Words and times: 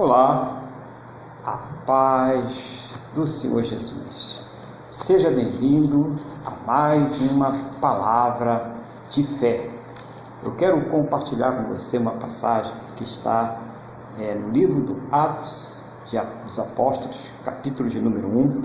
Olá, 0.00 0.62
a 1.44 1.58
paz 1.84 2.92
do 3.16 3.26
Senhor 3.26 3.64
Jesus. 3.64 4.44
Seja 4.88 5.28
bem-vindo 5.28 6.14
a 6.46 6.52
mais 6.64 7.20
uma 7.32 7.50
palavra 7.80 8.76
de 9.10 9.24
fé. 9.24 9.68
Eu 10.44 10.54
quero 10.54 10.88
compartilhar 10.88 11.50
com 11.50 11.74
você 11.74 11.98
uma 11.98 12.12
passagem 12.12 12.72
que 12.94 13.02
está 13.02 13.58
é, 14.20 14.36
no 14.36 14.50
livro 14.50 14.82
do 14.82 15.00
Atos 15.10 15.82
dos 16.44 16.60
Apóstolos, 16.60 17.32
capítulo 17.42 17.88
de 17.88 18.00
número 18.00 18.28
1, 18.28 18.62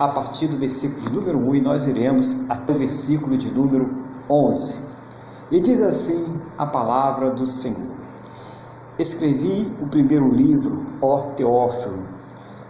a 0.00 0.08
partir 0.08 0.48
do 0.48 0.58
versículo 0.58 1.00
de 1.02 1.12
número 1.12 1.38
1, 1.48 1.54
e 1.54 1.60
nós 1.60 1.84
iremos 1.84 2.50
até 2.50 2.72
o 2.72 2.78
versículo 2.80 3.36
de 3.36 3.48
número 3.52 4.04
11. 4.28 4.80
E 5.48 5.60
diz 5.60 5.80
assim 5.80 6.42
a 6.58 6.66
palavra 6.66 7.30
do 7.30 7.46
Senhor. 7.46 8.01
Escrevi 8.98 9.72
o 9.80 9.86
primeiro 9.86 10.28
livro, 10.28 10.84
ó 11.00 11.28
Teófilo, 11.34 12.02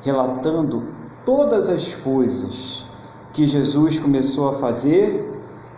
relatando 0.02 0.84
todas 1.24 1.68
as 1.68 1.94
coisas 1.94 2.84
que 3.32 3.44
Jesus 3.44 3.98
começou 3.98 4.48
a 4.48 4.54
fazer 4.54 5.28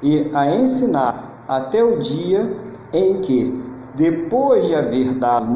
e 0.03 0.31
a 0.35 0.55
ensinar 0.55 1.45
até 1.49 1.83
o 1.83 1.99
dia 1.99 2.59
em 2.93 3.21
que, 3.21 3.63
depois 3.95 4.67
de 4.67 4.75
haver 4.75 5.15
dado 5.15 5.55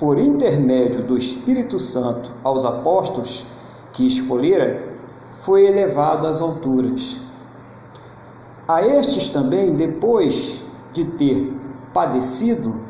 por 0.00 0.18
intermédio 0.18 1.02
do 1.02 1.16
Espírito 1.16 1.78
Santo 1.78 2.30
aos 2.42 2.64
apóstolos 2.64 3.46
que 3.92 4.04
escolhera, 4.04 4.94
foi 5.42 5.66
elevado 5.66 6.26
às 6.26 6.40
alturas. 6.40 7.20
A 8.66 8.82
estes 8.84 9.28
também, 9.28 9.74
depois 9.74 10.60
de 10.92 11.04
ter 11.04 11.52
padecido, 11.92 12.80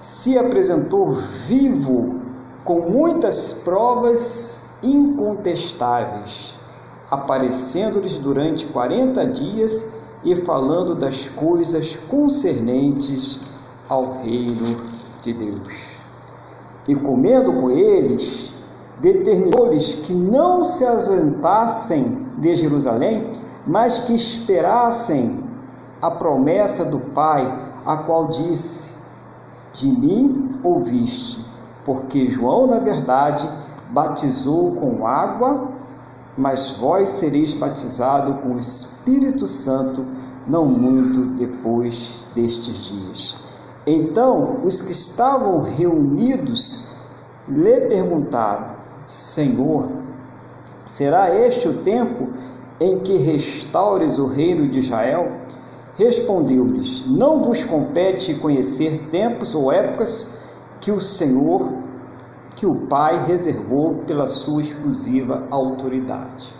se 0.00 0.38
apresentou 0.38 1.12
vivo 1.12 2.20
com 2.64 2.80
muitas 2.80 3.52
provas 3.52 4.64
incontestáveis, 4.82 6.54
aparecendo-lhes 7.10 8.16
durante 8.16 8.66
quarenta 8.66 9.26
dias 9.26 9.90
e 10.24 10.34
falando 10.34 10.94
das 10.94 11.28
coisas 11.28 11.96
concernentes 12.08 13.40
ao 13.88 14.22
reino 14.22 14.76
de 15.20 15.34
Deus. 15.34 15.96
E 16.88 16.94
comendo 16.94 17.52
com 17.52 17.70
eles, 17.70 18.54
determinou-lhes 19.00 19.94
que 20.06 20.14
não 20.14 20.64
se 20.64 20.84
ausentassem 20.86 22.22
de 22.38 22.54
Jerusalém, 22.56 23.30
mas 23.66 23.98
que 24.00 24.14
esperassem 24.14 25.44
a 26.00 26.10
promessa 26.10 26.86
do 26.86 26.98
Pai, 26.98 27.68
a 27.84 27.98
qual 27.98 28.28
disse: 28.28 28.99
de 29.72 29.88
mim 29.88 30.50
ouviste, 30.62 31.44
porque 31.84 32.26
João, 32.26 32.66
na 32.66 32.78
verdade, 32.78 33.48
batizou 33.90 34.76
com 34.76 35.06
água, 35.06 35.68
mas 36.36 36.76
vós 36.78 37.08
sereis 37.10 37.54
batizado 37.54 38.34
com 38.34 38.54
o 38.54 38.60
Espírito 38.60 39.46
Santo 39.46 40.04
não 40.46 40.64
muito 40.64 41.26
depois 41.36 42.24
destes 42.34 42.84
dias. 42.86 43.36
Então 43.86 44.60
os 44.64 44.80
que 44.80 44.92
estavam 44.92 45.60
reunidos 45.60 46.94
lhe 47.48 47.80
perguntaram: 47.82 48.76
Senhor, 49.04 49.90
será 50.84 51.34
este 51.34 51.68
o 51.68 51.78
tempo 51.78 52.28
em 52.80 52.98
que 52.98 53.16
restaures 53.16 54.18
o 54.18 54.26
reino 54.26 54.68
de 54.68 54.78
Israel? 54.78 55.40
Respondeu-lhes: 56.00 57.06
Não 57.08 57.42
vos 57.42 57.62
compete 57.62 58.32
conhecer 58.36 59.08
tempos 59.10 59.54
ou 59.54 59.70
épocas 59.70 60.30
que 60.80 60.90
o 60.90 60.98
Senhor, 60.98 61.74
que 62.56 62.64
o 62.64 62.86
Pai 62.86 63.26
reservou 63.26 63.96
pela 64.06 64.26
sua 64.26 64.62
exclusiva 64.62 65.46
autoridade. 65.50 66.54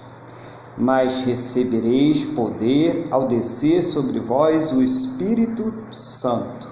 Mas 0.76 1.22
recebereis 1.22 2.22
poder 2.26 3.06
ao 3.10 3.26
descer 3.26 3.82
sobre 3.82 4.20
vós 4.20 4.72
o 4.72 4.82
Espírito 4.82 5.72
Santo, 5.90 6.68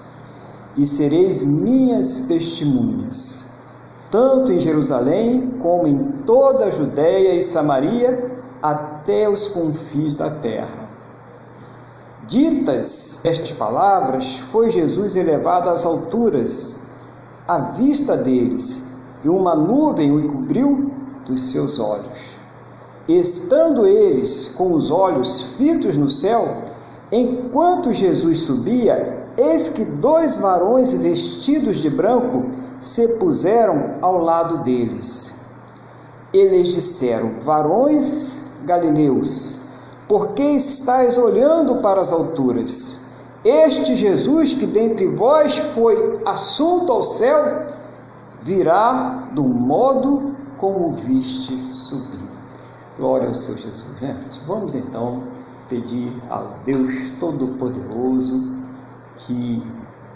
e 0.77 0.85
sereis 0.85 1.43
minhas 1.43 2.27
testemunhas, 2.27 3.47
tanto 4.11 4.51
em 4.51 4.59
Jerusalém 4.59 5.55
como 5.59 5.87
em 5.87 6.21
toda 6.23 6.65
a 6.65 6.71
Judéia 6.71 7.33
e 7.33 7.41
Samaria, 7.41 8.31
até 8.61 9.27
os 9.27 9.47
confins 9.47 10.13
da 10.13 10.29
terra. 10.29 10.88
Ditas 12.29 13.25
estas 13.25 13.51
palavras, 13.53 14.37
foi 14.37 14.69
Jesus 14.69 15.15
elevado 15.15 15.67
às 15.67 15.83
alturas, 15.83 16.79
à 17.47 17.57
vista 17.71 18.15
deles, 18.15 18.85
e 19.23 19.29
uma 19.29 19.55
nuvem 19.55 20.11
o 20.11 20.19
encobriu 20.19 20.91
dos 21.25 21.51
seus 21.51 21.79
olhos. 21.79 22.37
Estando 23.07 23.87
eles 23.87 24.49
com 24.49 24.73
os 24.73 24.91
olhos 24.91 25.53
fitos 25.57 25.97
no 25.97 26.07
céu, 26.07 26.65
enquanto 27.11 27.91
Jesus 27.91 28.41
subia, 28.41 29.25
eis 29.35 29.69
que 29.69 29.83
dois 29.83 30.37
varões 30.37 30.93
vestidos 30.93 31.77
de 31.77 31.89
branco 31.89 32.45
se 32.77 33.07
puseram 33.17 33.95
ao 34.03 34.19
lado 34.19 34.59
deles. 34.59 35.41
Eles 36.31 36.67
disseram: 36.67 37.39
Varões 37.39 38.43
galileus, 38.65 39.61
por 40.09 40.33
que 40.33 40.41
estáis 40.41 41.19
olhando 41.19 41.75
para 41.75 42.01
as 42.01 42.11
alturas? 42.11 43.01
Este 43.45 43.95
Jesus 43.95 44.55
que 44.55 44.65
dentre 44.65 45.07
vós 45.07 45.55
foi 45.75 46.19
assunto 46.25 46.91
ao 46.91 47.03
céu, 47.03 47.59
virá 48.41 49.29
do 49.33 49.43
modo 49.43 50.35
como 50.57 50.93
viste 50.93 51.57
subir. 51.59 52.27
Glória 52.97 53.29
ao 53.29 53.35
Senhor 53.35 53.57
Jesus. 53.59 54.01
Né? 54.01 54.17
Vamos 54.47 54.73
então 54.73 55.23
pedir 55.69 56.11
ao 56.29 56.55
Deus 56.65 57.11
Todo-Poderoso 57.19 58.57
que 59.15 59.61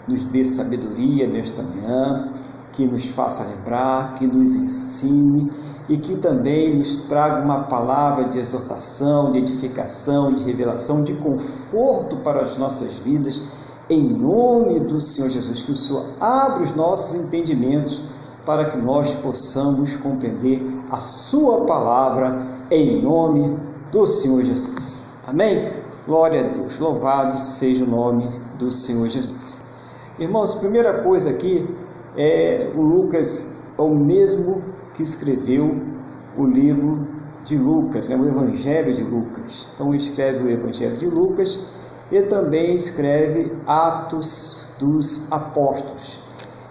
nos 0.08 0.24
dê 0.24 0.44
sabedoria 0.44 1.28
nesta 1.28 1.62
manhã, 1.62 2.28
que 2.76 2.86
nos 2.86 3.06
faça 3.06 3.44
lembrar, 3.44 4.14
que 4.14 4.26
nos 4.26 4.54
ensine 4.54 5.50
e 5.88 5.96
que 5.96 6.16
também 6.16 6.78
nos 6.78 7.00
traga 7.00 7.42
uma 7.42 7.64
palavra 7.64 8.24
de 8.28 8.38
exortação, 8.38 9.30
de 9.32 9.38
edificação, 9.38 10.28
de 10.28 10.42
revelação, 10.44 11.04
de 11.04 11.14
conforto 11.14 12.16
para 12.18 12.42
as 12.42 12.56
nossas 12.56 12.98
vidas, 12.98 13.42
em 13.88 14.02
nome 14.02 14.80
do 14.80 15.00
Senhor 15.00 15.30
Jesus. 15.30 15.62
Que 15.62 15.72
o 15.72 15.76
Senhor 15.76 16.04
abra 16.20 16.62
os 16.62 16.74
nossos 16.74 17.14
entendimentos 17.14 18.02
para 18.44 18.66
que 18.66 18.76
nós 18.76 19.14
possamos 19.14 19.96
compreender 19.96 20.62
a 20.90 20.96
Sua 20.96 21.64
palavra, 21.64 22.42
em 22.70 23.02
nome 23.02 23.58
do 23.92 24.06
Senhor 24.06 24.42
Jesus. 24.42 25.04
Amém? 25.26 25.68
Glória 26.06 26.40
a 26.40 26.52
Deus, 26.52 26.78
louvado 26.78 27.38
seja 27.38 27.84
o 27.84 27.88
nome 27.88 28.28
do 28.58 28.70
Senhor 28.70 29.08
Jesus. 29.08 29.64
Irmãos, 30.18 30.54
primeira 30.54 31.02
coisa 31.02 31.30
aqui 31.30 31.66
é 32.16 32.70
o 32.74 32.80
Lucas, 32.80 33.56
é 33.78 33.82
o 33.82 33.94
mesmo 33.94 34.62
que 34.94 35.02
escreveu 35.02 35.80
o 36.36 36.46
livro 36.46 37.06
de 37.44 37.58
Lucas, 37.58 38.08
né, 38.08 38.16
o 38.16 38.26
Evangelho 38.26 38.92
de 38.92 39.02
Lucas. 39.02 39.68
Então, 39.74 39.94
escreve 39.94 40.44
o 40.44 40.50
Evangelho 40.50 40.96
de 40.96 41.06
Lucas 41.06 41.66
e 42.10 42.22
também 42.22 42.74
escreve 42.74 43.52
Atos 43.66 44.74
dos 44.78 45.30
Apóstolos. 45.30 46.22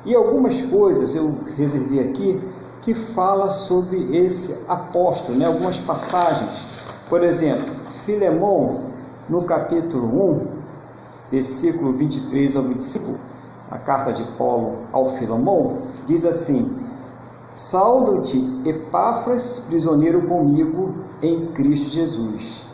E 0.06 0.16
algumas 0.16 0.62
coisas 0.64 1.16
eu 1.16 1.38
reservei 1.56 2.00
aqui 2.02 2.42
que 2.82 2.94
fala 2.94 3.50
sobre 3.50 4.18
esse 4.18 4.66
apóstolo, 4.68 5.38
né? 5.38 5.46
algumas 5.46 5.80
passagens. 5.80 6.90
Por 7.10 7.24
exemplo, 7.24 7.72
Filemão, 8.06 8.92
no 9.30 9.44
capítulo 9.44 10.34
1, 10.42 10.48
versículo 11.32 11.94
23 11.94 12.58
ao 12.58 12.64
25, 12.64 13.20
a 13.70 13.78
carta 13.78 14.14
de 14.14 14.24
Paulo 14.38 14.80
ao 14.92 15.10
Filemão, 15.10 15.78
diz 16.06 16.26
assim: 16.26 16.78
Saúdo-te, 17.50 18.62
Epáfras, 18.66 19.66
prisioneiro 19.68 20.28
comigo 20.28 20.96
em 21.22 21.48
Cristo 21.48 21.92
Jesus. 21.92 22.68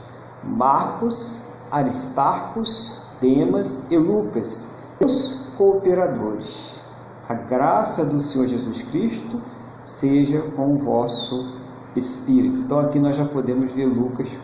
Marcos, 0.43 1.49
Aristarcos, 1.69 3.07
Demas 3.21 3.91
e 3.91 3.97
Lucas, 3.97 4.77
os 5.03 5.51
cooperadores. 5.57 6.79
A 7.27 7.33
graça 7.33 8.05
do 8.05 8.21
Senhor 8.21 8.47
Jesus 8.47 8.81
Cristo 8.83 9.41
seja 9.81 10.41
com 10.55 10.75
o 10.75 10.77
vosso 10.79 11.59
espírito. 11.95 12.61
Então 12.61 12.79
aqui 12.79 12.99
nós 12.99 13.15
já 13.15 13.25
podemos 13.25 13.71
ver 13.71 13.85
Lucas 13.85 14.37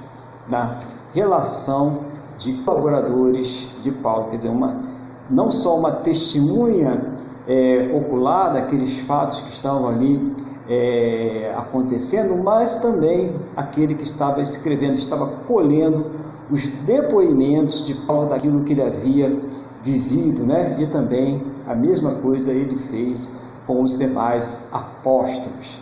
na 0.47 0.79
relação 1.13 2.01
de 2.37 2.53
colaboradores 2.63 3.69
de 3.81 3.91
Paulo, 3.91 4.25
quer 4.25 4.35
dizer, 4.35 4.49
uma, 4.49 4.77
não 5.29 5.51
só 5.51 5.77
uma 5.77 5.91
testemunha 5.91 7.15
é, 7.47 7.91
ocular 7.93 8.53
daqueles 8.53 8.99
fatos 8.99 9.41
que 9.41 9.51
estavam 9.51 9.87
ali 9.87 10.35
é, 10.69 11.53
acontecendo, 11.55 12.35
mas 12.43 12.81
também 12.81 13.35
aquele 13.55 13.95
que 13.95 14.03
estava 14.03 14.41
escrevendo, 14.41 14.93
estava 14.93 15.27
colhendo 15.47 16.11
os 16.49 16.67
depoimentos 16.67 17.85
de 17.85 17.93
Paulo 17.93 18.29
daquilo 18.29 18.63
que 18.63 18.73
ele 18.73 18.81
havia 18.81 19.41
vivido, 19.83 20.45
né? 20.45 20.75
E 20.79 20.87
também 20.87 21.43
a 21.67 21.75
mesma 21.75 22.15
coisa 22.15 22.51
ele 22.51 22.77
fez 22.77 23.39
com 23.67 23.81
os 23.81 23.97
demais 23.97 24.67
apóstolos. 24.71 25.79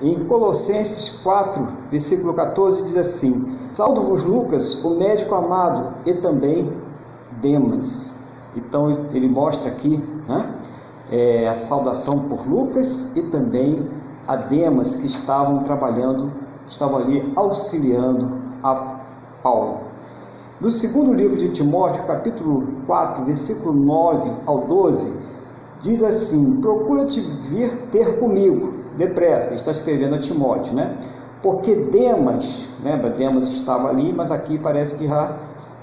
Em 0.00 0.24
Colossenses 0.26 1.20
4, 1.22 1.66
versículo 1.90 2.32
14, 2.34 2.84
diz 2.84 2.96
assim: 2.96 3.46
Saldo-vos, 3.72 4.22
Lucas, 4.22 4.84
o 4.84 4.90
médico 4.98 5.34
amado, 5.34 5.94
e 6.06 6.14
também 6.14 6.72
Demas. 7.40 8.17
Então 8.58 8.90
ele 9.12 9.28
mostra 9.28 9.70
aqui 9.70 10.04
né, 10.28 10.54
é, 11.10 11.48
a 11.48 11.56
saudação 11.56 12.28
por 12.28 12.46
Lucas 12.46 13.16
e 13.16 13.22
também 13.22 13.88
a 14.26 14.36
Demas, 14.36 14.96
que 14.96 15.06
estavam 15.06 15.62
trabalhando, 15.62 16.30
estavam 16.68 16.98
ali 16.98 17.32
auxiliando 17.34 18.28
a 18.62 19.00
Paulo. 19.42 19.88
No 20.60 20.70
segundo 20.70 21.14
livro 21.14 21.36
de 21.36 21.50
Timóteo, 21.50 22.04
capítulo 22.04 22.66
4, 22.86 23.24
versículo 23.24 23.72
9 23.72 24.30
ao 24.44 24.66
12, 24.66 25.22
diz 25.80 26.02
assim: 26.02 26.60
Procura-te 26.60 27.20
vir 27.20 27.70
ter 27.92 28.18
comigo, 28.18 28.74
depressa, 28.96 29.54
está 29.54 29.70
escrevendo 29.70 30.16
a 30.16 30.18
Timóteo, 30.18 30.74
né? 30.74 30.98
Porque 31.42 31.74
Demas, 31.74 32.66
lembra, 32.82 33.10
Demas 33.10 33.46
estava 33.46 33.88
ali, 33.88 34.12
mas 34.12 34.30
aqui 34.30 34.58
parece 34.58 34.98
que 34.98 35.06
já 35.06 35.38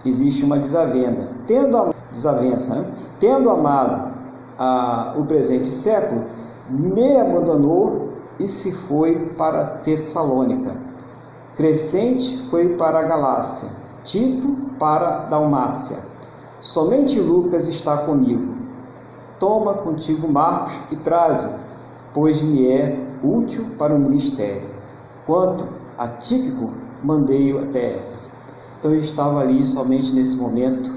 existe 0.06 0.44
uma 0.44 0.60
desavença. 0.60 1.30
Tendo 1.48 1.78
a 1.78 1.95
desavença, 2.16 2.76
né? 2.76 2.92
tendo 3.20 3.50
amado 3.50 4.14
a, 4.58 5.14
o 5.18 5.26
presente 5.26 5.68
século, 5.68 6.24
me 6.70 7.18
abandonou 7.18 8.14
e 8.40 8.48
se 8.48 8.72
foi 8.72 9.16
para 9.38 9.66
Tessalônica. 9.84 10.76
Crescente 11.56 12.48
foi 12.50 12.70
para 12.76 13.00
a 13.00 13.04
Galácia, 13.04 13.70
Tito 14.04 14.56
para 14.80 15.26
Dalmácia. 15.26 16.00
Somente 16.60 17.20
Lucas 17.20 17.68
está 17.68 17.98
comigo. 17.98 18.56
Toma 19.40 19.76
contigo 19.76 20.28
Marcos 20.28 20.80
e 20.92 20.96
traze-o, 20.96 21.54
pois 22.14 22.42
me 22.42 22.68
é 22.68 23.00
útil 23.24 23.66
para 23.78 23.94
o 23.94 24.00
ministério. 24.00 24.70
Quanto 25.26 25.66
a 25.98 26.08
Tíquico, 26.08 26.72
mandei-o 27.04 27.60
até 27.60 27.98
Éfeso. 27.98 28.34
Então 28.80 28.92
ele 28.92 29.02
estava 29.02 29.40
ali 29.40 29.64
somente 29.64 30.14
nesse 30.14 30.38
momento 30.38 30.92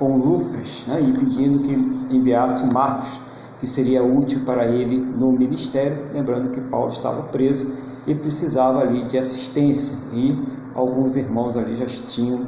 com 0.00 0.16
Lucas 0.16 0.84
né, 0.88 0.98
e 1.02 1.12
pedindo 1.12 1.58
que 1.60 2.16
enviasse 2.16 2.72
Marcos, 2.72 3.20
que 3.58 3.66
seria 3.66 4.02
útil 4.02 4.40
para 4.46 4.64
ele 4.64 4.96
no 4.96 5.30
ministério. 5.30 6.06
Lembrando 6.14 6.48
que 6.48 6.60
Paulo 6.62 6.88
estava 6.88 7.22
preso 7.24 7.76
e 8.06 8.14
precisava 8.14 8.80
ali 8.80 9.04
de 9.04 9.18
assistência 9.18 9.98
e 10.14 10.36
alguns 10.74 11.16
irmãos 11.16 11.54
ali 11.58 11.76
já 11.76 11.84
tinham 11.84 12.40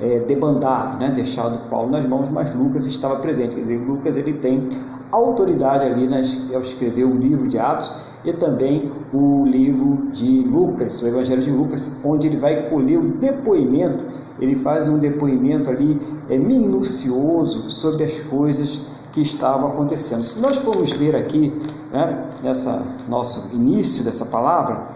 é, 0.00 0.20
debandado, 0.20 0.98
né, 0.98 1.10
deixado 1.10 1.68
Paulo 1.70 1.90
nas 1.90 2.04
mãos, 2.04 2.28
mas 2.28 2.54
Lucas 2.54 2.86
estava 2.86 3.16
presente. 3.16 3.54
Quer 3.54 3.60
dizer, 3.62 3.78
Lucas 3.78 4.16
ele 4.16 4.34
tem 4.34 4.68
autoridade 5.10 5.84
ali 5.84 6.06
nas, 6.06 6.50
ao 6.52 6.60
escrever 6.60 7.04
o 7.04 7.14
livro 7.14 7.48
de 7.48 7.58
Atos 7.58 7.92
e 8.24 8.32
também 8.32 8.90
o 9.12 9.44
livro 9.46 10.08
de 10.12 10.40
Lucas, 10.40 11.00
o 11.00 11.06
Evangelho 11.06 11.40
de 11.40 11.50
Lucas, 11.50 12.00
onde 12.04 12.26
ele 12.26 12.36
vai 12.36 12.68
colher 12.68 12.98
o 12.98 13.08
depoimento, 13.12 14.04
ele 14.40 14.56
faz 14.56 14.88
um 14.88 14.98
depoimento 14.98 15.70
ali 15.70 15.98
é, 16.28 16.36
minucioso 16.36 17.70
sobre 17.70 18.04
as 18.04 18.20
coisas 18.20 18.88
que 19.12 19.22
estavam 19.22 19.68
acontecendo. 19.68 20.22
Se 20.22 20.42
nós 20.42 20.58
formos 20.58 20.92
ver 20.92 21.16
aqui, 21.16 21.54
né, 21.90 22.28
nessa 22.42 22.82
nosso 23.08 23.54
início 23.54 24.04
dessa 24.04 24.26
palavra, 24.26 24.88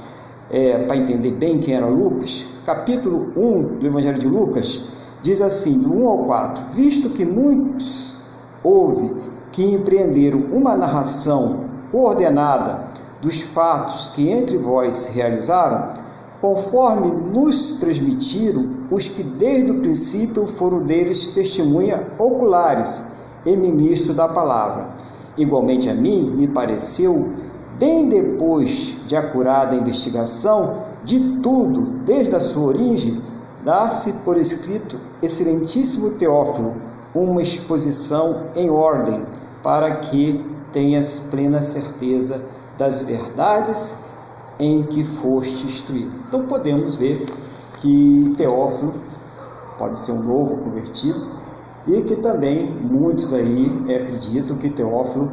é, 0.51 0.79
para 0.79 0.97
entender 0.97 1.33
bem 1.33 1.59
quem 1.59 1.75
era 1.75 1.87
Lucas, 1.87 2.47
capítulo 2.65 3.33
1 3.37 3.79
do 3.79 3.87
Evangelho 3.87 4.19
de 4.19 4.27
Lucas, 4.27 4.83
diz 5.23 5.41
assim, 5.41 5.79
do 5.81 5.93
1 5.93 6.09
ao 6.09 6.19
4, 6.25 6.65
visto 6.75 7.11
que 7.11 7.25
muitos 7.25 8.17
houve 8.63 9.15
que 9.53 9.65
empreenderam 9.65 10.41
uma 10.53 10.77
narração 10.77 11.65
ordenada 11.93 12.89
dos 13.21 13.41
fatos 13.41 14.11
que 14.11 14.29
entre 14.29 14.59
vós 14.59 14.95
se 14.95 15.13
realizaram, 15.13 15.91
conforme 16.41 17.13
nos 17.13 17.75
transmitiram 17.75 18.81
os 18.91 19.09
que 19.09 19.23
desde 19.23 19.71
o 19.71 19.81
princípio 19.81 20.47
foram 20.47 20.83
deles 20.83 21.29
testemunha 21.29 22.07
oculares 22.19 23.13
e 23.45 23.55
ministro 23.57 24.15
da 24.15 24.27
palavra. 24.27 24.89
Igualmente 25.37 25.89
a 25.89 25.95
mim 25.95 26.31
me 26.31 26.49
pareceu, 26.49 27.31
bem 27.81 28.11
depois 28.11 28.97
de 29.07 29.17
acurada 29.17 29.75
investigação 29.75 30.85
de 31.03 31.19
tudo, 31.43 31.81
desde 32.05 32.37
a 32.37 32.41
sua 32.41 32.67
origem, 32.67 33.23
dar-se 33.65 34.13
por 34.23 34.37
escrito, 34.37 35.01
excelentíssimo 35.23 36.11
Teófilo, 36.11 36.77
uma 37.15 37.41
exposição 37.41 38.49
em 38.55 38.69
ordem, 38.69 39.25
para 39.63 39.97
que 39.97 40.45
tenhas 40.75 41.29
plena 41.31 41.63
certeza 41.63 42.43
das 42.77 43.01
verdades 43.01 44.05
em 44.59 44.83
que 44.83 45.03
foste 45.03 45.67
instruído. 45.67 46.15
Então 46.29 46.43
podemos 46.43 46.97
ver 46.97 47.25
que 47.81 48.35
Teófilo 48.37 48.93
pode 49.79 49.99
ser 49.99 50.13
um 50.13 50.23
novo 50.23 50.59
convertido 50.59 51.29
e 51.87 52.03
que 52.03 52.17
também 52.17 52.71
muitos 52.83 53.33
aí 53.33 53.71
acreditam 53.89 54.59
que 54.59 54.69
Teófilo 54.69 55.33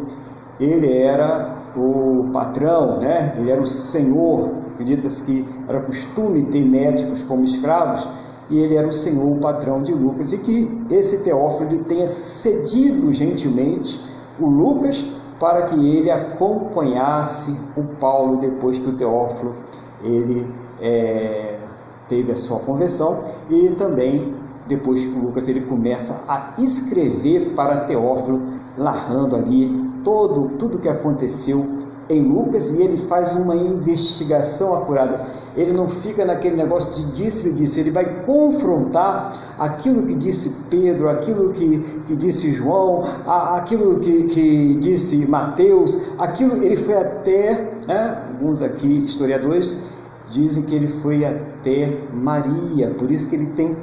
ele 0.60 0.92
era 0.94 1.57
o 1.80 2.30
patrão, 2.34 3.00
né? 3.00 3.36
ele 3.38 3.52
era 3.52 3.62
o 3.62 3.68
senhor, 3.68 4.52
acredita-se 4.74 5.24
que 5.24 5.46
era 5.68 5.82
costume 5.82 6.44
ter 6.46 6.66
médicos 6.66 7.24
como 7.24 7.44
escravos, 7.44 8.08
e 8.50 8.58
ele 8.58 8.76
era 8.76 8.88
o 8.88 8.94
senhor, 8.94 9.38
o 9.38 9.40
patrão 9.40 9.82
de 9.82 9.94
Lucas, 9.94 10.32
e 10.32 10.38
que 10.38 10.86
esse 10.90 11.24
Teófilo 11.24 11.84
tenha 11.84 12.08
cedido 12.08 13.12
gentilmente 13.12 14.00
o 14.40 14.46
Lucas 14.48 15.06
para 15.40 15.64
que 15.64 15.76
ele 15.76 16.10
acompanhasse 16.10 17.60
o 17.76 17.84
Paulo 18.00 18.38
depois 18.38 18.80
que 18.80 18.90
o 18.90 18.94
Teófilo 18.94 19.56
ele 20.04 20.48
é, 20.82 21.60
teve 22.08 22.32
a 22.32 22.38
sua 22.38 22.60
conversão 22.60 23.24
e 23.50 23.70
também 23.70 24.34
depois 24.68 25.04
que 25.04 25.18
o 25.18 25.24
Lucas 25.24 25.48
ele 25.48 25.62
começa 25.62 26.24
a 26.28 26.54
escrever 26.58 27.54
para 27.56 27.86
Teófilo, 27.86 28.42
narrando 28.78 29.36
ali 29.36 29.82
todo 30.08 30.58
tudo 30.58 30.80
que 30.80 30.88
aconteceu 30.88 31.86
em 32.10 32.22
Lucas 32.22 32.74
e 32.74 32.82
ele 32.82 32.96
faz 32.96 33.36
uma 33.36 33.54
investigação 33.54 34.74
apurada. 34.74 35.26
Ele 35.58 35.74
não 35.74 35.90
fica 35.90 36.24
naquele 36.24 36.56
negócio 36.56 37.04
de 37.04 37.12
disse 37.12 37.50
e 37.50 37.52
disse, 37.52 37.82
ele 37.82 37.92
vai 37.92 38.24
confrontar 38.24 39.34
aquilo 39.60 40.02
que 40.04 40.16
disse 40.16 40.64
Pedro, 40.70 41.10
aquilo 41.10 41.52
que, 41.52 41.80
que 42.08 42.16
disse 42.16 42.54
João, 42.54 43.04
aquilo 43.28 44.00
que, 44.00 44.24
que 44.24 44.76
disse 44.76 45.26
Mateus, 45.28 46.14
aquilo 46.18 46.64
ele 46.64 46.78
foi 46.78 46.96
até, 46.96 47.74
né, 47.86 48.30
alguns 48.30 48.62
aqui 48.62 49.04
historiadores 49.04 49.88
dizem 50.30 50.64
que 50.64 50.74
ele 50.74 50.88
foi 50.88 51.26
até 51.26 52.00
Maria, 52.14 52.92
por 52.98 53.12
isso 53.12 53.30
que 53.30 53.36
ele 53.36 53.48
tem 53.48 53.76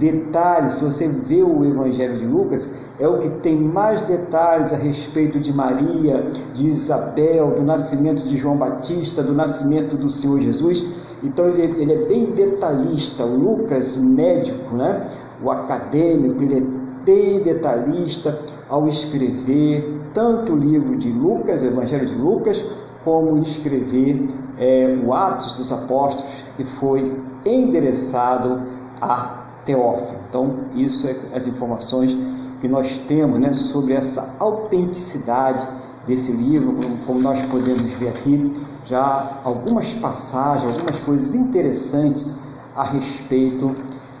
detalhes. 0.00 0.72
Se 0.74 0.84
você 0.84 1.06
vê 1.06 1.42
o 1.42 1.64
Evangelho 1.64 2.16
de 2.16 2.24
Lucas, 2.24 2.74
é 2.98 3.06
o 3.06 3.18
que 3.18 3.28
tem 3.28 3.56
mais 3.56 4.02
detalhes 4.02 4.72
a 4.72 4.76
respeito 4.76 5.38
de 5.38 5.52
Maria, 5.52 6.26
de 6.54 6.66
Isabel, 6.66 7.52
do 7.52 7.62
nascimento 7.62 8.24
de 8.24 8.36
João 8.36 8.56
Batista, 8.56 9.22
do 9.22 9.34
nascimento 9.34 9.96
do 9.96 10.10
Senhor 10.10 10.40
Jesus. 10.40 11.16
Então 11.22 11.48
ele, 11.48 11.62
ele 11.80 11.92
é 11.92 12.04
bem 12.08 12.24
detalhista. 12.32 13.24
O 13.24 13.36
Lucas, 13.36 13.96
médico, 13.98 14.74
né? 14.74 15.06
o 15.42 15.50
acadêmico, 15.50 16.42
ele 16.42 16.58
é 16.58 17.04
bem 17.04 17.40
detalhista 17.40 18.38
ao 18.68 18.88
escrever 18.88 20.00
tanto 20.14 20.54
o 20.54 20.56
livro 20.56 20.96
de 20.96 21.10
Lucas, 21.10 21.62
o 21.62 21.66
Evangelho 21.66 22.06
de 22.06 22.14
Lucas, 22.14 22.72
como 23.04 23.38
escrever 23.38 24.28
é, 24.58 24.98
o 25.04 25.12
Atos 25.14 25.56
dos 25.56 25.72
Apóstolos, 25.72 26.42
que 26.56 26.64
foi 26.64 27.16
endereçado 27.46 28.60
a 29.00 29.39
Teófilo. 29.70 30.18
Então, 30.28 30.56
isso 30.74 31.06
é 31.06 31.16
as 31.32 31.46
informações 31.46 32.16
que 32.60 32.66
nós 32.66 32.98
temos 32.98 33.38
né, 33.38 33.52
sobre 33.52 33.94
essa 33.94 34.34
autenticidade 34.40 35.64
desse 36.06 36.32
livro, 36.32 36.76
como 37.06 37.20
nós 37.20 37.40
podemos 37.42 37.92
ver 37.92 38.08
aqui, 38.08 38.52
já 38.84 39.40
algumas 39.44 39.94
passagens, 39.94 40.74
algumas 40.74 40.98
coisas 40.98 41.34
interessantes 41.34 42.40
a 42.74 42.82
respeito 42.82 43.74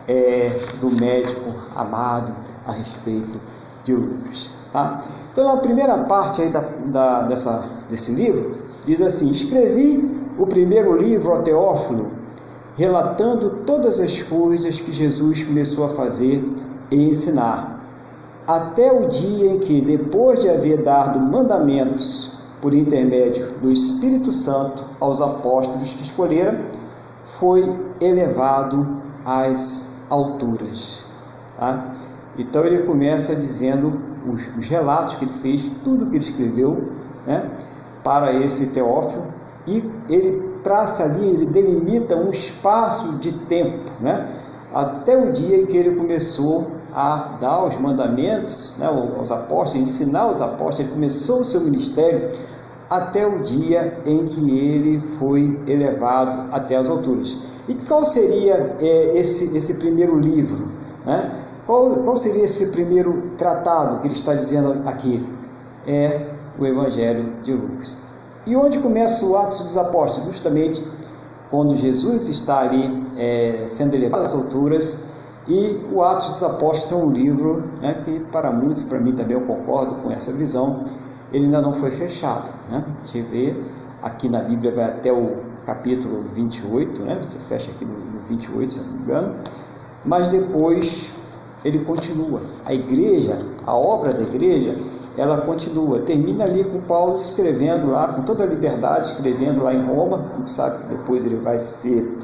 é, 0.06 0.56
do 0.80 0.90
médico 0.92 1.52
amado, 1.74 2.32
a 2.64 2.72
respeito 2.72 3.40
de 3.82 3.92
Lucas. 3.92 4.50
Tá? 4.72 5.00
Então, 5.32 5.44
na 5.44 5.56
primeira 5.56 5.98
parte 6.04 6.42
aí 6.42 6.48
da, 6.48 6.60
da, 6.60 7.22
dessa, 7.22 7.68
desse 7.88 8.12
livro, 8.12 8.56
diz 8.86 9.02
assim: 9.02 9.30
Escrevi 9.30 10.08
o 10.38 10.46
primeiro 10.46 10.96
livro 10.96 11.32
ao 11.32 11.42
Teófilo, 11.42 12.19
relatando 12.74 13.50
todas 13.66 13.98
as 14.00 14.22
coisas 14.22 14.80
que 14.80 14.92
Jesus 14.92 15.42
começou 15.42 15.84
a 15.84 15.88
fazer 15.88 16.44
e 16.90 17.08
ensinar, 17.08 17.80
até 18.46 18.92
o 18.92 19.06
dia 19.06 19.52
em 19.52 19.58
que, 19.58 19.80
depois 19.80 20.40
de 20.40 20.48
haver 20.48 20.82
dado 20.82 21.20
mandamentos 21.20 22.40
por 22.60 22.74
intermédio 22.74 23.46
do 23.60 23.70
Espírito 23.70 24.32
Santo 24.32 24.84
aos 24.98 25.20
apóstolos 25.20 25.94
que 25.94 26.02
escolheram, 26.02 26.58
foi 27.24 27.64
elevado 28.00 29.00
às 29.24 30.00
alturas. 30.08 31.04
Tá? 31.56 31.90
Então 32.38 32.64
ele 32.64 32.82
começa 32.82 33.34
dizendo 33.36 34.00
os, 34.26 34.48
os, 34.58 34.68
relatos 34.68 35.14
que 35.14 35.24
ele 35.24 35.32
fez, 35.32 35.70
tudo 35.84 36.06
que 36.06 36.16
ele 36.16 36.24
escreveu, 36.24 36.90
né? 37.26 37.50
para 38.02 38.32
esse 38.32 38.68
Teófilo 38.68 39.26
e 39.66 39.84
ele 40.08 40.49
traça 40.62 41.04
ali, 41.04 41.26
ele 41.26 41.46
delimita 41.46 42.16
um 42.16 42.30
espaço 42.30 43.18
de 43.18 43.32
tempo, 43.32 43.90
né? 44.00 44.28
até 44.72 45.16
o 45.16 45.32
dia 45.32 45.56
em 45.56 45.66
que 45.66 45.76
ele 45.76 45.96
começou 45.96 46.68
a 46.92 47.32
dar 47.40 47.64
os 47.64 47.76
mandamentos 47.76 48.76
né, 48.78 48.86
aos 48.86 49.30
apóstolos, 49.30 49.88
ensinar 49.88 50.30
os 50.30 50.40
apóstolos, 50.40 50.80
ele 50.80 50.90
começou 50.90 51.40
o 51.40 51.44
seu 51.44 51.60
ministério 51.62 52.30
até 52.88 53.26
o 53.26 53.38
dia 53.40 54.00
em 54.04 54.26
que 54.26 54.58
ele 54.58 55.00
foi 55.00 55.60
elevado 55.66 56.52
até 56.52 56.76
as 56.76 56.90
alturas. 56.90 57.44
E 57.68 57.74
qual 57.74 58.04
seria 58.04 58.76
é, 58.80 59.16
esse, 59.16 59.56
esse 59.56 59.74
primeiro 59.74 60.18
livro? 60.18 60.68
Né? 61.06 61.32
Qual, 61.66 61.90
qual 61.96 62.16
seria 62.16 62.44
esse 62.44 62.70
primeiro 62.72 63.30
tratado 63.38 64.00
que 64.00 64.08
ele 64.08 64.14
está 64.14 64.34
dizendo 64.34 64.82
aqui? 64.88 65.24
É 65.86 66.26
o 66.58 66.66
Evangelho 66.66 67.32
de 67.42 67.52
Lucas. 67.52 68.09
E 68.46 68.56
onde 68.56 68.78
começa 68.78 69.24
o 69.26 69.36
Atos 69.36 69.60
dos 69.60 69.76
Apóstolos? 69.76 70.28
Justamente 70.30 70.84
quando 71.50 71.76
Jesus 71.76 72.28
está 72.28 72.60
ali 72.60 73.06
é, 73.16 73.64
sendo 73.66 73.94
elevado 73.94 74.22
às 74.22 74.34
alturas 74.34 75.10
e 75.48 75.80
o 75.92 76.02
Atos 76.02 76.30
dos 76.30 76.42
Apóstolos 76.42 77.02
é 77.02 77.06
um 77.06 77.10
livro 77.10 77.64
né, 77.80 77.94
que 78.04 78.20
para 78.32 78.50
muitos, 78.50 78.84
para 78.84 78.98
mim 78.98 79.12
também 79.12 79.36
eu 79.36 79.42
concordo 79.42 79.96
com 79.96 80.10
essa 80.10 80.32
visão, 80.32 80.84
ele 81.32 81.46
ainda 81.46 81.60
não 81.60 81.74
foi 81.74 81.90
fechado. 81.90 82.50
Né? 82.70 82.84
A 83.00 83.04
gente 83.04 83.22
vê 83.22 83.56
aqui 84.02 84.28
na 84.28 84.40
Bíblia 84.40 84.74
vai 84.74 84.84
até 84.86 85.12
o 85.12 85.38
capítulo 85.66 86.24
28, 86.34 87.04
né? 87.04 87.20
você 87.20 87.38
fecha 87.38 87.70
aqui 87.72 87.84
no, 87.84 87.92
no 87.92 88.20
28, 88.28 88.72
se 88.72 88.80
não 88.80 88.92
me 88.92 89.02
engano, 89.02 89.34
mas 90.04 90.28
depois 90.28 91.19
ele 91.64 91.80
continua. 91.80 92.40
A 92.64 92.72
igreja, 92.72 93.38
a 93.66 93.74
obra 93.74 94.12
da 94.12 94.22
igreja, 94.22 94.74
ela 95.16 95.38
continua. 95.42 96.00
Termina 96.00 96.44
ali 96.44 96.64
com 96.64 96.80
Paulo 96.80 97.14
escrevendo 97.14 97.90
lá, 97.90 98.08
com 98.08 98.22
toda 98.22 98.44
a 98.44 98.46
liberdade, 98.46 99.08
escrevendo 99.08 99.62
lá 99.62 99.74
em 99.74 99.84
Roma. 99.84 100.30
A 100.32 100.36
gente 100.36 100.48
sabe 100.48 100.78
que 100.78 100.94
depois 100.94 101.24
ele 101.24 101.36
vai 101.36 101.58
ser 101.58 102.16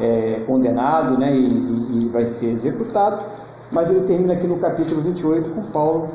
é, 0.00 0.42
condenado 0.46 1.18
né, 1.18 1.34
e, 1.34 1.98
e, 1.98 2.08
vai 2.08 2.26
ser 2.26 2.50
executado. 2.50 3.24
Mas 3.70 3.90
ele 3.90 4.02
termina 4.02 4.34
aqui 4.34 4.46
no 4.46 4.58
capítulo 4.58 5.00
28 5.02 5.50
com 5.50 5.62
Paulo, 5.72 6.10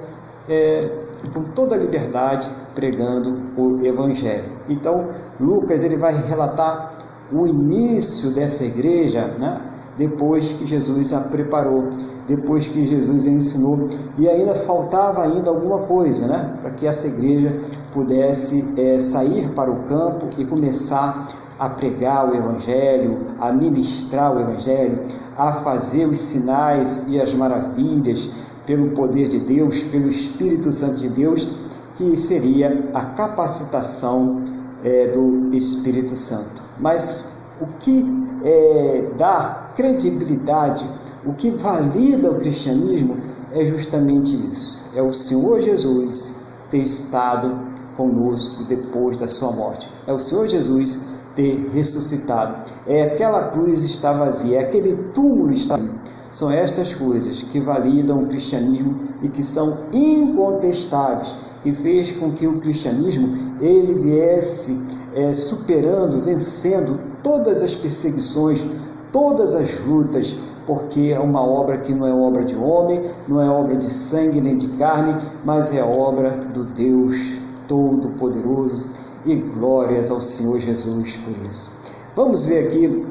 é, 0.48 0.90
com 1.34 1.44
toda 1.44 1.76
a 1.76 1.78
liberdade, 1.78 2.50
pregando 2.74 3.42
o 3.58 3.86
Evangelho. 3.86 4.52
Então, 4.70 5.10
Lucas 5.40 5.84
ele 5.84 5.98
vai 5.98 6.14
relatar 6.14 6.92
o 7.32 7.46
início 7.46 8.32
dessa 8.32 8.64
igreja, 8.64 9.26
né, 9.38 9.62
depois 10.02 10.52
que 10.52 10.66
Jesus 10.66 11.14
a 11.14 11.20
preparou 11.22 11.90
depois 12.28 12.68
que 12.68 12.86
Jesus 12.86 13.26
ensinou 13.26 13.90
e 14.18 14.28
ainda 14.28 14.56
faltava 14.56 15.24
ainda 15.24 15.50
alguma 15.50 15.80
coisa, 15.80 16.28
né, 16.28 16.58
para 16.62 16.72
que 16.72 16.88
essa 16.88 17.08
igreja 17.08 17.60
pudesse 17.92 18.74
é, 18.78 19.00
sair 19.00 19.50
para 19.50 19.70
o 19.70 19.84
campo 19.84 20.28
e 20.38 20.46
começar 20.46 21.28
a 21.60 21.70
pregar 21.70 22.30
o 22.30 22.36
Evangelho, 22.36 23.18
a 23.40 23.52
ministrar 23.52 24.36
o 24.36 24.40
Evangelho, 24.40 25.04
a 25.38 25.54
fazer 25.54 26.06
os 26.06 26.20
sinais 26.20 27.08
e 27.10 27.20
as 27.20 27.34
maravilhas 27.34 28.30
pelo 28.66 28.92
poder 28.92 29.28
de 29.28 29.40
Deus, 29.40 29.84
pelo 29.84 30.08
Espírito 30.08 30.72
Santo 30.72 30.96
de 30.96 31.10
Deus, 31.10 31.48
que 31.96 32.16
seria 32.16 32.90
a 32.94 33.02
capacitação 33.06 34.42
é, 34.84 35.08
do 35.08 35.54
Espírito 35.54 36.16
Santo. 36.16 36.64
Mas 36.80 37.31
o 37.62 37.68
que 37.80 38.06
é, 38.44 39.12
dá 39.18 39.72
credibilidade 39.76 40.86
o 41.24 41.34
que 41.34 41.52
valida 41.52 42.32
o 42.32 42.36
cristianismo 42.36 43.18
é 43.52 43.64
justamente 43.66 44.36
isso: 44.52 44.90
é 44.96 45.02
o 45.02 45.14
Senhor 45.14 45.60
Jesus 45.60 46.42
ter 46.70 46.80
estado 46.80 47.60
conosco 47.96 48.64
depois 48.64 49.18
da 49.18 49.28
sua 49.28 49.52
morte, 49.52 49.88
é 50.08 50.14
o 50.14 50.20
Senhor 50.20 50.48
Jesus 50.48 51.12
ter 51.36 51.70
ressuscitado, 51.74 52.56
é 52.88 53.04
aquela 53.04 53.50
cruz 53.50 53.84
está 53.84 54.12
vazia, 54.14 54.58
é 54.58 54.62
aquele 54.62 54.96
túmulo 55.14 55.52
está 55.52 55.76
vazio. 55.76 56.02
São 56.32 56.50
estas 56.50 56.94
coisas 56.94 57.42
que 57.42 57.60
validam 57.60 58.24
o 58.24 58.28
cristianismo 58.28 58.98
e 59.22 59.28
que 59.28 59.44
são 59.44 59.86
incontestáveis 59.92 61.36
e 61.64 61.76
fez 61.76 62.12
com 62.12 62.32
que 62.32 62.48
o 62.48 62.58
cristianismo 62.58 63.58
ele 63.62 63.94
viesse 63.94 64.82
é, 65.14 65.34
superando, 65.34 66.22
vencendo 66.22 67.11
todas 67.24 67.62
as 67.62 67.76
perseguições, 67.76 68.66
todas 69.12 69.56
as 69.56 69.80
lutas, 69.86 70.36
porque 70.66 71.12
é 71.14 71.20
uma 71.20 71.42
obra 71.42 71.78
que 71.78 71.94
não 71.94 72.08
é 72.08 72.14
obra 72.14 72.44
de 72.44 72.56
homem, 72.56 73.02
não 73.28 73.42
é 73.42 73.50
obra 73.50 73.76
de 73.76 73.92
sangue 73.92 74.40
nem 74.40 74.56
de 74.56 74.68
carne, 74.78 75.16
mas 75.44 75.74
é 75.76 75.84
obra 75.84 76.30
do 76.54 76.66
Deus 76.66 77.36
Todo-Poderoso. 77.68 78.86
E 79.24 79.36
glórias 79.36 80.10
ao 80.10 80.20
Senhor 80.20 80.60
Jesus 80.60 81.18
por 81.18 81.36
isso. 81.48 81.80
Vamos 82.16 82.44
ver 82.46 82.68
aqui, 82.68 83.06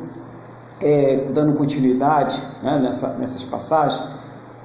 é, 0.80 1.28
dando 1.32 1.54
continuidade 1.54 2.42
né, 2.62 2.80
nessa, 2.82 3.14
nessas 3.14 3.44
passagens, 3.44 4.02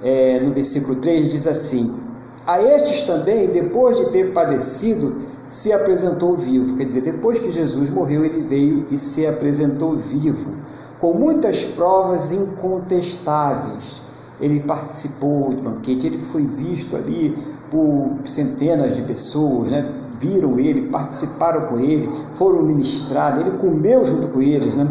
é, 0.01 0.39
no 0.39 0.53
versículo 0.53 0.95
3 0.95 1.31
diz 1.31 1.47
assim: 1.47 1.99
A 2.47 2.61
estes 2.61 3.03
também, 3.03 3.47
depois 3.47 3.97
de 3.97 4.07
ter 4.11 4.33
padecido, 4.33 5.15
se 5.47 5.71
apresentou 5.71 6.35
vivo. 6.35 6.75
Quer 6.75 6.85
dizer, 6.85 7.01
depois 7.01 7.39
que 7.39 7.51
Jesus 7.51 7.89
morreu, 7.89 8.25
ele 8.25 8.41
veio 8.41 8.85
e 8.89 8.97
se 8.97 9.25
apresentou 9.25 9.95
vivo 9.95 10.51
com 10.99 11.13
muitas 11.13 11.63
provas 11.63 12.31
incontestáveis. 12.31 14.01
Ele 14.39 14.59
participou 14.61 15.53
de 15.53 15.61
banquete, 15.61 16.07
ele 16.07 16.19
foi 16.19 16.45
visto 16.45 16.95
ali 16.95 17.37
por 17.69 18.17
centenas 18.23 18.95
de 18.95 19.01
pessoas, 19.03 19.71
né? 19.71 20.01
viram 20.19 20.59
ele, 20.59 20.89
participaram 20.89 21.67
com 21.67 21.79
ele, 21.79 22.09
foram 22.35 22.63
ministrados, 22.63 23.41
ele 23.41 23.57
comeu 23.57 24.03
junto 24.03 24.27
com 24.29 24.41
eles, 24.41 24.75
né? 24.75 24.87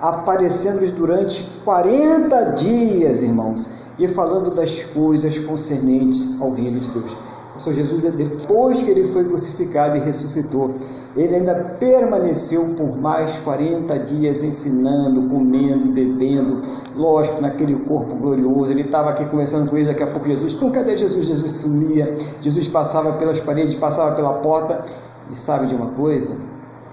aparecendo-lhes 0.00 0.90
durante 0.90 1.42
40 1.64 2.44
dias, 2.52 3.22
irmãos, 3.22 3.70
e 3.98 4.08
falando 4.08 4.50
das 4.50 4.82
coisas 4.82 5.38
concernentes 5.38 6.40
ao 6.40 6.50
reino 6.50 6.80
de 6.80 6.88
Deus. 6.88 7.16
O 7.54 7.60
Senhor 7.60 7.76
Jesus, 7.76 8.04
depois 8.04 8.80
que 8.80 8.90
ele 8.90 9.04
foi 9.04 9.24
crucificado 9.24 9.96
e 9.96 10.00
ressuscitou, 10.00 10.74
ele 11.14 11.36
ainda 11.36 11.54
permaneceu 11.78 12.74
por 12.76 12.96
mais 12.98 13.38
40 13.40 13.98
dias 13.98 14.42
ensinando, 14.42 15.28
comendo, 15.28 15.92
bebendo, 15.92 16.62
lógico, 16.96 17.42
naquele 17.42 17.74
corpo 17.84 18.14
glorioso. 18.16 18.70
Ele 18.70 18.82
estava 18.82 19.10
aqui 19.10 19.24
conversando 19.26 19.68
com 19.68 19.76
ele, 19.76 19.88
daqui 19.88 20.02
a 20.02 20.06
pouco 20.06 20.26
Jesus, 20.26 20.54
então 20.54 20.70
cadê 20.70 20.96
Jesus? 20.96 21.26
Jesus 21.26 21.52
sumia, 21.52 22.16
Jesus 22.40 22.66
passava 22.68 23.12
pelas 23.14 23.38
paredes, 23.40 23.74
passava 23.74 24.14
pela 24.14 24.34
porta. 24.34 24.84
E 25.30 25.36
sabe 25.36 25.66
de 25.66 25.74
uma 25.74 25.88
coisa? 25.88 26.38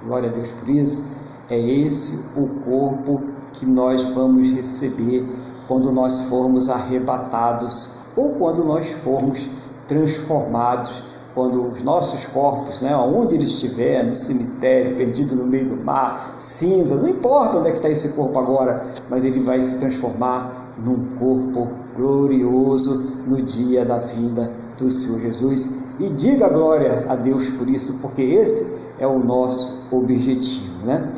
Glória 0.04 0.30
a 0.30 0.32
Deus 0.32 0.52
por 0.52 0.70
isso. 0.70 1.18
É 1.50 1.58
esse 1.58 2.20
o 2.36 2.48
corpo 2.66 3.22
que 3.54 3.66
nós 3.66 4.04
vamos 4.04 4.52
receber 4.52 5.26
quando 5.68 5.92
nós 5.92 6.22
formos 6.24 6.70
arrebatados 6.70 8.00
ou 8.16 8.32
quando 8.32 8.64
nós 8.64 8.90
formos 8.90 9.50
transformados 9.90 11.04
quando 11.34 11.72
os 11.72 11.84
nossos 11.84 12.26
corpos, 12.26 12.82
né, 12.82 12.96
onde 12.96 13.36
ele 13.36 13.46
estiver, 13.46 14.06
no 14.06 14.16
cemitério, 14.16 14.96
perdido 14.96 15.36
no 15.36 15.46
meio 15.46 15.70
do 15.70 15.76
mar, 15.76 16.36
cinza, 16.38 16.96
não 16.96 17.10
importa 17.10 17.58
onde 17.58 17.68
é 17.68 17.72
que 17.72 17.78
está 17.78 17.90
esse 17.90 18.10
corpo 18.10 18.40
agora, 18.40 18.86
mas 19.10 19.24
ele 19.24 19.42
vai 19.42 19.62
se 19.62 19.80
transformar 19.80 20.74
num 20.78 21.12
corpo 21.18 21.70
glorioso 21.96 23.18
no 23.28 23.42
dia 23.42 23.84
da 23.84 24.00
vinda 24.00 24.54
do 24.78 24.90
Senhor 24.90 25.20
Jesus. 25.20 25.84
E 26.00 26.10
diga 26.10 26.48
glória 26.48 27.06
a 27.10 27.16
Deus 27.16 27.50
por 27.52 27.70
isso, 27.70 28.00
porque 28.02 28.22
esse 28.22 28.78
é 28.98 29.06
o 29.06 29.20
nosso 29.20 29.84
objetivo, 29.92 30.86
né? 30.86 31.12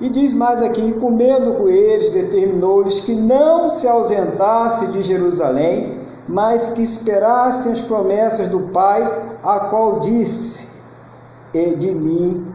E 0.00 0.08
diz 0.08 0.32
mais 0.32 0.62
aqui: 0.62 0.92
comendo 0.94 1.52
com 1.54 1.68
eles, 1.68 2.10
determinou-lhes 2.10 3.00
que 3.00 3.14
não 3.14 3.68
se 3.68 3.86
ausentasse 3.86 4.92
de 4.92 5.02
Jerusalém, 5.02 5.99
mas 6.30 6.74
que 6.74 6.82
esperassem 6.82 7.72
as 7.72 7.80
promessas 7.80 8.48
do 8.48 8.68
Pai, 8.68 9.02
a 9.42 9.60
qual 9.68 9.98
disse, 9.98 10.70
e 11.52 11.74
de 11.74 11.90
mim, 11.92 12.46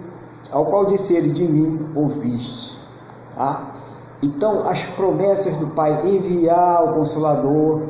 ao 0.50 0.66
qual 0.66 0.86
disse 0.86 1.14
ele, 1.14 1.34
de 1.34 1.44
mim 1.44 1.92
ouviste. 1.94 2.80
Tá? 3.36 3.74
Então, 4.24 4.66
as 4.66 4.86
promessas 4.86 5.58
do 5.58 5.68
Pai, 5.68 6.08
enviar 6.08 6.86
o 6.86 6.94
Consolador, 6.94 7.82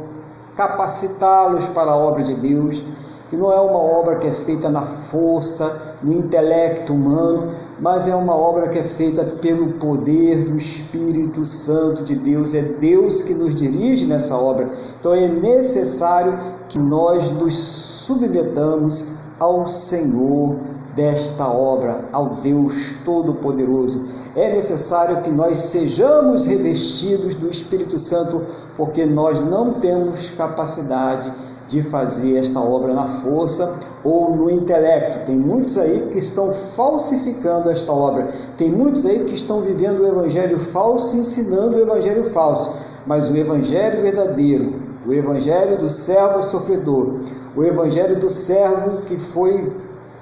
capacitá-los 0.56 1.68
para 1.68 1.92
a 1.92 1.96
obra 1.96 2.24
de 2.24 2.34
Deus, 2.34 2.84
que 3.30 3.38
não 3.38 3.52
é 3.52 3.62
uma 3.62 3.80
obra 3.80 4.16
que 4.16 4.28
é 4.28 4.34
feita 4.34 4.70
na 4.70 4.82
força, 4.82 5.98
no 6.02 6.12
intelecto 6.12 6.94
humano, 6.94 7.52
mas 7.80 8.08
é 8.08 8.16
uma 8.16 8.36
obra 8.36 8.70
que 8.70 8.80
é 8.80 8.84
feita 8.84 9.24
pelo 9.24 9.74
poder 9.74 10.46
do 10.46 10.58
Espírito 10.58 11.46
Santo 11.46 12.04
de 12.04 12.16
Deus. 12.16 12.54
É 12.54 12.62
Deus 12.62 13.22
que 13.22 13.34
nos 13.34 13.56
dirige 13.56 14.06
nessa 14.06 14.38
obra. 14.38 14.70
Então 15.00 15.14
é 15.14 15.28
necessário 15.28 16.38
que 16.70 16.80
nós 16.80 17.30
nos 17.32 17.56
submetamos 17.56 19.18
ao 19.40 19.68
Senhor 19.68 20.75
desta 20.96 21.48
obra 21.48 22.06
ao 22.12 22.38
Deus 22.38 22.96
Todo-Poderoso. 23.04 24.06
É 24.36 24.50
necessário 24.50 25.22
que 25.22 25.30
nós 25.30 25.60
sejamos 25.60 26.46
revestidos 26.46 27.36
do 27.36 27.50
Espírito 27.50 28.00
Santo, 28.00 28.46
porque 28.78 29.06
nós 29.06 29.40
não 29.40 29.74
temos 29.74 30.30
capacidade 30.32 31.32
de 31.68 31.82
fazer 31.82 32.38
esta 32.38 32.60
obra 32.60 32.94
na 32.94 33.08
força 33.08 33.80
ou 34.04 34.36
no 34.36 34.50
intelecto. 34.50 35.26
Tem 35.26 35.36
muitos 35.36 35.78
aí 35.78 36.10
que 36.12 36.20
estão 36.20 36.54
falsificando 36.54 37.70
esta 37.70 37.92
obra. 37.92 38.30
Tem 38.58 38.72
muitos 38.72 39.06
aí 39.06 39.26
que 39.26 39.34
estão 39.34 39.62
vivendo 39.62 40.02
o 40.02 40.08
evangelho 40.08 40.60
falso, 40.60 41.18
ensinando 41.18 41.76
o 41.76 41.82
evangelho 41.82 42.24
falso. 42.24 42.76
Mas 43.06 43.30
o 43.30 43.36
evangelho 43.36 44.04
verdadeiro, 44.04 44.74
o 45.08 45.14
evangelho 45.14 45.78
do 45.78 45.90
servo 45.90 46.42
sofredor, 46.42 47.20
o 47.56 47.64
evangelho 47.64 48.20
do 48.20 48.30
servo 48.30 49.02
que 49.04 49.18
foi 49.18 49.72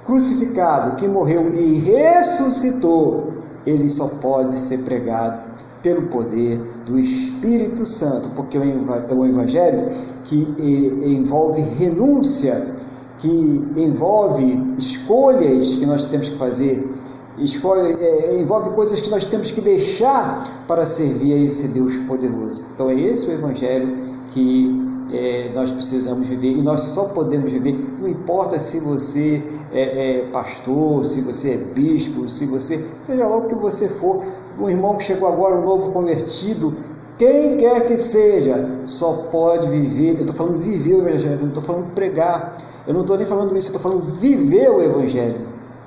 crucificado, 0.05 0.95
que 0.95 1.07
morreu 1.07 1.53
e 1.53 1.79
ressuscitou, 1.79 3.33
ele 3.65 3.87
só 3.89 4.07
pode 4.21 4.53
ser 4.57 4.79
pregado 4.79 5.41
pelo 5.81 6.03
poder 6.03 6.59
do 6.85 6.97
Espírito 6.97 7.85
Santo, 7.85 8.29
porque 8.35 8.57
é 8.57 8.61
um 8.61 9.25
evangelho 9.25 9.89
que 10.23 10.47
envolve 11.05 11.61
renúncia, 11.61 12.75
que 13.19 13.27
envolve 13.77 14.75
escolhas 14.77 15.75
que 15.75 15.85
nós 15.85 16.05
temos 16.05 16.29
que 16.29 16.37
fazer, 16.37 16.89
é, 17.99 18.39
envolve 18.39 18.69
coisas 18.71 19.01
que 19.01 19.09
nós 19.09 19.25
temos 19.25 19.49
que 19.49 19.59
deixar 19.59 20.65
para 20.67 20.85
servir 20.85 21.33
a 21.33 21.37
esse 21.37 21.69
Deus 21.69 21.97
poderoso. 21.99 22.65
Então 22.73 22.89
é 22.89 22.99
esse 22.99 23.27
o 23.29 23.33
evangelho 23.33 23.97
que 24.31 24.92
é, 25.13 25.51
nós 25.53 25.71
precisamos 25.71 26.27
viver 26.27 26.51
e 26.51 26.61
nós 26.61 26.81
só 26.81 27.09
podemos 27.09 27.51
viver, 27.51 27.73
não 27.99 28.07
importa 28.09 28.59
se 28.59 28.79
você 28.79 29.41
é, 29.71 29.81
é, 29.81 30.25
pastor, 30.31 31.05
se 31.05 31.21
você 31.21 31.53
é 31.53 31.57
bispo, 31.57 32.27
se 32.27 32.47
você, 32.47 32.83
seja 33.01 33.27
lá 33.27 33.37
o 33.37 33.43
que 33.43 33.55
você 33.55 33.87
for, 33.87 34.23
um 34.59 34.69
irmão 34.69 34.95
que 34.95 35.03
chegou 35.03 35.27
agora, 35.27 35.55
um 35.55 35.63
novo 35.63 35.91
convertido, 35.91 36.75
quem 37.17 37.57
quer 37.57 37.85
que 37.85 37.95
seja, 37.95 38.79
só 38.85 39.27
pode 39.31 39.69
viver. 39.69 40.15
Eu 40.15 40.21
estou 40.21 40.35
falando 40.35 40.57
viver 40.57 40.95
o 40.95 41.07
Evangelho, 41.07 41.39
não 41.41 41.47
estou 41.49 41.63
falando 41.63 41.93
pregar. 41.93 42.57
Eu 42.87 42.93
não 42.93 43.01
estou 43.01 43.17
nem 43.17 43.25
falando 43.25 43.55
isso, 43.55 43.71
eu 43.71 43.77
estou 43.77 43.91
falando 43.91 44.11
viver 44.15 44.69
o 44.69 44.81
Evangelho 44.81 45.41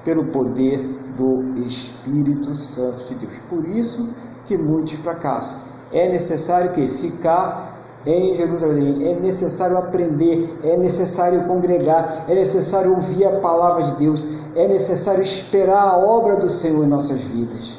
pelo 0.05 0.27
poder 0.27 0.79
do 1.17 1.43
Espírito 1.67 2.55
Santo 2.55 3.07
de 3.07 3.17
Deus. 3.17 3.33
Por 3.49 3.67
isso 3.67 4.09
que 4.45 4.57
muitos 4.57 4.95
fracassam. 4.95 5.59
É 5.93 6.09
necessário 6.09 6.71
que 6.71 6.87
ficar 6.87 7.76
em 8.07 8.37
Jerusalém. 8.37 9.09
É 9.09 9.15
necessário 9.15 9.77
aprender, 9.77 10.59
é 10.63 10.77
necessário 10.77 11.45
congregar, 11.45 12.25
é 12.29 12.35
necessário 12.35 12.95
ouvir 12.95 13.25
a 13.25 13.41
palavra 13.41 13.83
de 13.83 13.97
Deus, 13.97 14.25
é 14.55 14.69
necessário 14.69 15.23
esperar 15.23 15.89
a 15.89 15.99
obra 15.99 16.37
do 16.37 16.49
Senhor 16.49 16.85
em 16.85 16.89
nossas 16.89 17.21
vidas. 17.23 17.79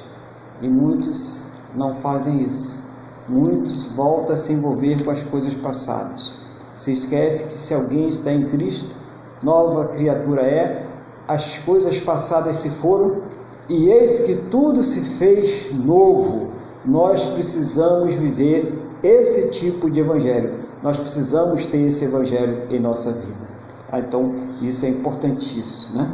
E 0.61 0.67
muitos 0.67 1.51
não 1.75 1.95
fazem 1.95 2.43
isso. 2.43 2.85
Muitos 3.29 3.93
voltam 3.95 4.33
a 4.33 4.37
se 4.37 4.53
envolver 4.53 5.03
com 5.03 5.11
as 5.11 5.23
coisas 5.23 5.55
passadas. 5.55 6.33
Se 6.75 6.91
esquece 6.91 7.43
que 7.45 7.57
se 7.57 7.73
alguém 7.73 8.07
está 8.07 8.31
em 8.31 8.45
Cristo, 8.45 8.95
nova 9.41 9.87
criatura 9.87 10.43
é, 10.43 10.85
as 11.27 11.57
coisas 11.57 11.99
passadas 11.99 12.57
se 12.57 12.69
foram, 12.69 13.21
e 13.67 13.89
eis 13.89 14.21
que 14.21 14.35
tudo 14.49 14.83
se 14.83 15.01
fez 15.17 15.73
novo. 15.73 16.51
Nós 16.85 17.25
precisamos 17.25 18.13
viver 18.13 18.86
esse 19.03 19.49
tipo 19.49 19.89
de 19.89 19.99
evangelho. 19.99 20.55
Nós 20.81 20.99
precisamos 20.99 21.65
ter 21.65 21.79
esse 21.79 22.05
evangelho 22.05 22.63
em 22.69 22.79
nossa 22.79 23.11
vida. 23.11 23.47
Ah, 23.91 23.99
então, 23.99 24.33
isso 24.61 24.85
é 24.85 24.89
importantíssimo, 24.89 26.01
né? 26.01 26.11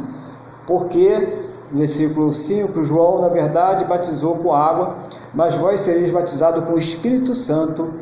Porque, 0.66 1.18
no 1.70 1.78
versículo 1.78 2.32
5, 2.32 2.84
João, 2.84 3.20
na 3.20 3.28
verdade, 3.28 3.84
batizou 3.84 4.36
com 4.36 4.52
água, 4.52 4.96
mas 5.34 5.56
vós 5.56 5.80
sereis 5.80 6.10
batizados 6.10 6.64
com 6.64 6.74
o 6.74 6.78
Espírito 6.78 7.34
Santo 7.34 7.92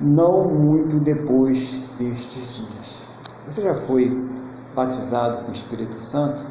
não 0.00 0.48
muito 0.48 0.98
depois 0.98 1.78
destes 1.98 2.56
dias. 2.56 3.02
Você 3.46 3.62
já 3.62 3.74
foi 3.74 4.26
batizado 4.74 5.38
com 5.38 5.48
o 5.48 5.52
Espírito 5.52 5.96
Santo? 5.96 6.42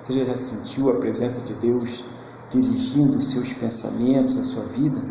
Você 0.00 0.24
já 0.24 0.36
sentiu 0.36 0.88
a 0.88 0.94
presença 0.94 1.42
de 1.42 1.52
Deus 1.54 2.04
dirigindo 2.48 3.18
os 3.18 3.30
seus 3.30 3.52
pensamentos, 3.52 4.38
a 4.38 4.44
sua 4.44 4.64
vida? 4.64 5.02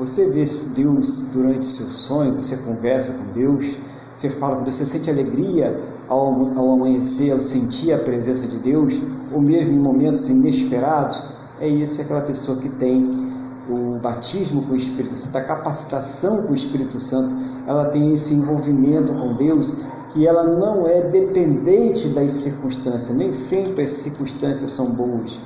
Você 0.00 0.30
vê 0.30 0.46
Deus 0.74 1.24
durante 1.30 1.68
o 1.68 1.70
seu 1.70 1.84
sonho, 1.88 2.34
você 2.34 2.56
conversa 2.56 3.12
com 3.12 3.32
Deus, 3.34 3.76
você 4.14 4.30
fala 4.30 4.56
com 4.56 4.62
Deus, 4.62 4.76
você 4.76 4.86
sente 4.86 5.10
alegria 5.10 5.78
ao, 6.08 6.58
ao 6.58 6.70
amanhecer, 6.72 7.30
ao 7.32 7.38
sentir 7.38 7.92
a 7.92 7.98
presença 7.98 8.46
de 8.46 8.56
Deus, 8.56 8.98
ou 9.30 9.42
mesmo 9.42 9.74
em 9.74 9.78
momentos 9.78 10.30
inesperados. 10.30 11.36
É 11.60 11.68
isso, 11.68 12.00
é 12.00 12.04
aquela 12.04 12.22
pessoa 12.22 12.56
que 12.56 12.70
tem 12.70 13.10
o 13.68 13.98
batismo 13.98 14.62
com 14.62 14.72
o 14.72 14.74
Espírito 14.74 15.14
Santo, 15.14 15.36
a 15.36 15.42
capacitação 15.42 16.44
com 16.44 16.52
o 16.52 16.56
Espírito 16.56 16.98
Santo, 16.98 17.34
ela 17.66 17.84
tem 17.84 18.10
esse 18.14 18.32
envolvimento 18.32 19.12
com 19.12 19.36
Deus 19.36 19.84
que 20.14 20.26
ela 20.26 20.44
não 20.44 20.86
é 20.86 21.02
dependente 21.02 22.08
das 22.08 22.32
circunstâncias, 22.32 23.14
nem 23.14 23.30
sempre 23.30 23.84
as 23.84 23.92
circunstâncias 23.92 24.70
são 24.70 24.92
boas. 24.92 25.38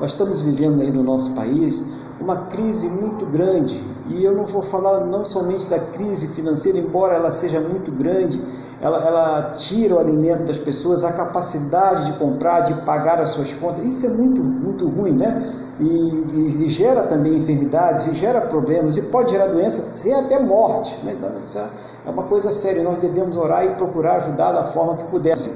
Nós 0.00 0.10
estamos 0.10 0.42
vivendo 0.42 0.80
aí 0.80 0.90
no 0.90 1.04
nosso 1.04 1.30
país 1.32 1.92
uma 2.20 2.36
crise 2.46 2.88
muito 2.88 3.24
grande 3.26 3.80
e 4.10 4.24
eu 4.24 4.34
não 4.34 4.44
vou 4.44 4.62
falar 4.62 5.00
não 5.06 5.24
somente 5.24 5.68
da 5.68 5.78
crise 5.78 6.28
financeira, 6.28 6.78
embora 6.78 7.14
ela 7.14 7.30
seja 7.30 7.60
muito 7.60 7.92
grande, 7.92 8.42
ela, 8.80 8.98
ela 9.04 9.42
tira 9.52 9.94
o 9.94 9.98
alimento 9.98 10.44
das 10.44 10.58
pessoas, 10.58 11.04
a 11.04 11.12
capacidade 11.12 12.06
de 12.06 12.18
comprar, 12.18 12.60
de 12.60 12.74
pagar 12.82 13.20
as 13.20 13.30
suas 13.30 13.52
contas, 13.52 13.84
isso 13.84 14.06
é 14.06 14.08
muito, 14.10 14.42
muito 14.42 14.88
ruim, 14.88 15.12
né? 15.12 15.42
E, 15.78 15.84
e, 15.84 16.64
e 16.64 16.68
gera 16.68 17.04
também 17.04 17.36
enfermidades, 17.36 18.06
e 18.06 18.14
gera 18.14 18.40
problemas, 18.40 18.96
e 18.96 19.02
pode 19.02 19.30
gerar 19.32 19.46
doença, 19.46 20.06
e 20.06 20.12
até 20.12 20.38
morte. 20.38 20.98
Né? 21.04 21.14
Então, 21.16 21.30
isso 21.38 21.58
é 21.58 22.10
uma 22.10 22.24
coisa 22.24 22.50
séria, 22.52 22.82
nós 22.82 22.96
devemos 22.96 23.36
orar 23.36 23.64
e 23.64 23.74
procurar 23.74 24.16
ajudar 24.16 24.52
da 24.52 24.64
forma 24.64 24.96
que 24.96 25.04
pudermos. 25.04 25.50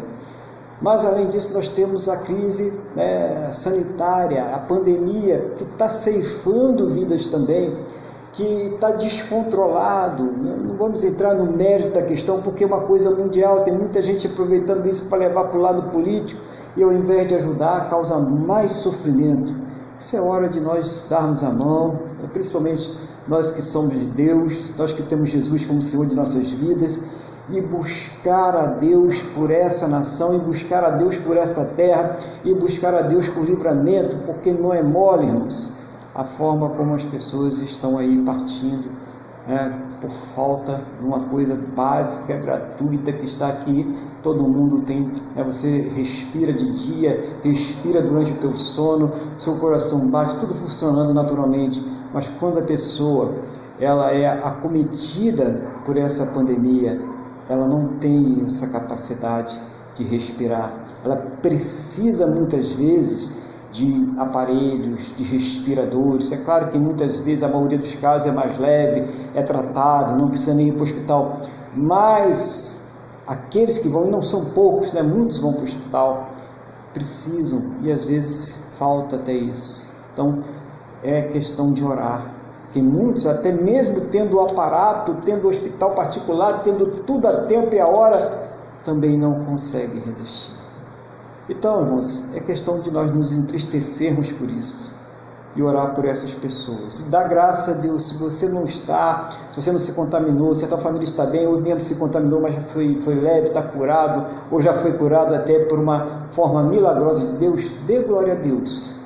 Mas, 0.81 1.05
além 1.05 1.29
disso, 1.29 1.55
nós 1.55 1.69
temos 1.69 2.09
a 2.09 2.19
crise 2.19 2.73
né, 2.95 3.51
sanitária, 3.53 4.55
a 4.55 4.59
pandemia, 4.59 5.53
que 5.57 5.65
está 5.65 5.89
ceifando 5.89 6.91
vidas 6.91 7.27
também, 7.27 7.75
que 8.35 8.73
está 8.75 8.91
descontrolado. 8.91 10.25
Não 10.25 10.77
vamos 10.77 11.03
entrar 11.05 11.35
no 11.35 11.51
mérito 11.51 11.93
da 11.93 12.03
questão, 12.03 12.43
porque 12.43 12.65
é 12.65 12.67
uma 12.67 12.81
coisa 12.81 13.11
mundial, 13.11 13.61
tem 13.61 13.73
muita 13.73 14.03
gente 14.03 14.27
aproveitando 14.27 14.87
isso 14.87 15.09
para 15.09 15.19
levar 15.19 15.45
para 15.45 15.59
o 15.59 15.63
lado 15.63 15.91
político 15.91 16.41
e, 16.77 16.83
ao 16.83 16.93
invés 16.93 17.29
de 17.29 17.37
ajudar, 17.37 17.89
causa 17.89 18.19
mais 18.19 18.73
sofrimento. 18.73 19.55
Isso 19.99 20.17
é 20.17 20.21
hora 20.21 20.49
de 20.49 20.61
nós 20.61 21.07
darmos 21.09 21.45
a 21.45 21.51
mão, 21.51 21.99
principalmente 22.33 22.99
nós 23.29 23.51
que 23.51 23.63
somos 23.63 23.99
de 23.99 24.07
Deus, 24.07 24.71
nós 24.77 24.93
que 24.93 25.03
temos 25.03 25.31
Jesus 25.31 25.65
como 25.65 25.81
Senhor 25.81 26.07
de 26.07 26.15
nossas 26.15 26.51
vidas 26.51 27.09
e 27.51 27.61
buscar 27.61 28.57
a 28.57 28.67
Deus 28.67 29.23
por 29.23 29.51
essa 29.51 29.87
nação, 29.87 30.35
e 30.35 30.39
buscar 30.39 30.83
a 30.83 30.91
Deus 30.91 31.17
por 31.19 31.37
essa 31.37 31.73
terra, 31.77 32.17
e 32.45 32.55
buscar 32.55 32.95
a 32.95 33.03
Deus 33.03 33.29
por 33.29 33.45
livramento, 33.45 34.17
porque 34.25 34.53
não 34.53 34.73
é 34.73 34.83
mole, 34.83 35.27
irmãos, 35.27 35.74
a 36.15 36.25
forma 36.25 36.69
como 36.71 36.95
as 36.95 37.05
pessoas 37.05 37.61
estão 37.61 37.99
aí 37.99 38.23
partindo 38.23 38.91
né, 39.47 39.83
por 40.01 40.11
falta 40.11 40.83
de 40.99 41.07
uma 41.07 41.21
coisa 41.21 41.57
básica, 41.77 42.37
gratuita 42.37 43.13
que 43.13 43.25
está 43.25 43.49
aqui. 43.49 43.95
Todo 44.23 44.43
mundo 44.45 44.83
tem, 44.83 45.11
né, 45.35 45.45
você 45.45 45.89
respira 45.95 46.53
de 46.53 46.71
dia, 46.73 47.21
respira 47.43 48.01
durante 48.01 48.33
o 48.33 48.37
teu 48.37 48.57
sono, 48.57 49.13
seu 49.37 49.57
coração 49.57 50.09
bate, 50.09 50.37
tudo 50.39 50.55
funcionando 50.55 51.13
naturalmente. 51.13 51.85
Mas 52.13 52.29
quando 52.41 52.59
a 52.59 52.63
pessoa 52.63 53.35
ela 53.81 54.13
é 54.13 54.27
acometida 54.27 55.63
por 55.85 55.99
essa 55.99 56.27
pandemia, 56.27 57.01
ela 57.49 57.67
não 57.67 57.89
tem 57.99 58.43
essa 58.45 58.69
capacidade 58.69 59.61
de 59.95 60.05
respirar. 60.05 60.73
Ela 61.05 61.17
precisa 61.43 62.27
muitas 62.27 62.73
vezes 62.73 63.44
de 63.75 64.09
aparelhos, 64.19 65.17
de 65.17 65.25
respiradores. 65.25 66.31
É 66.31 66.37
claro 66.37 66.69
que 66.69 66.79
muitas 66.79 67.19
vezes 67.19 67.43
a 67.43 67.49
maioria 67.49 67.77
dos 67.77 67.97
casos 67.97 68.29
é 68.29 68.33
mais 68.33 68.57
leve, 68.57 69.13
é 69.35 69.43
tratado, 69.43 70.17
não 70.17 70.29
precisa 70.29 70.55
nem 70.55 70.69
ir 70.69 70.73
para 70.73 70.81
o 70.81 70.85
hospital. 70.85 71.41
Mas 71.75 72.93
aqueles 73.27 73.79
que 73.79 73.89
vão, 73.89 74.07
e 74.07 74.11
não 74.11 74.23
são 74.23 74.47
poucos, 74.51 74.93
né? 74.93 75.03
muitos 75.03 75.39
vão 75.39 75.53
para 75.53 75.63
o 75.63 75.65
hospital, 75.65 76.29
precisam 76.93 77.75
e 77.83 77.91
às 77.91 78.05
vezes 78.05 78.65
falta 78.79 79.17
até 79.17 79.33
isso. 79.33 79.93
Então 80.13 80.39
é 81.03 81.23
questão 81.23 81.73
de 81.73 81.85
orar, 81.85 82.33
que 82.73 82.81
muitos, 82.81 83.27
até 83.27 83.51
mesmo 83.51 84.03
tendo 84.03 84.37
o 84.37 84.41
aparato, 84.41 85.17
tendo 85.25 85.47
o 85.47 85.49
hospital 85.49 85.91
particular, 85.91 86.63
tendo 86.63 87.03
tudo 87.03 87.27
a 87.27 87.43
tempo 87.43 87.75
e 87.75 87.81
a 87.81 87.89
hora, 87.89 88.51
também 88.85 89.19
não 89.19 89.45
conseguem 89.45 89.99
resistir. 90.01 90.64
Então, 91.49 91.83
irmãos, 91.83 92.35
é 92.35 92.41
questão 92.41 92.81
de 92.81 92.91
nós 92.91 93.11
nos 93.11 93.33
entristecermos 93.33 94.33
por 94.33 94.51
isso. 94.51 94.93
e 95.57 95.63
orar 95.63 95.95
por 95.95 96.05
essas 96.05 96.35
pessoas. 96.35 97.01
E 97.01 97.05
dá 97.05 97.23
graça 97.25 97.73
a 97.73 97.75
Deus 97.75 98.09
se 98.09 98.19
você 98.19 98.49
não 98.49 98.65
está, 98.65 99.29
se 99.51 99.63
você 99.63 99.71
não 99.71 99.79
se 99.79 99.93
contaminou, 99.93 100.55
se 100.55 100.65
a 100.65 100.69
tua 100.69 100.79
família 100.79 101.05
está 101.05 101.25
bem, 101.25 101.47
ou 101.47 101.61
mesmo 101.61 101.81
se 101.81 101.95
contaminou, 101.97 102.41
mas 102.41 102.55
foi, 102.73 102.97
foi 103.01 103.15
leve, 103.15 103.49
está 103.49 103.63
curado, 103.63 104.27
ou 104.51 104.61
já 104.61 104.75
foi 104.75 104.93
curado 104.95 105.35
até 105.35 105.61
por 105.61 105.79
uma 105.79 106.27
forma 106.33 106.63
milagrosa 106.65 107.25
de 107.27 107.39
Deus, 107.39 107.73
dê 107.87 108.01
glória 108.01 108.33
a 108.33 108.37
Deus. 108.37 108.99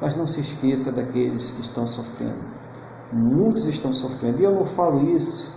Mas 0.00 0.14
não 0.14 0.26
se 0.26 0.40
esqueça 0.40 0.92
daqueles 0.92 1.50
que 1.52 1.62
estão 1.62 1.86
sofrendo. 1.86 2.38
Muitos 3.12 3.66
estão 3.66 3.92
sofrendo. 3.92 4.40
E 4.40 4.44
eu 4.44 4.52
não 4.52 4.66
falo 4.66 5.08
isso 5.10 5.52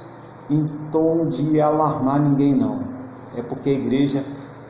em 0.50 0.66
tom 0.92 1.28
de 1.28 1.60
alarmar 1.62 2.20
ninguém, 2.20 2.56
não. 2.56 2.80
É 3.36 3.42
porque 3.42 3.70
a 3.70 3.74
igreja 3.74 4.24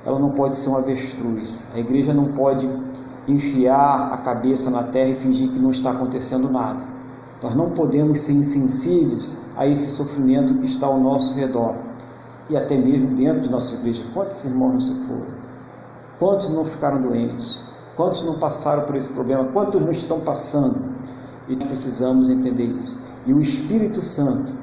ela 0.07 0.17
não 0.17 0.29
pode 0.29 0.57
ser 0.57 0.69
um 0.69 0.77
avestruz. 0.77 1.65
A 1.75 1.79
igreja 1.79 2.13
não 2.13 2.31
pode 2.31 2.65
enfiar 3.27 4.13
a 4.13 4.15
cabeça 4.15 4.71
na 4.71 4.83
terra 4.83 5.09
e 5.09 5.15
fingir 5.15 5.49
que 5.49 5.59
não 5.59 5.69
está 5.69 5.91
acontecendo 5.91 6.49
nada. 6.49 6.81
Nós 7.43 7.53
não 7.53 7.71
podemos 7.71 8.21
ser 8.21 8.31
insensíveis 8.31 9.45
a 9.57 9.67
esse 9.67 9.89
sofrimento 9.89 10.55
que 10.59 10.65
está 10.65 10.87
ao 10.87 10.97
nosso 10.97 11.33
redor 11.33 11.75
e 12.49 12.55
até 12.55 12.77
mesmo 12.77 13.15
dentro 13.15 13.41
de 13.41 13.51
nossa 13.51 13.75
igreja. 13.75 14.01
Quantos 14.13 14.45
irmãos 14.45 14.71
não 14.71 14.79
se 14.79 14.93
foram? 15.05 15.27
Quantos 16.17 16.49
não 16.51 16.63
ficaram 16.63 17.01
doentes? 17.01 17.61
Quantos 17.97 18.23
não 18.23 18.39
passaram 18.39 18.83
por 18.85 18.95
esse 18.95 19.11
problema? 19.11 19.43
Quantos 19.51 19.81
não 19.81 19.91
estão 19.91 20.21
passando? 20.21 20.89
E 21.49 21.55
precisamos 21.57 22.29
entender 22.29 22.63
isso. 22.63 23.05
E 23.25 23.33
o 23.33 23.41
Espírito 23.41 24.01
Santo 24.01 24.53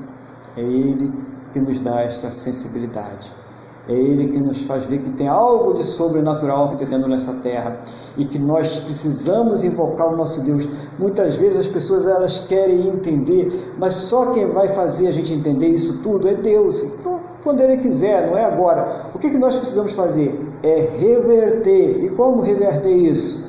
é 0.57 0.62
Ele 0.62 1.12
que 1.52 1.61
nos 1.61 1.80
dá 1.80 2.00
esta 2.00 2.30
sensibilidade. 2.30 3.43
É 3.88 3.92
Ele 3.92 4.29
que 4.29 4.38
nos 4.38 4.62
faz 4.62 4.87
ver 4.87 5.01
que 5.01 5.11
tem 5.11 5.29
algo 5.29 5.75
de 5.75 5.85
sobrenatural 5.85 6.66
acontecendo 6.66 7.07
nessa 7.07 7.35
terra 7.35 7.81
e 8.16 8.25
que 8.25 8.38
nós 8.38 8.79
precisamos 8.79 9.62
invocar 9.62 10.12
o 10.12 10.16
nosso 10.16 10.40
Deus. 10.40 10.66
Muitas 10.99 11.37
vezes 11.37 11.59
as 11.59 11.68
pessoas 11.68 12.07
elas 12.07 12.38
querem 12.38 12.88
entender, 12.88 13.49
mas 13.79 13.94
só 13.94 14.33
quem 14.33 14.47
vai 14.47 14.68
fazer 14.68 15.09
a 15.09 15.11
gente 15.11 15.35
entender 15.35 15.68
isso 15.68 16.03
tudo 16.03 16.27
é 16.29 16.35
Deus. 16.35 16.83
Então, 16.83 17.20
quando 17.42 17.61
Ele 17.61 17.77
quiser, 17.77 18.27
não 18.31 18.38
é 18.38 18.44
agora. 18.44 19.11
O 19.14 19.18
que, 19.18 19.29
que 19.29 19.37
nós 19.37 19.55
precisamos 19.55 19.92
fazer? 19.92 20.40
É 20.62 20.81
reverter. 20.99 22.05
E 22.05 22.09
como 22.09 22.40
reverter 22.40 22.90
isso? 22.90 23.43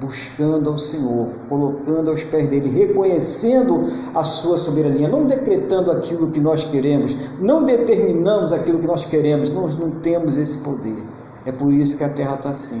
Buscando 0.00 0.70
ao 0.70 0.78
Senhor, 0.78 1.30
colocando 1.48 2.10
aos 2.10 2.24
pés 2.24 2.48
dele, 2.48 2.68
reconhecendo 2.68 3.84
a 4.14 4.24
sua 4.24 4.58
soberania, 4.58 5.08
não 5.08 5.24
decretando 5.24 5.90
aquilo 5.90 6.30
que 6.30 6.40
nós 6.40 6.64
queremos, 6.64 7.30
não 7.40 7.64
determinamos 7.64 8.52
aquilo 8.52 8.78
que 8.78 8.86
nós 8.86 9.04
queremos, 9.04 9.50
nós 9.50 9.78
não 9.78 9.90
temos 9.90 10.36
esse 10.36 10.58
poder. 10.58 11.02
É 11.46 11.52
por 11.52 11.72
isso 11.72 11.96
que 11.96 12.04
a 12.04 12.08
terra 12.08 12.34
está 12.34 12.50
assim. 12.50 12.80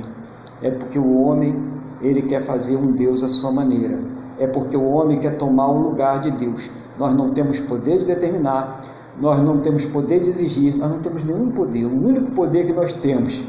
É 0.62 0.70
porque 0.70 0.98
o 0.98 1.20
homem, 1.20 1.54
ele 2.00 2.22
quer 2.22 2.42
fazer 2.42 2.76
um 2.76 2.92
Deus 2.92 3.22
à 3.22 3.28
sua 3.28 3.52
maneira. 3.52 3.98
É 4.38 4.46
porque 4.46 4.76
o 4.76 4.84
homem 4.84 5.18
quer 5.20 5.36
tomar 5.36 5.68
o 5.68 5.78
lugar 5.78 6.20
de 6.20 6.30
Deus. 6.32 6.70
Nós 6.98 7.14
não 7.14 7.32
temos 7.32 7.60
poder 7.60 7.98
de 7.98 8.06
determinar, 8.06 8.82
nós 9.20 9.40
não 9.40 9.60
temos 9.60 9.84
poder 9.84 10.20
de 10.20 10.30
exigir, 10.30 10.76
nós 10.76 10.90
não 10.90 10.98
temos 10.98 11.22
nenhum 11.22 11.50
poder. 11.50 11.84
O 11.84 12.06
único 12.06 12.30
poder 12.32 12.66
que 12.66 12.72
nós 12.72 12.92
temos 12.94 13.44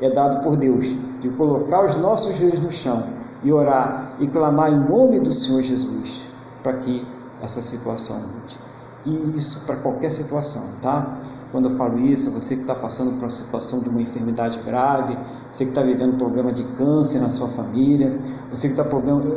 é 0.00 0.10
dado 0.10 0.42
por 0.42 0.56
Deus, 0.56 0.94
de 1.20 1.28
colocar 1.30 1.84
os 1.84 1.96
nossos 1.96 2.36
joelhos 2.36 2.60
no 2.60 2.70
chão 2.70 3.04
e 3.42 3.52
orar 3.52 4.12
e 4.20 4.26
clamar 4.26 4.72
em 4.72 4.78
nome 4.78 5.20
do 5.20 5.32
Senhor 5.32 5.62
Jesus 5.62 6.24
para 6.62 6.74
que 6.74 7.06
essa 7.42 7.62
situação 7.62 8.20
mude. 8.20 8.58
E 9.06 9.36
isso 9.36 9.64
para 9.64 9.76
qualquer 9.76 10.10
situação, 10.10 10.62
tá? 10.82 11.18
Quando 11.50 11.70
eu 11.70 11.76
falo 11.76 11.98
isso, 12.00 12.30
você 12.30 12.56
que 12.56 12.60
está 12.62 12.74
passando 12.74 13.12
por 13.12 13.20
uma 13.20 13.30
situação 13.30 13.80
de 13.80 13.88
uma 13.88 14.02
enfermidade 14.02 14.58
grave, 14.66 15.16
você 15.50 15.64
que 15.64 15.70
está 15.70 15.80
vivendo 15.80 16.14
um 16.14 16.18
problema 16.18 16.52
de 16.52 16.62
câncer 16.62 17.20
na 17.20 17.30
sua 17.30 17.48
família, 17.48 18.18
você 18.50 18.68
que 18.68 18.78
está 18.78 18.84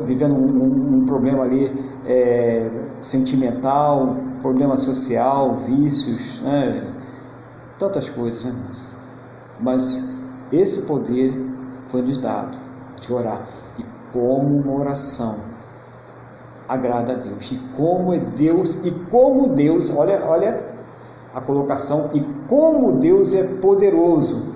vivendo 0.05 0.35
um, 0.35 0.63
um, 0.63 0.95
um, 0.97 1.05
problema 1.05 1.43
ali 1.43 1.71
é, 2.05 2.85
sentimental, 3.01 4.17
problema 4.41 4.75
social, 4.75 5.55
vícios, 5.57 6.41
né? 6.41 6.85
tantas 7.79 8.09
coisas, 8.09 8.43
né, 8.43 8.53
mas, 9.59 10.10
esse 10.51 10.83
poder 10.83 11.33
foi 11.89 12.01
nos 12.01 12.17
dado 12.17 12.57
de 12.99 13.13
orar. 13.13 13.45
E 13.77 13.85
como 14.11 14.57
uma 14.57 14.79
oração 14.79 15.51
agrada 16.67 17.13
a 17.13 17.15
Deus. 17.15 17.51
E 17.51 17.57
como 17.75 18.13
é 18.13 18.19
Deus, 18.19 18.85
e 18.85 18.91
como 19.11 19.49
Deus, 19.49 19.95
olha, 19.95 20.23
olha 20.25 20.71
a 21.33 21.41
colocação, 21.41 22.09
e 22.13 22.21
como 22.47 22.93
Deus 22.93 23.33
é 23.33 23.43
poderoso 23.59 24.53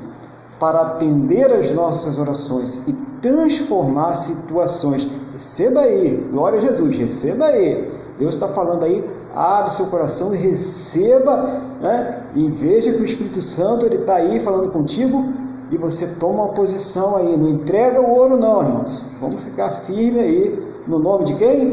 para 0.59 0.81
atender 0.81 1.51
as 1.51 1.71
nossas 1.71 2.17
orações 2.17 2.87
e 2.87 2.93
transformar 3.21 4.15
situações. 4.15 5.07
Receba 5.31 5.81
aí, 5.81 6.15
glória 6.31 6.57
a 6.57 6.61
Jesus, 6.61 6.97
receba 6.97 7.45
aí. 7.45 7.91
Deus 8.17 8.33
está 8.33 8.47
falando 8.47 8.83
aí, 8.83 9.05
abre 9.33 9.71
seu 9.71 9.87
coração 9.87 10.33
e 10.33 10.37
receba, 10.37 11.59
né? 11.81 12.23
e 12.33 12.49
veja 12.49 12.93
que 12.93 13.01
o 13.01 13.05
Espírito 13.05 13.41
Santo 13.41 13.85
ele 13.85 13.97
está 13.97 14.15
aí 14.15 14.39
falando 14.39 14.71
contigo 14.71 15.33
e 15.71 15.77
você 15.77 16.15
toma 16.19 16.43
uma 16.43 16.53
posição 16.53 17.15
aí, 17.15 17.37
não 17.37 17.49
entrega 17.49 17.99
o 18.01 18.13
ouro 18.13 18.37
não, 18.37 18.61
irmãos. 18.61 19.03
Vamos 19.19 19.41
ficar 19.41 19.69
firme 19.81 20.19
aí, 20.19 20.77
no 20.87 20.99
nome 20.99 21.25
de 21.25 21.35
quem? 21.35 21.65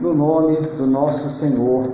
No 0.00 0.14
nome 0.14 0.56
do 0.76 0.86
nosso 0.86 1.30
Senhor 1.30 1.90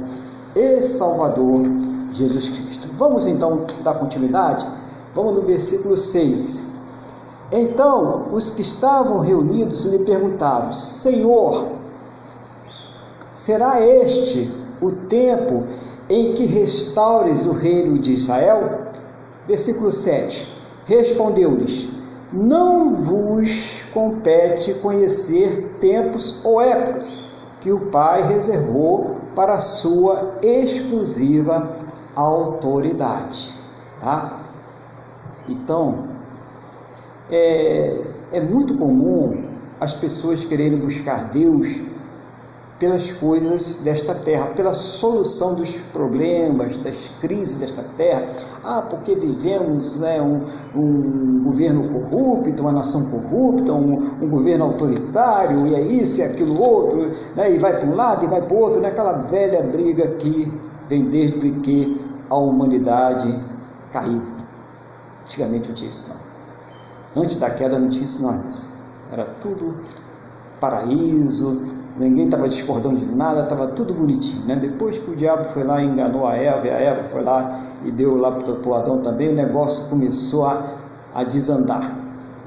e 0.55 0.83
Salvador 0.83 1.65
Jesus 2.13 2.49
Cristo. 2.51 2.89
Vamos 2.99 3.27
então 3.27 3.63
dar 3.83 3.95
continuidade? 3.95 4.67
Vamos 5.15 5.35
no 5.35 5.43
versículo 5.43 5.97
6. 5.97 6.77
Então 7.51 8.29
os 8.33 8.51
que 8.51 8.63
estavam 8.63 9.21
reunidos 9.21 9.85
lhe 9.85 10.01
perguntaram: 10.01 10.73
Senhor, 10.73 11.69
será 13.33 13.81
este 13.81 14.53
o 14.81 14.93
tempo 14.93 15.65
em 16.09 16.33
que 16.33 16.45
restaures 16.45 17.47
o 17.47 17.53
reino 17.53 17.99
de 17.99 18.13
Israel? 18.13 18.87
Versículo 19.47 19.93
7. 19.93 20.56
Respondeu-lhes: 20.87 21.89
Não 22.33 22.95
vos 22.95 23.83
compete 23.93 24.75
conhecer 24.75 25.77
tempos 25.81 26.45
ou 26.45 26.61
épocas 26.61 27.33
que 27.61 27.73
o 27.73 27.87
Pai 27.87 28.23
reservou 28.23 29.17
para 29.35 29.61
sua 29.61 30.37
exclusiva 30.43 31.77
autoridade. 32.15 33.55
Tá? 34.01 34.41
Então, 35.49 36.07
é, 37.31 38.01
é 38.33 38.41
muito 38.41 38.77
comum 38.79 39.45
as 39.81 39.95
pessoas 39.95 40.45
quererem 40.45 40.79
buscar 40.79 41.25
Deus 41.25 41.81
pelas 42.79 43.11
coisas 43.11 43.77
desta 43.77 44.15
terra, 44.15 44.47
pela 44.49 44.75
solução 44.75 45.55
dos 45.55 45.77
problemas, 45.93 46.77
das 46.79 47.11
crises 47.21 47.57
desta 47.57 47.83
terra. 47.97 48.23
Ah, 48.63 48.83
porque 48.83 49.15
vivemos 49.15 49.99
né, 49.99 50.21
um, 50.21 50.45
um 50.75 51.45
governo 51.45 51.89
corrupto, 51.89 52.63
uma 52.63 52.73
nação 52.73 53.11
corrupta, 53.11 53.73
um, 53.73 54.23
um, 54.23 54.29
governo 54.29 54.67
autoritário, 54.67 55.67
e 55.67 55.75
é 55.75 55.81
isso 55.81 56.21
e 56.21 56.25
aquilo 56.25 56.61
outro, 56.61 57.13
né, 57.35 57.55
e 57.55 57.59
vai 57.59 57.79
para 57.79 57.89
um 57.89 57.95
lado 57.95 58.25
e 58.25 58.29
vai 58.29 58.43
para 58.43 58.55
o 58.55 58.61
outro, 58.61 58.81
né, 58.81 58.89
aquela 58.89 59.13
velha 59.13 59.63
briga 59.63 60.09
que 60.13 60.53
vem 60.89 61.05
desde 61.05 61.53
que 61.53 61.99
a 62.29 62.37
humanidade 62.37 63.43
caiu. 63.91 64.23
Antigamente 65.23 65.69
não 65.69 65.75
tinha 65.75 65.89
isso 65.89 66.09
não. 66.11 67.23
Antes 67.23 67.37
da 67.37 67.49
queda 67.49 67.79
não 67.79 67.89
tinha 67.89 68.05
isso 68.05 68.23
não, 68.23 68.45
Era 69.11 69.25
tudo 69.41 69.77
paraíso, 70.61 71.65
ninguém 71.99 72.27
estava 72.27 72.49
discordando 72.49 72.97
de 72.97 73.07
nada, 73.07 73.43
estava 73.43 73.69
tudo 73.69 73.95
bonitinho. 73.95 74.47
Né? 74.47 74.57
Depois 74.57 74.99
que 74.99 75.11
o 75.11 75.17
diabo 75.17 75.45
foi 75.45 75.65
lá 75.65 75.83
e 75.83 75.87
enganou 75.87 76.27
a 76.27 76.37
Eva, 76.37 76.67
e 76.67 76.71
a 76.71 76.79
Eva 76.79 77.03
foi 77.05 77.23
lá 77.23 77.61
e 77.85 77.91
deu 77.91 78.17
lá 78.17 78.33
para 78.33 78.53
o 78.53 78.75
Adão 78.75 78.99
também, 78.99 79.31
o 79.31 79.35
negócio 79.35 79.89
começou 79.89 80.47
a, 80.47 80.75
a 81.15 81.25
desandar. 81.25 81.97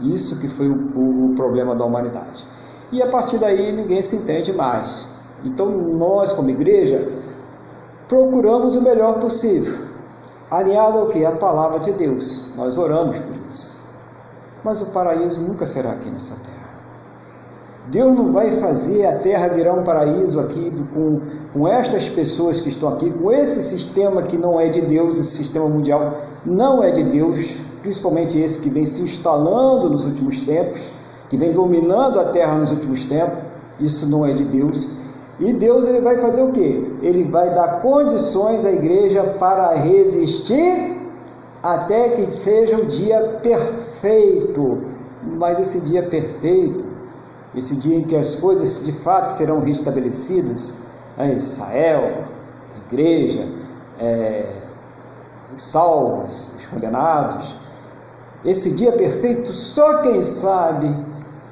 Isso 0.02 0.40
que 0.40 0.48
foi 0.48 0.70
o, 0.70 0.76
o, 0.96 1.32
o 1.32 1.36
problema 1.36 1.76
da 1.76 1.84
humanidade. 1.86 2.46
E 2.92 3.02
a 3.02 3.08
partir 3.08 3.38
daí 3.38 3.72
ninguém 3.72 4.02
se 4.02 4.16
entende 4.16 4.54
mais. 4.54 5.08
Então 5.44 5.68
nós, 5.70 6.34
como 6.34 6.50
igreja, 6.50 7.10
procuramos 8.08 8.76
o 8.76 8.82
melhor 8.82 9.20
possível, 9.20 9.86
alinhado 10.50 10.98
ao 10.98 11.08
que? 11.08 11.24
A 11.26 11.32
palavra 11.32 11.80
de 11.80 11.92
Deus. 11.92 12.54
Nós 12.56 12.78
oramos 12.78 13.20
por 13.20 13.36
isso. 13.48 13.80
Mas 14.64 14.82
o 14.82 14.88
paraíso 14.88 15.42
nunca 15.44 15.66
será 15.66 15.92
aqui 15.92 16.10
nessa 16.10 16.36
terra. 16.36 16.69
Deus 17.92 18.16
não 18.16 18.32
vai 18.32 18.52
fazer 18.52 19.06
a 19.08 19.16
terra 19.16 19.48
virar 19.48 19.74
um 19.74 19.84
paraíso 19.84 20.40
aqui 20.40 20.72
com, 20.94 21.22
com 21.52 21.68
estas 21.68 22.08
pessoas 22.08 22.62
que 22.62 22.70
estão 22.70 22.90
aqui, 22.90 23.10
com 23.10 23.32
esse 23.32 23.64
sistema 23.64 24.22
que 24.22 24.38
não 24.38 24.60
é 24.60 24.68
de 24.68 24.82
Deus, 24.82 25.18
esse 25.18 25.38
sistema 25.38 25.68
mundial 25.68 26.16
não 26.46 26.84
é 26.84 26.92
de 26.92 27.04
Deus, 27.04 27.62
principalmente 27.82 28.38
esse 28.40 28.60
que 28.60 28.70
vem 28.70 28.86
se 28.86 29.02
instalando 29.02 29.90
nos 29.90 30.06
últimos 30.06 30.42
tempos, 30.42 30.92
que 31.30 31.38
vem 31.38 31.52
dominando 31.52 32.20
a 32.20 32.26
terra 32.26 32.56
nos 32.60 32.70
últimos 32.70 33.06
tempos. 33.06 33.40
Isso 33.80 34.08
não 34.08 34.26
é 34.26 34.34
de 34.34 34.44
Deus. 34.44 34.98
E 35.40 35.54
Deus 35.54 35.86
ele 35.86 36.02
vai 36.02 36.18
fazer 36.18 36.44
o 36.44 36.52
quê? 36.52 36.92
Ele 37.02 37.24
vai 37.24 37.54
dar 37.56 37.82
condições 37.82 38.66
à 38.66 38.72
igreja 38.72 39.24
para 39.40 39.74
resistir 39.74 40.98
até 41.64 42.10
que 42.10 42.32
seja 42.32 42.78
o 42.78 42.86
dia 42.86 43.40
perfeito. 43.42 44.80
Mas 45.38 45.60
esse 45.60 45.80
dia 45.82 46.04
perfeito 46.04 46.89
esse 47.56 47.78
dia 47.78 47.98
em 47.98 48.04
que 48.04 48.16
as 48.16 48.36
coisas 48.36 48.86
de 48.86 48.92
fato 48.92 49.32
serão 49.32 49.60
restabelecidas, 49.62 50.88
né? 51.18 51.34
Israel, 51.34 52.24
a 52.76 52.94
igreja, 52.94 53.48
é, 54.00 54.54
os 55.56 55.64
salvos, 55.64 56.54
os 56.58 56.68
condenados. 56.68 57.56
Esse 58.46 58.76
dia 58.76 58.92
perfeito, 58.94 59.54
só 59.54 60.02
quem 60.02 60.24
sabe 60.24 60.88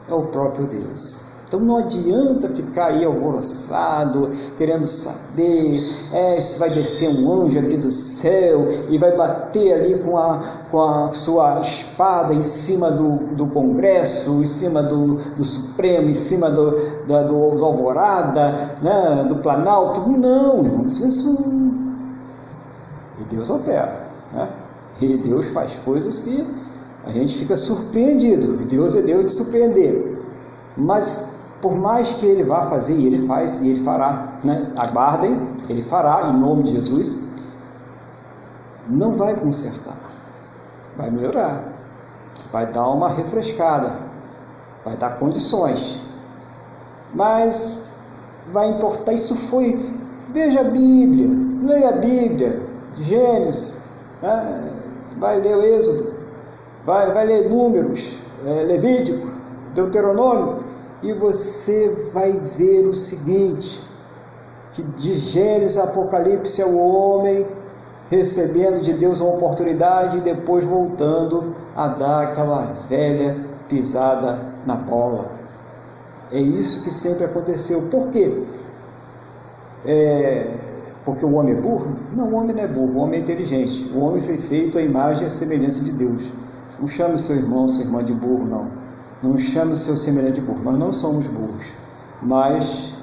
é 0.10 0.14
o 0.14 0.24
próprio 0.28 0.68
Deus. 0.68 1.27
Então 1.48 1.62
não 1.62 1.78
adianta 1.78 2.50
ficar 2.50 2.88
aí 2.88 3.06
alvoroçado, 3.06 4.30
querendo 4.58 4.86
saber 4.86 5.82
é, 6.12 6.42
se 6.42 6.60
vai 6.60 6.70
descer 6.70 7.08
um 7.08 7.32
anjo 7.32 7.58
aqui 7.58 7.78
do 7.78 7.90
céu 7.90 8.68
e 8.90 8.98
vai 8.98 9.16
bater 9.16 9.74
ali 9.74 9.98
com 10.04 10.18
a, 10.18 10.40
com 10.70 10.82
a 10.82 11.12
sua 11.14 11.62
espada 11.62 12.34
em 12.34 12.42
cima 12.42 12.92
do, 12.92 13.34
do 13.34 13.48
Congresso, 13.48 14.42
em 14.42 14.46
cima 14.46 14.84
do, 14.84 15.16
do 15.38 15.44
Supremo, 15.46 16.10
em 16.10 16.14
cima 16.14 16.50
do, 16.52 16.72
da, 17.08 17.24
do, 17.24 17.56
do 17.56 17.64
Alvorada, 17.64 18.76
né, 18.82 19.24
do 19.30 19.38
Planalto. 19.38 20.02
Não, 20.10 20.66
irmãos, 20.66 21.00
isso. 21.00 21.34
E 23.22 23.24
Deus 23.34 23.50
opera. 23.50 24.10
Né? 24.34 24.50
E 25.00 25.16
Deus 25.16 25.48
faz 25.52 25.72
coisas 25.86 26.20
que 26.20 26.46
a 27.06 27.10
gente 27.10 27.38
fica 27.38 27.56
surpreendido. 27.56 28.58
Deus 28.66 28.96
é 28.96 29.02
Deus 29.02 29.24
de 29.24 29.32
surpreender. 29.32 30.18
Mas 30.76 31.37
por 31.62 31.76
mais 31.76 32.14
que 32.14 32.26
ele 32.26 32.44
vá 32.44 32.68
fazer, 32.68 32.96
e 32.96 33.08
ele 33.08 33.28
faz, 33.28 33.62
e 33.62 33.70
ele 33.70 33.84
fará, 33.84 34.34
né? 34.44 34.72
aguardem, 34.78 35.48
ele 35.70 35.82
fará 35.82 36.30
em 36.30 36.40
nome 36.40 36.64
de 36.64 36.76
Jesus, 36.76 37.28
não 38.88 39.14
vai 39.14 39.36
consertar, 39.36 39.98
vai 40.96 41.10
melhorar, 41.10 41.64
vai 42.52 42.66
dar 42.68 42.88
uma 42.88 43.10
refrescada, 43.10 43.98
vai 44.86 44.96
dar 44.98 45.18
condições, 45.18 46.02
mas 47.14 47.94
vai 48.54 48.70
importar. 48.70 49.14
Isso 49.14 49.36
foi, 49.36 49.78
veja 50.32 50.62
a 50.62 50.66
Bíblia, 50.66 51.28
leia 51.64 51.90
a 51.90 51.94
Bíblia, 51.94 52.62
Gênesis, 52.96 53.82
né? 54.22 54.72
vai 55.20 55.42
ler 55.42 55.58
o 55.58 55.62
Êxodo, 55.62 56.18
vai, 56.86 57.12
vai 57.12 57.26
ler 57.26 57.50
Números, 57.50 58.20
é, 58.46 58.64
Levítico, 58.64 59.28
Deuteronômio, 59.74 60.67
e 61.04 61.14
você 61.14 62.10
vai 62.14 62.32
ver 62.32 62.88
o 62.88 62.94
seguinte: 62.94 63.82
que 64.72 64.82
de 64.82 65.16
Gênesis 65.16 65.78
Apocalipse 65.78 66.62
é 66.62 66.66
o 66.66 66.78
homem 66.78 67.48
recebendo 68.10 68.82
de 68.82 68.94
Deus 68.94 69.20
uma 69.20 69.34
oportunidade 69.34 70.18
e 70.18 70.22
depois 70.22 70.66
voltando 70.66 71.56
a 71.76 71.90
dar 71.90 72.24
aquela 72.24 72.74
velha 72.90 73.46
pisada 73.68 74.40
na 74.66 74.76
bola. 74.76 75.32
É 76.32 76.40
isso 76.40 76.84
que 76.84 76.92
sempre 76.92 77.26
aconteceu. 77.26 77.90
Por 77.90 78.10
quê? 78.10 78.44
É, 79.86 80.48
porque 81.06 81.26
o 81.26 81.34
homem 81.36 81.56
é 81.56 81.62
burro? 81.62 81.96
Não, 82.14 82.32
o 82.32 82.36
homem 82.36 82.56
não 82.56 82.64
é 82.64 82.68
burro, 82.68 82.94
o 82.94 82.98
homem 82.98 83.20
é 83.20 83.24
inteligente. 83.24 83.92
O 83.96 84.00
homem 84.02 84.20
foi 84.20 84.38
feito 84.38 84.78
à 84.78 84.82
imagem 84.82 85.24
e 85.24 85.26
à 85.28 85.30
semelhança 85.30 85.84
de 85.84 85.92
Deus. 85.92 86.34
Não 86.80 86.88
chame 86.88 87.18
seu 87.18 87.36
irmão, 87.36 87.68
sua 87.68 87.84
irmã 87.84 88.04
de 88.04 88.14
burro, 88.14 88.46
não. 88.46 88.87
Não 89.22 89.38
chame 89.38 89.74
o 89.74 89.78
seu 89.78 89.98
semelhante 89.98 90.40
burro. 90.40 90.64
Nós 90.64 90.78
não 90.78 90.94
somos 90.94 91.28
burros, 91.28 91.74
mas 92.22 92.94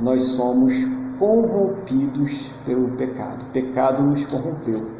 nós 0.00 0.22
somos 0.22 0.86
corrompidos 1.18 2.52
pelo 2.64 2.90
pecado. 2.90 3.42
O 3.42 3.46
pecado 3.46 4.02
nos 4.02 4.24
corrompeu. 4.24 4.96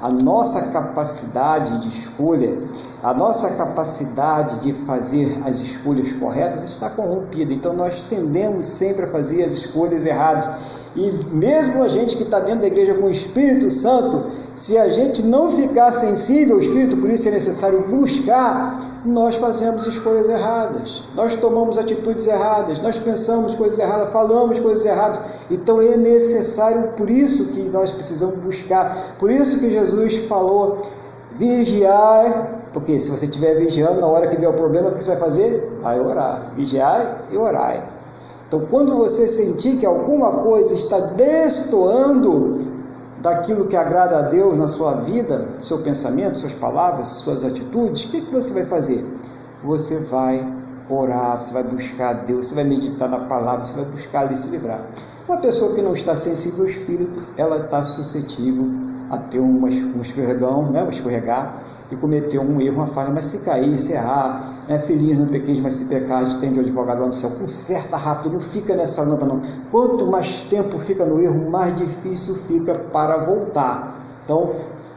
A 0.00 0.10
nossa 0.10 0.72
capacidade 0.72 1.80
de 1.80 1.88
escolha, 1.88 2.58
a 3.02 3.14
nossa 3.14 3.50
capacidade 3.56 4.60
de 4.60 4.72
fazer 4.84 5.38
as 5.44 5.58
escolhas 5.60 6.12
corretas 6.12 6.62
está 6.64 6.90
corrompida. 6.90 7.52
Então 7.52 7.74
nós 7.74 8.02
tendemos 8.02 8.66
sempre 8.66 9.06
a 9.06 9.08
fazer 9.08 9.42
as 9.42 9.52
escolhas 9.52 10.04
erradas. 10.04 10.50
E 10.94 11.10
mesmo 11.34 11.82
a 11.82 11.88
gente 11.88 12.16
que 12.16 12.22
está 12.22 12.40
dentro 12.40 12.60
da 12.62 12.66
igreja 12.66 12.94
com 12.94 13.06
o 13.06 13.10
Espírito 13.10 13.70
Santo, 13.70 14.30
se 14.54 14.76
a 14.76 14.88
gente 14.90 15.22
não 15.22 15.50
ficar 15.50 15.92
sensível 15.92 16.56
ao 16.56 16.60
Espírito, 16.60 16.98
por 16.98 17.10
isso 17.10 17.28
é 17.28 17.32
necessário 17.32 17.86
buscar 17.88 18.95
nós 19.06 19.36
fazemos 19.36 19.86
escolhas 19.86 20.28
erradas, 20.28 21.04
nós 21.14 21.34
tomamos 21.36 21.78
atitudes 21.78 22.26
erradas, 22.26 22.80
nós 22.80 22.98
pensamos 22.98 23.54
coisas 23.54 23.78
erradas, 23.78 24.12
falamos 24.12 24.58
coisas 24.58 24.84
erradas. 24.84 25.20
Então 25.50 25.80
é 25.80 25.96
necessário, 25.96 26.92
por 26.92 27.08
isso 27.08 27.52
que 27.52 27.62
nós 27.68 27.92
precisamos 27.92 28.36
buscar, 28.36 29.14
por 29.18 29.30
isso 29.30 29.60
que 29.60 29.70
Jesus 29.70 30.16
falou: 30.26 30.82
vigiar, 31.38 32.70
porque 32.72 32.98
se 32.98 33.10
você 33.10 33.26
estiver 33.26 33.54
vigiando, 33.54 34.00
na 34.00 34.06
hora 34.06 34.26
que 34.26 34.36
vier 34.36 34.50
o 34.50 34.54
problema, 34.54 34.88
o 34.88 34.92
que 34.92 35.02
você 35.02 35.10
vai 35.10 35.18
fazer? 35.18 35.78
Vai 35.80 36.00
orar. 36.00 36.50
Vigiar 36.54 37.26
e 37.30 37.36
orar. 37.36 37.88
Então, 38.48 38.60
quando 38.70 38.96
você 38.96 39.28
sentir 39.28 39.78
que 39.78 39.86
alguma 39.86 40.30
coisa 40.32 40.74
está 40.74 41.00
destoando 41.00 42.75
daquilo 43.26 43.66
que 43.66 43.74
agrada 43.74 44.20
a 44.20 44.22
Deus 44.22 44.56
na 44.56 44.68
sua 44.68 44.92
vida, 45.00 45.48
seu 45.58 45.78
pensamento, 45.78 46.38
suas 46.38 46.54
palavras, 46.54 47.08
suas 47.08 47.44
atitudes, 47.44 48.04
o 48.04 48.08
que, 48.08 48.20
que 48.20 48.32
você 48.32 48.54
vai 48.54 48.64
fazer? 48.66 49.04
Você 49.64 49.98
vai 50.04 50.46
orar, 50.88 51.40
você 51.40 51.52
vai 51.52 51.64
buscar 51.64 52.10
a 52.10 52.12
Deus, 52.20 52.46
você 52.46 52.54
vai 52.54 52.62
meditar 52.62 53.08
na 53.08 53.18
palavra, 53.24 53.64
você 53.64 53.74
vai 53.74 53.84
buscar 53.86 54.20
ali 54.20 54.36
se 54.36 54.48
livrar. 54.48 54.80
Uma 55.28 55.38
pessoa 55.38 55.74
que 55.74 55.82
não 55.82 55.92
está 55.94 56.14
sensível 56.14 56.60
ao 56.60 56.66
Espírito, 56.66 57.20
ela 57.36 57.56
está 57.56 57.82
suscetível 57.82 58.64
a 59.10 59.18
ter 59.18 59.40
um 59.40 59.66
escorregão, 59.66 60.70
né, 60.70 60.84
um 60.84 60.90
escorregar, 60.90 61.64
e 61.90 61.96
cometeu 61.96 62.42
um 62.42 62.60
erro, 62.60 62.76
uma 62.76 62.86
falha, 62.86 63.10
mas 63.10 63.26
se 63.26 63.38
cair, 63.38 63.78
se 63.78 63.92
errar, 63.92 64.58
é 64.68 64.78
feliz 64.78 65.18
no 65.18 65.26
pequeno, 65.26 65.62
mas 65.62 65.74
se 65.74 65.84
pecar, 65.86 66.18
a 66.18 66.24
gente 66.24 66.38
tem 66.38 66.52
de 66.52 66.60
advogado 66.60 67.00
lá 67.00 67.06
no 67.06 67.12
céu, 67.12 67.30
conserta 67.30 67.96
rápido, 67.96 68.32
não 68.32 68.40
fica 68.40 68.74
nessa 68.74 69.02
lâmpada 69.02 69.26
não. 69.26 69.40
Quanto 69.70 70.06
mais 70.06 70.40
tempo 70.42 70.78
fica 70.78 71.04
no 71.04 71.20
erro, 71.20 71.50
mais 71.50 71.76
difícil 71.76 72.34
fica 72.34 72.74
para 72.74 73.18
voltar. 73.18 74.00
Então, 74.24 74.50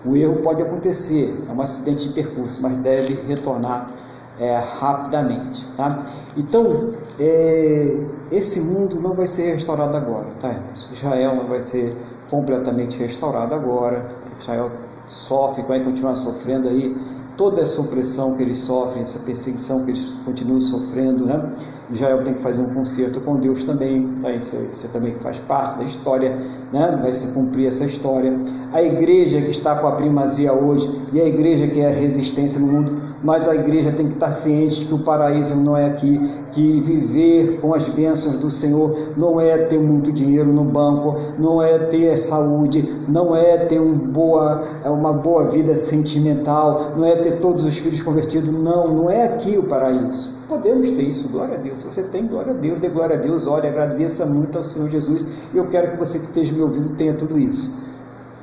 o 0.06 0.15
erro 0.15 0.38
pode 0.38 0.62
acontecer, 0.62 1.38
é 1.47 1.52
um 1.52 1.62
acidente 1.62 2.08
de 2.08 2.13
percurso, 2.13 2.62
mas 2.63 2.78
deve 2.78 3.13
retornar 3.28 3.91
é, 4.39 4.58
rapidamente. 4.80 5.67
Tá? 5.78 6.06
Então, 6.36 6.91
é, 7.19 7.97
esse 8.32 8.62
mundo 8.62 8.99
não 8.99 9.13
vai 9.13 9.28
ser 9.28 9.54
restaurado 9.54 9.95
agora, 9.95 10.28
tá, 10.39 10.56
Israel 10.91 11.36
não 11.36 11.47
vai 11.47 11.62
ser 11.62 11.95
completamente 12.30 12.97
restaurado 12.99 13.54
agora. 13.54 14.10
Israel 14.39 14.71
sofre, 15.12 15.63
vai 15.63 15.84
continuar 15.84 16.15
sofrendo 16.15 16.69
aí 16.69 16.95
toda 17.36 17.62
essa 17.62 17.82
opressão 17.82 18.36
que 18.36 18.43
eles 18.43 18.58
sofrem, 18.60 19.04
essa 19.04 19.19
perseguição 19.19 19.84
que 19.84 19.91
eles 19.91 20.10
continuam 20.26 20.60
sofrendo, 20.60 21.26
né? 21.26 21.56
Israel 21.91 22.23
tem 22.23 22.36
que 22.36 22.43
fazer 22.43 22.62
um 22.62 22.71
concerto 22.73 23.19
com 23.21 23.38
Deus 23.38 23.63
também, 23.63 24.08
tá? 24.21 24.30
isso, 24.30 24.56
isso 24.71 24.88
também 24.89 25.13
faz 25.15 25.39
parte 25.39 25.80
da 25.80 25.84
história, 25.84 26.38
né? 26.71 26.99
vai 27.02 27.12
se 27.12 27.34
cumprir 27.34 27.67
essa 27.67 27.84
história. 27.84 28.38
A 28.71 28.82
igreja 28.82 29.41
que 29.41 29.49
está 29.49 29.75
com 29.75 29.88
a 29.88 29.93
primazia 29.93 30.54
hoje 30.54 30.88
e 31.12 31.19
a 31.19 31.25
igreja 31.25 31.67
que 31.67 31.82
é 31.82 31.88
a 31.88 31.91
resistência 31.91 32.60
no 32.60 32.67
mundo, 32.67 33.02
mas 33.23 33.47
a 33.47 33.56
igreja 33.56 33.91
tem 33.91 34.08
que 34.08 34.13
estar 34.13 34.30
ciente 34.30 34.86
que 34.86 34.93
o 34.93 34.99
paraíso 34.99 35.56
não 35.56 35.75
é 35.75 35.86
aqui, 35.86 36.19
que 36.52 36.80
viver 36.82 37.60
com 37.60 37.73
as 37.73 37.89
bênçãos 37.89 38.39
do 38.39 38.52
Senhor 38.52 38.95
não 39.17 39.41
é 39.41 39.58
ter 39.58 39.80
muito 39.80 40.12
dinheiro 40.12 40.54
no 40.54 40.63
banco, 40.63 41.15
não 41.39 41.62
é 41.62 41.80
ter 41.80 42.17
saúde, 42.17 42.88
não 43.08 43.36
é 43.36 43.58
ter 43.58 43.80
um 43.80 43.97
boa, 43.97 44.63
uma 44.86 45.13
boa 45.13 45.45
vida 45.45 45.75
sentimental, 45.75 46.91
não 46.95 47.06
é 47.06 47.15
ter 47.15 47.39
todos 47.39 47.63
os 47.63 47.78
filhos 47.78 48.02
convertidos, 48.04 48.52
não, 48.52 48.88
não 48.88 49.10
é 49.10 49.25
aqui 49.25 49.58
o 49.58 49.63
paraíso. 49.63 50.38
Podemos 50.49 50.89
ter 50.89 51.03
isso, 51.03 51.29
glória 51.29 51.59
a 51.59 51.62
Deus. 51.62 51.81
Se 51.81 51.85
você 51.85 52.01
tem, 52.01 52.25
glória 52.25 52.53
a 52.53 52.55
Deus, 52.55 52.79
dê 52.79 52.89
glória 52.89 53.15
a 53.15 53.19
Deus, 53.19 53.45
ore, 53.45 53.67
agradeça 53.67 54.25
muito 54.25 54.57
ao 54.57 54.63
Senhor 54.63 54.89
Jesus. 54.89 55.43
E 55.53 55.57
eu 55.57 55.69
quero 55.69 55.91
que 55.91 55.97
você 55.97 56.17
que 56.17 56.25
esteja 56.25 56.51
me 56.53 56.62
ouvindo 56.63 56.95
tenha 56.95 57.13
tudo 57.13 57.38
isso. 57.38 57.77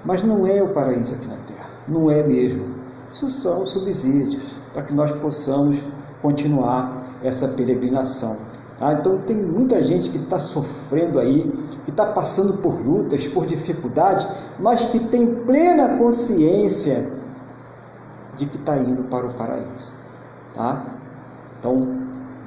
Mas 0.04 0.22
não 0.22 0.46
é 0.46 0.62
o 0.62 0.72
paraíso 0.72 1.16
aqui 1.16 1.26
na 1.26 1.36
terra, 1.38 1.68
não 1.88 2.08
é 2.08 2.22
mesmo. 2.22 2.64
Isso 3.10 3.28
são 3.28 3.66
subsídios 3.66 4.56
para 4.72 4.82
que 4.82 4.94
nós 4.94 5.10
possamos 5.10 5.82
continuar 6.22 7.18
essa 7.24 7.48
peregrinação. 7.48 8.36
Tá? 8.78 8.92
Então 8.92 9.18
tem 9.22 9.36
muita 9.36 9.82
gente 9.82 10.08
que 10.10 10.18
está 10.18 10.38
sofrendo 10.38 11.18
aí, 11.18 11.50
que 11.84 11.90
está 11.90 12.06
passando 12.06 12.58
por 12.58 12.74
lutas, 12.86 13.26
por 13.26 13.46
dificuldades, 13.46 14.28
mas 14.60 14.84
que 14.84 15.00
tem 15.08 15.34
plena 15.44 15.98
consciência 15.98 17.14
de 18.36 18.46
que 18.46 18.58
está 18.58 18.76
indo 18.76 19.02
para 19.04 19.26
o 19.26 19.32
paraíso. 19.34 19.96
Tá? 20.54 20.84
Então, 21.58 21.80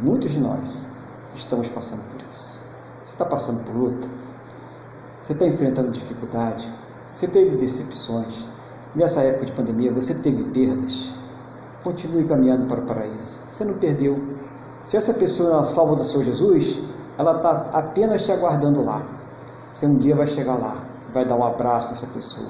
muitos 0.01 0.31
de 0.31 0.39
nós 0.39 0.87
estamos 1.35 1.69
passando 1.69 2.01
por 2.11 2.21
isso. 2.29 2.59
Você 3.01 3.11
está 3.11 3.25
passando 3.25 3.63
por 3.65 3.75
luta? 3.75 4.07
Você 5.21 5.33
está 5.33 5.45
enfrentando 5.45 5.91
dificuldade? 5.91 6.71
Você 7.11 7.27
teve 7.27 7.55
decepções? 7.55 8.45
Nessa 8.95 9.21
época 9.21 9.45
de 9.45 9.51
pandemia, 9.51 9.91
você 9.91 10.13
teve 10.15 10.43
perdas? 10.45 11.13
Continue 11.83 12.25
caminhando 12.25 12.65
para 12.65 12.81
o 12.81 12.85
paraíso. 12.85 13.39
Você 13.49 13.63
não 13.63 13.75
perdeu. 13.75 14.19
Se 14.81 14.97
essa 14.97 15.13
pessoa 15.13 15.61
é 15.61 15.65
salva 15.65 15.95
do 15.95 16.03
Senhor 16.03 16.23
Jesus, 16.23 16.79
ela 17.17 17.37
está 17.37 17.69
apenas 17.73 18.25
te 18.25 18.31
aguardando 18.31 18.83
lá. 18.83 19.01
Você 19.71 19.85
um 19.85 19.97
dia 19.97 20.15
vai 20.15 20.25
chegar 20.25 20.55
lá, 20.55 20.75
vai 21.13 21.25
dar 21.25 21.35
um 21.35 21.43
abraço 21.43 21.89
nessa 21.89 22.07
pessoa, 22.07 22.49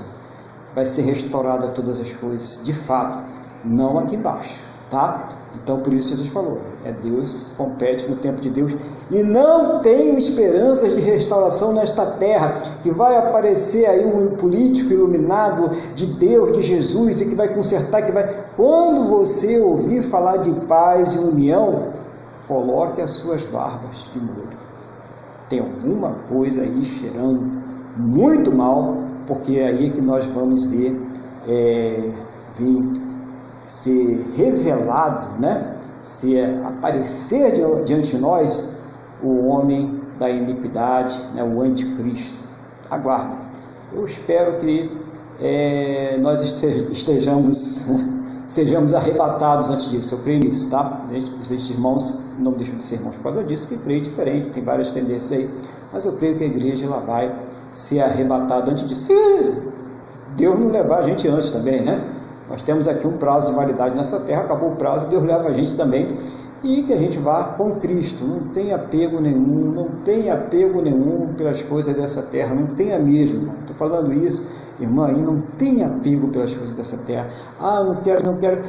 vai 0.73 0.85
ser 0.85 1.01
restaurada 1.01 1.67
todas 1.69 1.99
as 1.99 2.13
coisas, 2.13 2.63
de 2.63 2.71
fato, 2.71 3.29
não 3.65 3.99
aqui 3.99 4.15
embaixo, 4.15 4.63
tá? 4.89 5.29
Então 5.55 5.79
por 5.81 5.93
isso 5.93 6.09
Jesus 6.09 6.29
falou, 6.29 6.59
é 6.85 6.91
Deus 6.91 7.53
compete 7.57 8.07
no 8.09 8.15
tempo 8.15 8.41
de 8.41 8.49
Deus 8.49 8.75
e 9.11 9.23
não 9.23 9.79
tenho 9.79 10.17
esperanças 10.17 10.95
de 10.95 11.01
restauração 11.01 11.73
nesta 11.73 12.05
terra, 12.05 12.61
que 12.83 12.91
vai 12.91 13.17
aparecer 13.17 13.85
aí 13.85 14.05
um 14.05 14.35
político 14.35 14.93
iluminado 14.93 15.71
de 15.95 16.05
Deus, 16.05 16.53
de 16.53 16.61
Jesus 16.61 17.21
e 17.21 17.29
que 17.29 17.35
vai 17.35 17.53
consertar, 17.53 18.03
que 18.03 18.11
vai. 18.11 18.45
Quando 18.55 19.09
você 19.09 19.59
ouvir 19.59 20.03
falar 20.03 20.37
de 20.37 20.51
paz 20.67 21.13
e 21.15 21.19
união, 21.19 21.89
coloque 22.47 23.01
as 23.01 23.11
suas 23.11 23.45
barbas 23.45 24.09
de 24.13 24.19
molho. 24.19 24.57
Tem 25.49 25.59
alguma 25.59 26.13
coisa 26.29 26.61
aí 26.61 26.83
cheirando 26.83 27.41
muito 27.97 28.51
mal, 28.51 28.97
porque 29.25 29.57
é 29.57 29.67
aí 29.67 29.89
que 29.91 30.01
nós 30.01 30.25
vamos 30.27 30.63
ver 30.65 30.99
é, 31.47 32.11
vir 32.55 33.08
ser 33.69 34.17
revelado, 34.35 35.39
né? 35.39 35.75
se 36.01 36.39
aparecer 36.65 37.53
diante 37.85 38.15
de 38.15 38.17
nós 38.17 38.77
o 39.21 39.45
homem 39.47 40.01
da 40.17 40.29
iniquidade, 40.29 41.21
né? 41.35 41.43
o 41.43 41.61
anticristo. 41.61 42.37
Aguardem. 42.89 43.39
Eu 43.93 44.03
espero 44.05 44.57
que 44.57 44.91
é, 45.39 46.19
nós 46.23 46.41
estejamos, 46.41 47.91
sejamos 48.47 48.93
arrebatados 48.95 49.69
antes 49.69 49.89
disso. 49.91 50.15
Eu 50.15 50.19
creio 50.23 50.39
nisso, 50.39 50.69
tá? 50.71 51.01
Esses 51.41 51.69
irmãos 51.69 52.19
não 52.39 52.53
deixam 52.53 52.77
de 52.77 52.83
ser 52.83 52.95
irmãos 52.95 53.17
por 53.17 53.23
causa 53.23 53.43
disso, 53.43 53.67
que 53.67 53.77
creio 53.77 54.01
diferente, 54.01 54.49
tem 54.49 54.63
várias 54.63 54.91
tendências 54.91 55.31
aí, 55.31 55.49
mas 55.93 56.05
eu 56.05 56.13
creio 56.13 56.37
que 56.37 56.43
a 56.43 56.47
igreja 56.47 56.85
ela 56.85 56.99
vai 57.01 57.33
ser 57.69 57.99
arrebatada 58.01 58.71
antes 58.71 58.87
disso. 58.87 59.03
Se 59.03 59.61
Deus 60.35 60.59
não 60.59 60.69
levar 60.69 60.99
a 60.99 61.03
gente 61.03 61.27
antes 61.27 61.51
também, 61.51 61.81
né? 61.81 62.01
Nós 62.49 62.63
temos 62.63 62.87
aqui 62.87 63.05
um 63.05 63.17
prazo 63.17 63.51
de 63.51 63.55
validade 63.55 63.95
nessa 63.95 64.19
terra, 64.21 64.41
acabou 64.41 64.71
o 64.71 64.75
prazo, 64.75 65.07
Deus 65.07 65.23
leva 65.23 65.47
a 65.49 65.53
gente 65.53 65.75
também. 65.75 66.07
E 66.61 66.81
que 66.81 66.91
a 66.91 66.97
gente 66.97 67.17
vá 67.19 67.43
com 67.43 67.75
Cristo, 67.75 68.25
não 68.25 68.49
tem 68.49 68.73
apego 68.73 69.21
nenhum, 69.21 69.71
não 69.71 69.87
tem 70.03 70.29
apego 70.29 70.81
nenhum 70.81 71.33
pelas 71.37 71.61
coisas 71.61 71.95
dessa 71.95 72.23
terra, 72.23 72.53
não 72.53 72.67
tenha 72.67 72.99
mesmo. 72.99 73.53
Estou 73.59 73.75
falando 73.77 74.11
isso, 74.11 74.49
irmã, 74.79 75.07
aí 75.07 75.21
não 75.21 75.41
tem 75.57 75.83
apego 75.83 76.27
pelas 76.27 76.53
coisas 76.53 76.75
dessa 76.75 76.97
terra. 77.05 77.29
Ah, 77.61 77.81
não 77.83 78.01
quero, 78.01 78.25
não 78.25 78.37
quero. 78.37 78.61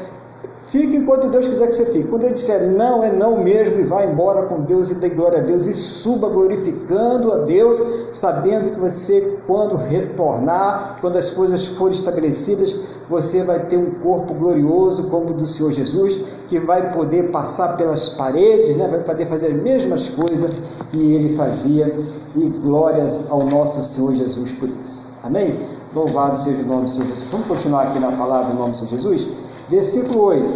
Fique 0.67 0.97
enquanto 0.97 1.29
Deus 1.31 1.49
quiser 1.49 1.67
que 1.67 1.75
você 1.75 1.87
fique. 1.87 2.07
Quando 2.07 2.25
ele 2.25 2.35
disser 2.35 2.71
não, 2.71 3.03
é 3.03 3.11
não 3.11 3.43
mesmo, 3.43 3.81
e 3.81 3.85
vá 3.85 4.05
embora 4.05 4.43
com 4.43 4.61
Deus 4.61 4.91
e 4.91 5.01
dê 5.01 5.09
glória 5.09 5.41
a 5.41 5.43
Deus 5.43 5.67
e 5.67 5.75
suba 5.75 6.29
glorificando 6.29 7.33
a 7.33 7.39
Deus, 7.39 7.83
sabendo 8.13 8.71
que 8.71 8.79
você, 8.79 9.37
quando 9.49 9.75
retornar, 9.75 10.99
quando 11.01 11.17
as 11.17 11.31
coisas 11.31 11.67
forem 11.67 11.97
estabelecidas, 11.97 12.73
você 13.11 13.43
vai 13.43 13.67
ter 13.67 13.77
um 13.77 13.91
corpo 13.91 14.33
glorioso 14.35 15.09
como 15.09 15.31
o 15.31 15.35
do 15.35 15.45
Senhor 15.45 15.73
Jesus, 15.73 16.21
que 16.47 16.61
vai 16.61 16.93
poder 16.93 17.33
passar 17.33 17.77
pelas 17.77 18.11
paredes, 18.11 18.77
né? 18.77 18.87
vai 18.87 19.01
poder 19.01 19.27
fazer 19.27 19.49
as 19.49 19.55
mesmas 19.55 20.09
coisas 20.11 20.53
que 20.93 21.13
ele 21.13 21.35
fazia, 21.35 21.93
e 22.37 22.45
glórias 22.63 23.29
ao 23.29 23.45
nosso 23.45 23.83
Senhor 23.83 24.15
Jesus 24.15 24.53
por 24.53 24.69
isso. 24.81 25.13
Amém? 25.25 25.53
Louvado 25.93 26.39
seja 26.39 26.63
o 26.63 26.67
nome 26.67 26.85
do 26.85 26.91
Senhor 26.91 27.07
Jesus. 27.09 27.29
Vamos 27.33 27.49
continuar 27.49 27.89
aqui 27.89 27.99
na 27.99 28.13
palavra 28.13 28.53
em 28.53 28.57
nome 28.57 28.71
do 28.71 28.77
Senhor 28.77 28.91
Jesus? 28.91 29.29
Versículo 29.69 30.27
8: 30.27 30.47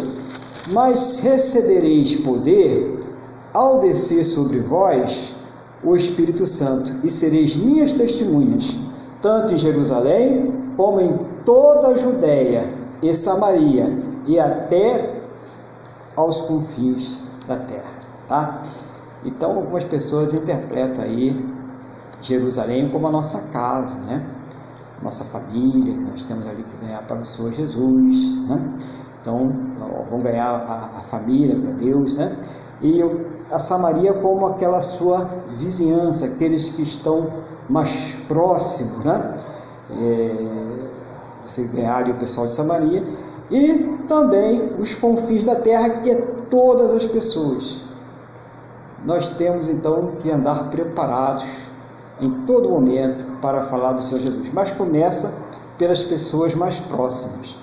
Mas 0.73 1.19
recebereis 1.19 2.15
poder 2.15 3.01
ao 3.53 3.81
descer 3.81 4.25
sobre 4.25 4.61
vós 4.61 5.35
o 5.83 5.97
Espírito 5.97 6.47
Santo, 6.47 6.93
e 7.03 7.11
sereis 7.11 7.57
minhas 7.57 7.93
testemunhas, 7.93 8.77
tanto 9.21 9.53
em 9.53 9.59
Jerusalém 9.59 10.55
como 10.77 11.01
em 11.01 11.34
toda 11.45 11.89
a 11.89 11.95
Judéia 11.95 12.73
e 13.03 13.15
Samaria 13.15 13.97
e 14.27 14.39
até 14.41 15.21
aos 16.17 16.41
confins 16.43 17.19
da 17.47 17.57
terra, 17.57 17.93
tá? 18.29 18.63
Então 19.25 19.51
algumas 19.51 19.85
pessoas 19.85 20.33
interpretam 20.33 21.03
aí 21.03 21.45
Jerusalém 22.21 22.89
como 22.89 23.07
a 23.09 23.11
nossa 23.11 23.49
casa, 23.53 24.05
né? 24.07 24.25
Nossa 25.03 25.25
família, 25.25 25.93
que 25.93 26.05
nós 26.05 26.23
temos 26.23 26.47
ali 26.47 26.63
que 26.63 26.87
ganhar 26.87 27.03
para 27.03 27.19
o 27.19 27.25
Senhor 27.25 27.53
Jesus, 27.53 28.39
né? 28.49 28.79
Então 29.21 29.53
vão 30.11 30.21
ganhar 30.21 30.49
a, 30.49 30.99
a 30.99 31.03
família 31.03 31.59
para 31.59 31.73
Deus, 31.73 32.19
né? 32.19 32.37
E 32.83 33.01
a 33.51 33.59
Samaria 33.59 34.13
como 34.15 34.47
aquela 34.47 34.81
sua 34.81 35.29
vizinhança, 35.57 36.27
aqueles 36.27 36.71
que 36.71 36.83
estão 36.83 37.31
mais 37.69 38.17
próximos, 38.29 39.05
né? 39.05 39.39
É, 39.91 40.84
você 41.47 41.65
ganhar 41.65 42.09
o 42.09 42.15
pessoal 42.15 42.47
de 42.47 42.53
Samaria, 42.53 43.03
e 43.51 43.99
também 44.09 44.71
os 44.79 44.95
confins 44.95 45.45
da 45.45 45.57
terra, 45.57 45.91
que 46.01 46.11
é 46.11 46.15
todas 46.49 46.93
as 46.93 47.07
pessoas. 47.07 47.85
Nós 49.05 49.31
temos 49.31 49.69
então 49.69 50.13
que 50.19 50.31
andar 50.31 50.71
preparados 50.71 51.69
em 52.21 52.31
todo 52.47 52.71
momento 52.71 53.25
para 53.41 53.63
falar 53.63 53.93
do 53.93 54.01
Senhor 54.01 54.21
Jesus, 54.21 54.51
mas 54.53 54.73
começa 54.73 55.33
pelas 55.77 56.03
pessoas 56.03 56.55
mais 56.55 56.81
próximas, 56.81 57.57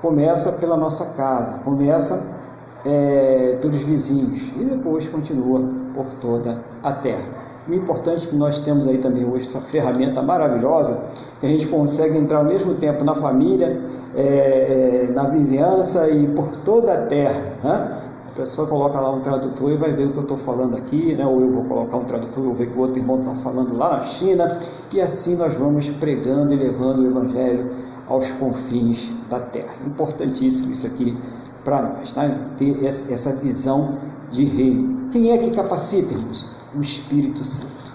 começa 0.00 0.52
pela 0.52 0.76
nossa 0.76 1.06
casa, 1.14 1.58
começa 1.64 2.38
é, 2.84 3.58
pelos 3.60 3.78
vizinhos 3.78 4.52
e 4.56 4.64
depois 4.64 5.08
continua 5.08 5.60
por 5.94 6.06
toda 6.20 6.62
a 6.82 6.92
terra. 6.92 7.37
O 7.68 7.74
importante 7.74 8.26
que 8.26 8.34
nós 8.34 8.60
temos 8.60 8.86
aí 8.86 8.96
também 8.96 9.26
hoje 9.26 9.46
essa 9.46 9.60
ferramenta 9.60 10.22
maravilhosa, 10.22 10.98
que 11.38 11.44
a 11.44 11.48
gente 11.50 11.66
consegue 11.66 12.16
entrar 12.16 12.38
ao 12.38 12.44
mesmo 12.44 12.74
tempo 12.74 13.04
na 13.04 13.14
família, 13.14 13.82
é, 14.16 15.06
é, 15.08 15.12
na 15.12 15.24
vizinhança 15.24 16.08
e 16.08 16.28
por 16.28 16.56
toda 16.56 16.94
a 16.94 17.06
terra. 17.06 17.52
Né? 17.62 18.02
A 18.26 18.30
pessoa 18.34 18.66
coloca 18.66 18.98
lá 18.98 19.12
um 19.12 19.20
tradutor 19.20 19.70
e 19.70 19.76
vai 19.76 19.92
ver 19.92 20.06
o 20.06 20.12
que 20.12 20.16
eu 20.16 20.22
estou 20.22 20.38
falando 20.38 20.78
aqui, 20.78 21.14
né? 21.14 21.26
ou 21.26 21.42
eu 21.42 21.52
vou 21.52 21.64
colocar 21.64 21.98
um 21.98 22.04
tradutor 22.04 22.42
e 22.42 22.46
vou 22.46 22.54
ver 22.54 22.68
o 22.68 22.70
que 22.70 22.78
o 22.78 22.80
outro 22.80 22.98
irmão 23.02 23.18
está 23.18 23.34
falando 23.34 23.76
lá 23.76 23.96
na 23.96 24.00
China, 24.00 24.58
e 24.94 25.00
assim 25.02 25.36
nós 25.36 25.54
vamos 25.54 25.90
pregando 25.90 26.54
e 26.54 26.56
levando 26.56 27.00
o 27.00 27.06
Evangelho 27.06 27.70
aos 28.08 28.32
confins 28.32 29.12
da 29.28 29.40
terra. 29.40 29.74
Importantíssimo 29.86 30.72
isso 30.72 30.86
aqui 30.86 31.14
para 31.62 31.82
nós, 31.82 32.14
né? 32.14 32.34
ter 32.56 32.82
essa 32.82 33.36
visão 33.36 33.98
de 34.30 34.44
reino. 34.44 35.10
Quem 35.10 35.32
é 35.32 35.36
que 35.36 35.50
capacita, 35.50 36.14
irmãos? 36.14 36.57
O 36.78 36.80
Espírito 36.80 37.44
Santo. 37.44 37.88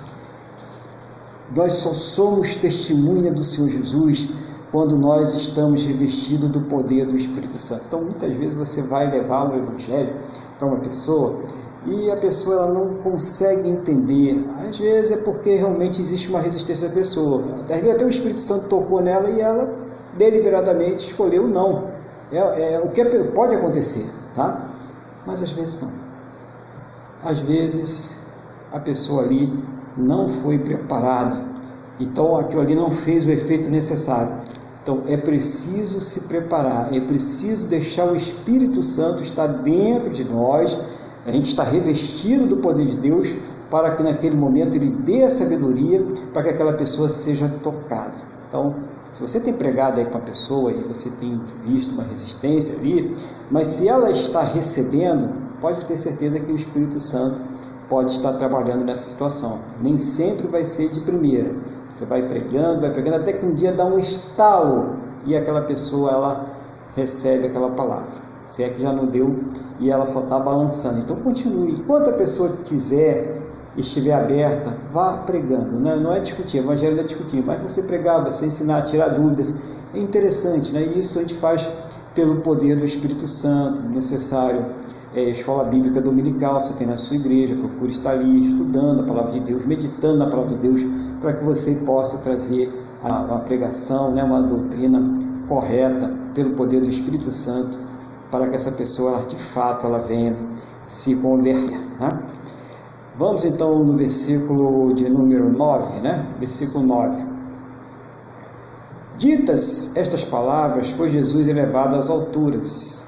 Nós 1.56 1.74
só 1.74 1.94
somos 1.94 2.56
testemunha 2.56 3.32
do 3.32 3.44
Senhor 3.44 3.70
Jesus 3.70 4.30
quando 4.72 4.98
nós 4.98 5.36
estamos 5.36 5.86
revestidos 5.86 6.50
do 6.50 6.62
poder 6.62 7.06
do 7.06 7.16
Espírito 7.16 7.58
Santo. 7.60 7.84
Então, 7.88 8.02
muitas 8.02 8.36
vezes 8.36 8.56
você 8.56 8.82
vai 8.82 9.10
levar 9.10 9.52
o 9.52 9.56
Evangelho 9.56 10.16
para 10.58 10.68
uma 10.68 10.78
pessoa 10.78 11.42
e 11.86 12.10
a 12.10 12.18
pessoa 12.18 12.56
ela 12.56 12.74
não 12.74 12.96
consegue 12.96 13.70
entender. 13.70 14.44
Às 14.68 14.80
vezes 14.80 15.12
é 15.12 15.18
porque 15.18 15.56
realmente 15.56 16.02
existe 16.02 16.30
uma 16.30 16.40
resistência 16.40 16.88
da 16.88 16.96
pessoa. 16.96 17.44
Às 17.62 17.68
vezes 17.68 17.96
até 17.96 18.06
o 18.06 18.10
Espírito 18.10 18.42
Santo 18.42 18.68
tocou 18.70 19.02
nela 19.02 19.30
e 19.30 19.42
ela 19.42 19.72
deliberadamente 20.18 21.06
escolheu 21.06 21.48
não. 21.48 21.92
É, 22.32 22.74
é 22.74 22.80
o 22.80 22.90
que 22.90 23.04
pode 23.36 23.54
acontecer, 23.54 24.10
tá? 24.34 24.70
Mas 25.28 25.42
às 25.42 25.52
vezes 25.52 25.80
não. 25.80 25.92
Às 27.24 27.40
vezes 27.40 28.23
a 28.74 28.80
pessoa 28.80 29.22
ali 29.22 29.54
não 29.96 30.28
foi 30.28 30.58
preparada. 30.58 31.38
Então 32.00 32.36
aquilo 32.36 32.62
ali 32.62 32.76
não 32.76 32.90
fez 32.90 33.24
o 33.26 33.30
efeito 33.30 33.70
necessário. 33.70 34.34
Então 34.82 35.04
é 35.08 35.16
preciso 35.16 36.02
se 36.02 36.22
preparar, 36.22 36.94
é 36.94 37.00
preciso 37.00 37.68
deixar 37.68 38.12
o 38.12 38.16
Espírito 38.16 38.82
Santo 38.82 39.22
estar 39.22 39.48
dentro 39.48 40.10
de 40.10 40.26
nós, 40.26 40.78
a 41.26 41.32
gente 41.32 41.46
está 41.46 41.64
revestido 41.64 42.48
do 42.48 42.58
poder 42.58 42.88
de 42.88 42.98
Deus 42.98 43.34
para 43.70 43.96
que 43.96 44.04
naquele 44.04 44.36
momento 44.36 44.76
ele 44.76 44.90
dê 44.90 45.24
a 45.24 45.30
sabedoria 45.30 46.06
para 46.34 46.44
que 46.44 46.50
aquela 46.50 46.74
pessoa 46.74 47.10
seja 47.10 47.48
tocada. 47.64 48.14
Então, 48.48 48.76
se 49.12 49.22
você 49.22 49.40
tem 49.40 49.54
pregado 49.54 50.00
aí 50.00 50.06
com 50.06 50.18
a 50.18 50.22
pessoa 50.22 50.72
e 50.72 50.82
você 50.82 51.10
tem 51.12 51.40
visto 51.66 51.94
uma 51.94 52.04
resistência 52.04 52.76
ali, 52.78 53.16
mas 53.50 53.68
se 53.68 53.88
ela 53.88 54.12
está 54.12 54.42
recebendo, 54.42 55.30
pode 55.62 55.86
ter 55.86 55.96
certeza 55.96 56.40
que 56.40 56.52
o 56.52 56.56
Espírito 56.56 57.00
Santo 57.00 57.42
pode 57.94 58.10
estar 58.10 58.34
trabalhando 58.34 58.84
nessa 58.84 59.12
situação. 59.12 59.60
Nem 59.80 60.00
sempre 60.00 60.48
vai 60.48 60.66
ser 60.66 60.90
de 60.90 61.00
primeira. 61.02 61.56
Você 61.92 62.06
vai 62.06 62.24
pregando, 62.28 62.82
vai 62.82 62.92
pregando, 62.92 63.18
até 63.18 63.34
que 63.34 63.46
um 63.46 63.54
dia 63.54 63.72
dá 63.72 63.86
um 63.86 64.00
estalo 64.00 64.96
e 65.28 65.38
aquela 65.38 65.62
pessoa 65.62 66.10
ela 66.10 66.48
recebe 66.96 67.46
aquela 67.46 67.70
palavra. 67.70 68.24
Se 68.42 68.64
é 68.64 68.70
que 68.70 68.82
já 68.82 68.92
não 68.92 69.06
deu 69.06 69.40
e 69.80 69.92
ela 69.92 70.08
só 70.08 70.22
está 70.22 70.40
balançando. 70.40 71.02
Então 71.02 71.18
continue. 71.18 71.74
Enquanto 71.74 72.10
a 72.10 72.14
pessoa 72.14 72.58
quiser 72.66 73.44
estiver 73.78 74.14
aberta, 74.14 74.76
vá 74.92 75.18
pregando. 75.18 75.76
Né? 75.76 75.96
Não 75.96 76.12
é 76.12 76.20
discutir, 76.20 76.58
evangelho 76.58 76.96
não 76.96 77.04
é 77.04 77.06
discutir, 77.06 77.44
mas 77.46 77.62
você 77.62 77.84
pregar, 77.84 78.26
você 78.26 78.48
ensinar, 78.48 78.82
tirar 78.82 79.10
dúvidas. 79.10 79.62
É 79.94 80.00
interessante, 80.00 80.74
né? 80.74 80.82
E 80.82 80.98
isso 80.98 81.20
a 81.20 81.22
gente 81.22 81.36
faz 81.36 81.70
pelo 82.16 82.38
poder 82.38 82.76
do 82.76 82.86
Espírito 82.86 83.28
Santo, 83.28 83.84
necessário 83.90 84.66
é, 85.16 85.30
escola 85.30 85.64
bíblica 85.66 86.02
dominical, 86.02 86.60
você 86.60 86.74
tem 86.74 86.88
na 86.88 86.98
sua 86.98 87.16
igreja, 87.16 87.56
procure 87.56 87.92
estar 87.92 88.12
ali 88.12 88.46
estudando 88.46 89.02
a 89.02 89.06
palavra 89.06 89.32
de 89.32 89.40
Deus, 89.40 89.66
meditando 89.66 90.18
na 90.18 90.28
palavra 90.28 90.56
de 90.56 90.62
Deus, 90.68 90.82
para 91.22 91.34
que 91.34 91.44
você 91.44 91.76
possa 91.86 92.18
trazer 92.20 92.72
a, 93.04 93.36
a 93.36 93.40
pregação, 93.40 94.12
né, 94.12 94.24
uma 94.24 94.42
doutrina 94.42 95.02
correta 95.48 96.12
pelo 96.34 96.52
poder 96.52 96.82
do 96.82 96.90
Espírito 96.90 97.32
Santo 97.32 97.84
para 98.34 98.48
que 98.48 98.56
essa 98.56 98.72
pessoa, 98.72 99.12
ela, 99.12 99.26
de 99.28 99.38
fato, 99.38 99.86
ela 99.86 100.00
venha 100.00 100.36
se 100.88 101.16
converter. 101.18 101.80
Né? 102.00 102.20
Vamos 103.16 103.46
então 103.46 103.84
no 103.84 103.96
versículo 103.96 104.92
de 104.96 105.08
número 105.08 105.52
9, 105.52 106.02
né? 106.02 106.26
Versículo 106.40 106.84
9. 106.84 107.24
Ditas 109.18 109.96
estas 109.96 110.24
palavras, 110.24 110.90
foi 110.90 111.10
Jesus 111.10 111.48
elevado 111.48 111.96
às 111.96 112.10
alturas, 112.10 113.03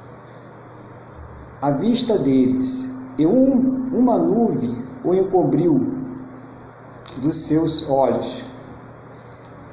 à 1.66 1.72
vista 1.72 2.16
deles, 2.16 2.96
e 3.18 3.26
um, 3.26 3.90
uma 3.92 4.20
nuvem 4.20 4.86
o 5.04 5.16
encobriu 5.16 5.94
dos 7.18 7.48
seus 7.48 7.90
olhos. 7.90 8.46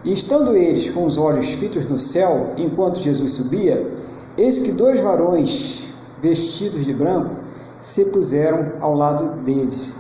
E 0.03 0.11
estando 0.11 0.57
eles 0.57 0.89
com 0.89 1.05
os 1.05 1.19
olhos 1.19 1.51
fitos 1.53 1.87
no 1.91 1.99
céu, 1.99 2.55
enquanto 2.57 2.99
Jesus 2.99 3.33
subia, 3.33 3.93
eis 4.39 4.59
que 4.59 4.73
dois 4.73 5.03
varões 5.03 5.93
vestidos 6.23 6.87
de 6.87 6.95
branco 6.95 7.37
se 7.79 8.07
puseram 8.07 8.73
ao 8.81 8.95
lado 8.95 9.43
deles. 9.43 9.95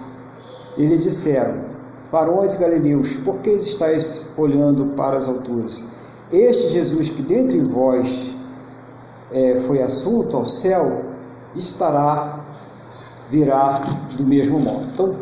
E 0.78 0.86
lhe 0.86 0.96
disseram: 0.96 1.66
Varões 2.10 2.54
galileus, 2.54 3.18
por 3.18 3.40
que 3.40 3.50
estáis 3.50 4.32
olhando 4.38 4.94
para 4.96 5.18
as 5.18 5.28
alturas? 5.28 5.90
Este 6.32 6.68
Jesus 6.68 7.10
que 7.10 7.22
dentre 7.22 7.62
vós 7.62 8.34
é, 9.30 9.56
foi 9.66 9.82
assunto 9.82 10.38
ao 10.38 10.46
céu, 10.46 11.11
estará, 11.54 12.40
virá 13.30 13.80
do 14.16 14.24
mesmo 14.24 14.58
modo. 14.58 14.86
Então, 14.92 15.14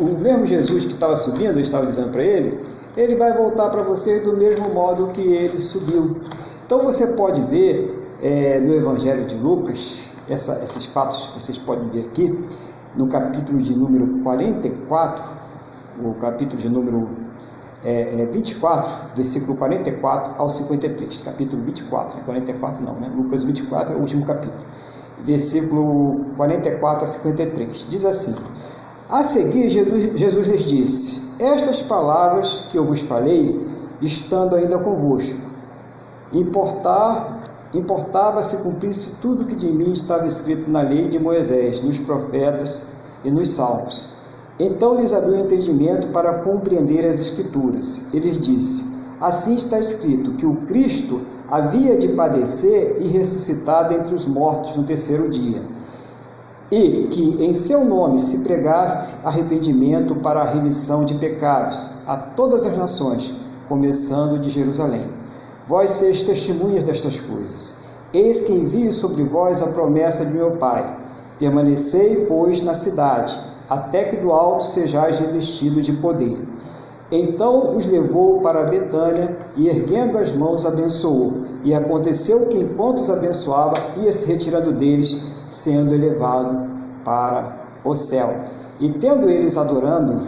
o 0.00 0.18
mesmo 0.20 0.46
Jesus 0.46 0.84
que 0.84 0.92
estava 0.92 1.16
subindo, 1.16 1.58
estava 1.58 1.86
dizendo 1.86 2.10
para 2.10 2.22
ele, 2.22 2.58
ele 2.96 3.16
vai 3.16 3.32
voltar 3.32 3.70
para 3.70 3.82
você 3.82 4.20
do 4.20 4.36
mesmo 4.36 4.68
modo 4.70 5.08
que 5.08 5.20
ele 5.20 5.58
subiu. 5.58 6.18
Então, 6.66 6.84
você 6.84 7.06
pode 7.08 7.40
ver 7.42 8.16
é, 8.22 8.60
no 8.60 8.74
Evangelho 8.74 9.26
de 9.26 9.34
Lucas, 9.34 10.02
essa, 10.28 10.62
esses 10.62 10.84
fatos 10.86 11.28
que 11.28 11.42
vocês 11.42 11.58
podem 11.58 11.88
ver 11.88 12.06
aqui, 12.06 12.38
no 12.94 13.06
capítulo 13.06 13.58
de 13.58 13.74
número 13.76 14.06
44, 14.22 15.24
o 16.04 16.14
capítulo 16.14 16.58
de 16.58 16.68
número 16.68 17.08
é, 17.84 18.22
é 18.22 18.26
24, 18.26 19.14
versículo 19.14 19.56
44 19.56 20.34
ao 20.38 20.50
53, 20.50 21.20
capítulo 21.20 21.62
24, 21.64 22.18
né? 22.18 22.22
44 22.24 22.84
não, 22.84 22.94
né? 22.94 23.10
Lucas 23.14 23.42
24 23.44 23.94
é 23.94 23.96
o 23.96 24.00
último 24.00 24.24
capítulo, 24.24 24.64
versículo 25.24 26.24
44 26.36 27.04
a 27.04 27.06
53, 27.06 27.86
diz 27.88 28.04
assim: 28.04 28.34
A 29.08 29.22
seguir, 29.22 29.68
Jesus, 29.68 30.18
Jesus 30.18 30.46
lhes 30.46 30.64
disse: 30.64 31.32
Estas 31.38 31.82
palavras 31.82 32.66
que 32.70 32.78
eu 32.78 32.84
vos 32.84 33.00
falei, 33.00 33.66
estando 34.00 34.56
ainda 34.56 34.78
convosco, 34.78 35.40
importar 36.32 37.40
importava 37.72 38.42
se 38.42 38.56
cumprisse 38.58 39.16
tudo 39.22 39.44
que 39.44 39.54
de 39.54 39.70
mim 39.70 39.92
estava 39.92 40.26
escrito 40.26 40.68
na 40.68 40.82
lei 40.82 41.08
de 41.08 41.18
Moisés, 41.18 41.80
nos 41.82 41.98
profetas 42.00 42.88
e 43.24 43.30
nos 43.30 43.50
salmos. 43.50 44.08
Então 44.58 44.96
lhes 44.96 45.12
abriu 45.12 45.36
entendimento 45.36 46.08
para 46.08 46.40
compreender 46.40 47.06
as 47.06 47.20
Escrituras. 47.20 48.12
Ele 48.12 48.30
disse: 48.32 48.89
Assim 49.20 49.54
está 49.54 49.78
escrito 49.78 50.32
que 50.32 50.46
o 50.46 50.56
Cristo 50.66 51.20
havia 51.50 51.96
de 51.96 52.08
padecer 52.08 52.96
e 53.00 53.08
ressuscitar 53.08 53.88
dentre 53.88 54.14
os 54.14 54.26
mortos 54.26 54.76
no 54.76 54.84
terceiro 54.84 55.28
dia, 55.28 55.62
e 56.70 57.08
que 57.10 57.44
em 57.44 57.52
seu 57.52 57.84
nome 57.84 58.18
se 58.18 58.38
pregasse 58.38 59.26
arrependimento 59.26 60.14
para 60.16 60.40
a 60.40 60.44
remissão 60.44 61.04
de 61.04 61.14
pecados 61.14 61.96
a 62.06 62.16
todas 62.16 62.64
as 62.64 62.76
nações, 62.76 63.34
começando 63.68 64.38
de 64.38 64.48
Jerusalém. 64.48 65.04
Vós 65.68 65.90
sois 65.90 66.22
testemunhas 66.22 66.82
destas 66.82 67.20
coisas. 67.20 67.84
Eis 68.12 68.40
que 68.42 68.52
envio 68.52 68.92
sobre 68.92 69.22
vós 69.24 69.62
a 69.62 69.68
promessa 69.68 70.24
de 70.24 70.32
meu 70.32 70.52
Pai. 70.52 70.98
Permanecei, 71.38 72.26
pois, 72.26 72.62
na 72.62 72.74
cidade 72.74 73.38
até 73.70 74.06
que 74.06 74.16
do 74.16 74.32
alto 74.32 74.66
sejais 74.66 75.20
revestido 75.20 75.80
de 75.80 75.92
poder. 75.92 76.44
Então 77.10 77.74
os 77.74 77.86
levou 77.86 78.40
para 78.40 78.64
Betânia 78.64 79.36
e, 79.56 79.68
erguendo 79.68 80.16
as 80.16 80.32
mãos, 80.32 80.64
abençoou. 80.64 81.42
E 81.64 81.74
aconteceu 81.74 82.46
que, 82.46 82.58
enquanto 82.58 82.98
os 82.98 83.10
abençoava, 83.10 83.74
ia 83.96 84.12
se 84.12 84.30
retirando 84.30 84.72
deles, 84.72 85.34
sendo 85.48 85.92
elevado 85.92 86.70
para 87.04 87.64
o 87.84 87.96
céu. 87.96 88.44
E 88.78 88.90
tendo 88.92 89.28
eles 89.28 89.56
adorando, 89.56 90.20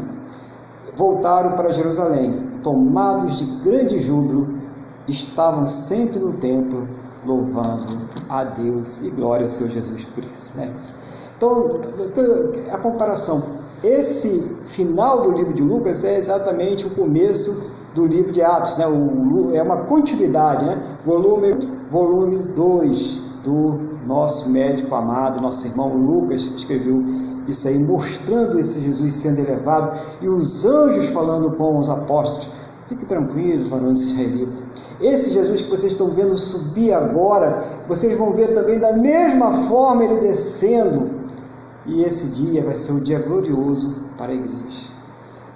voltaram 0.96 1.52
para 1.52 1.70
Jerusalém, 1.70 2.48
tomados 2.62 3.38
de 3.38 3.44
grande 3.68 3.98
júbilo, 3.98 4.60
estavam 5.06 5.68
sempre 5.68 6.18
no 6.18 6.32
templo, 6.34 6.88
louvando 7.24 7.98
a 8.28 8.42
Deus 8.44 9.02
e 9.04 9.10
glória 9.10 9.44
ao 9.44 9.48
seu 9.48 9.68
Jesus 9.68 10.04
por 10.04 10.24
isso. 10.24 10.58
Né? 10.58 10.72
Então, 11.36 11.80
a 12.72 12.78
comparação, 12.78 13.42
esse 13.84 14.56
final 14.64 15.22
do 15.22 15.32
livro 15.32 15.52
de 15.52 15.62
Lucas 15.62 16.04
é 16.04 16.16
exatamente 16.16 16.86
o 16.86 16.90
começo 16.90 17.70
do 17.94 18.06
livro 18.06 18.32
de 18.32 18.42
Atos, 18.42 18.76
né? 18.76 18.86
O, 18.86 19.50
é 19.54 19.62
uma 19.62 19.78
continuidade, 19.84 20.64
né? 20.64 20.80
Volume 21.04 21.52
volume 21.90 22.38
2 22.54 23.20
do 23.44 23.78
nosso 24.06 24.50
médico 24.50 24.94
amado, 24.94 25.42
nosso 25.42 25.66
irmão 25.66 25.94
Lucas 25.94 26.42
escreveu 26.56 27.04
isso 27.46 27.68
aí, 27.68 27.78
mostrando 27.78 28.58
esse 28.58 28.80
Jesus 28.80 29.14
sendo 29.14 29.40
elevado 29.40 29.98
e 30.22 30.28
os 30.28 30.64
anjos 30.64 31.06
falando 31.06 31.52
com 31.52 31.78
os 31.78 31.90
apóstolos. 31.90 32.50
Fique 32.86 33.04
tranquilos, 33.04 33.68
varões 33.68 34.00
israelitas. 34.02 34.60
Esse 35.00 35.30
Jesus 35.30 35.62
que 35.62 35.70
vocês 35.70 35.92
estão 35.92 36.10
vendo 36.10 36.36
subir 36.38 36.92
agora, 36.92 37.60
vocês 37.88 38.16
vão 38.18 38.32
ver 38.32 38.54
também 38.54 38.78
da 38.78 38.92
mesma 38.92 39.52
forma 39.68 40.04
ele 40.04 40.20
descendo 40.20 41.21
e 41.86 42.02
esse 42.02 42.28
dia 42.28 42.64
vai 42.64 42.76
ser 42.76 42.92
um 42.92 43.00
dia 43.00 43.18
glorioso 43.18 44.04
para 44.16 44.32
a 44.32 44.34
igreja. 44.34 44.92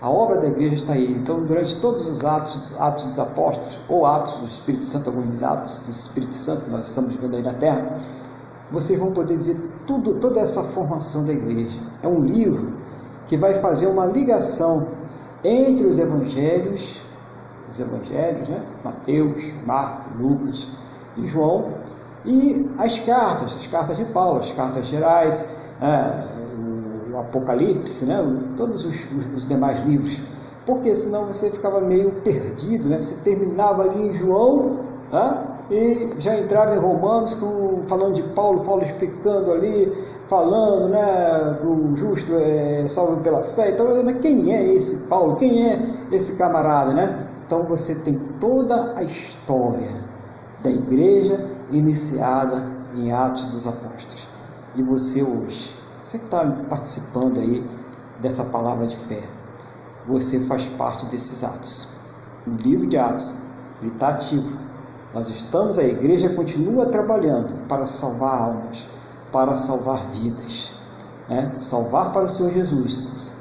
A 0.01 0.11
obra 0.11 0.39
da 0.39 0.49
igreja 0.49 0.75
está 0.75 0.93
aí. 0.93 1.13
Então, 1.13 1.45
durante 1.45 1.81
todos 1.81 2.09
os 2.09 2.25
atos, 2.25 2.71
atos 2.79 3.05
dos 3.05 3.19
apóstolos, 3.19 3.79
ou 3.89 4.05
atos 4.05 4.35
do 4.39 4.47
Espírito 4.47 4.85
Santo, 4.85 5.09
alguns 5.09 5.43
atos 5.43 5.81
do 5.81 5.91
Espírito 5.91 6.35
Santo 6.35 6.65
que 6.65 6.71
nós 6.71 6.87
estamos 6.87 7.15
vendo 7.15 7.37
aí 7.37 7.43
na 7.43 7.55
terra, 7.55 7.99
vocês 8.71 8.99
vão 8.99 9.13
poder 9.13 9.39
ver 9.39 9.57
tudo, 9.87 10.19
toda 10.19 10.41
essa 10.41 10.63
formação 10.63 11.25
da 11.25 11.33
igreja. 11.33 11.81
É 12.03 12.09
um 12.09 12.21
livro 12.21 12.75
que 13.27 13.37
vai 13.37 13.55
fazer 13.55 13.87
uma 13.87 14.05
ligação 14.05 14.89
entre 15.43 15.87
os 15.87 15.99
evangelhos, 15.99 17.03
os 17.69 17.81
evangelhos, 17.81 18.49
né? 18.49 18.65
Mateus, 18.85 19.53
Marcos, 19.65 20.21
Lucas 20.21 20.69
e 21.17 21.27
João, 21.27 21.75
e 22.25 22.69
as 22.79 22.99
cartas, 23.01 23.57
as 23.57 23.67
cartas 23.67 23.97
de 23.97 24.05
Paulo, 24.07 24.39
as 24.39 24.53
cartas 24.53 24.87
gerais, 24.87 25.56
é, 25.81 27.13
o 27.13 27.19
Apocalipse, 27.19 28.07
né, 28.07 28.17
todos 28.57 28.85
os, 28.85 29.05
os, 29.13 29.27
os, 29.35 29.47
demais 29.47 29.81
livros, 29.85 30.21
porque 30.65 30.95
senão 30.95 31.27
você 31.27 31.51
ficava 31.51 31.81
meio 31.81 32.11
perdido, 32.23 32.89
né? 32.89 33.01
você 33.01 33.23
terminava 33.23 33.83
ali 33.83 34.09
em 34.09 34.15
João 34.15 34.81
né, 35.13 35.45
e 35.71 36.11
já 36.19 36.37
entrava 36.39 36.75
em 36.75 36.79
Romanos 36.79 37.35
com, 37.35 37.83
falando 37.87 38.15
de 38.15 38.23
Paulo, 38.23 38.63
Paulo 38.65 38.83
explicando 38.83 39.53
ali, 39.53 39.93
falando 40.29 40.89
né, 40.89 41.59
o 41.65 41.95
justo 41.95 42.35
é 42.37 42.85
salvo 42.89 43.21
pela 43.23 43.45
fé. 43.45 43.71
Então, 43.71 43.87
mas 44.05 44.19
quem 44.21 44.55
é 44.55 44.75
esse 44.75 45.07
Paulo? 45.09 45.37
Quem 45.37 45.71
é 45.71 45.81
esse 46.11 46.37
camarada? 46.37 46.95
Né? 46.95 47.27
Então 47.47 47.63
você 47.63 47.95
tem 47.97 48.21
toda 48.41 48.95
a 48.97 49.05
história 49.05 50.05
da 50.63 50.71
igreja 50.71 51.39
iniciada 51.71 52.67
em 52.95 53.13
Atos 53.13 53.47
dos 53.47 53.67
Apóstolos 53.67 54.36
e 54.77 54.83
você 54.83 55.23
hoje. 55.23 55.75
Você 56.03 56.19
que 56.19 56.25
está 56.27 56.45
participando 56.69 57.41
aí 57.41 57.69
dessa 58.21 58.45
palavra 58.45 58.87
de 58.87 58.97
fé, 58.97 59.23
você 60.07 60.41
faz 60.41 60.67
parte 60.67 61.07
desses 61.07 61.43
atos. 61.43 61.89
O 62.47 62.51
livro 62.51 62.87
de 62.87 62.97
Atos, 62.97 63.35
está 63.83 64.11
ativo. 64.11 64.59
Nós 65.13 65.29
estamos, 65.29 65.79
a 65.79 65.85
igreja 65.85 66.29
continua 66.29 66.87
trabalhando 66.87 67.55
para 67.67 67.87
salvar 67.87 68.41
almas, 68.41 68.87
para 69.33 69.57
salvar 69.57 69.99
vidas, 70.13 70.75
né? 71.29 71.53
salvar 71.59 72.13
para 72.13 72.25
o 72.25 72.29
Senhor 72.29 72.53
Jesus. 72.53 73.35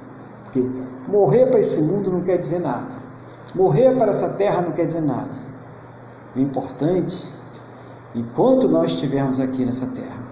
Porque 0.44 0.68
morrer 1.08 1.48
para 1.48 1.60
esse 1.60 1.82
mundo 1.82 2.12
não 2.12 2.22
quer 2.22 2.38
dizer 2.38 2.60
nada. 2.60 2.96
Morrer 3.54 3.96
para 3.96 4.12
essa 4.12 4.30
terra 4.34 4.62
não 4.62 4.72
quer 4.72 4.86
dizer 4.86 5.02
nada. 5.02 5.46
O 6.36 6.40
importante, 6.40 7.32
enquanto 8.16 8.68
nós 8.68 8.92
estivermos 8.94 9.40
aqui 9.40 9.64
nessa 9.64 9.88
terra, 9.88 10.25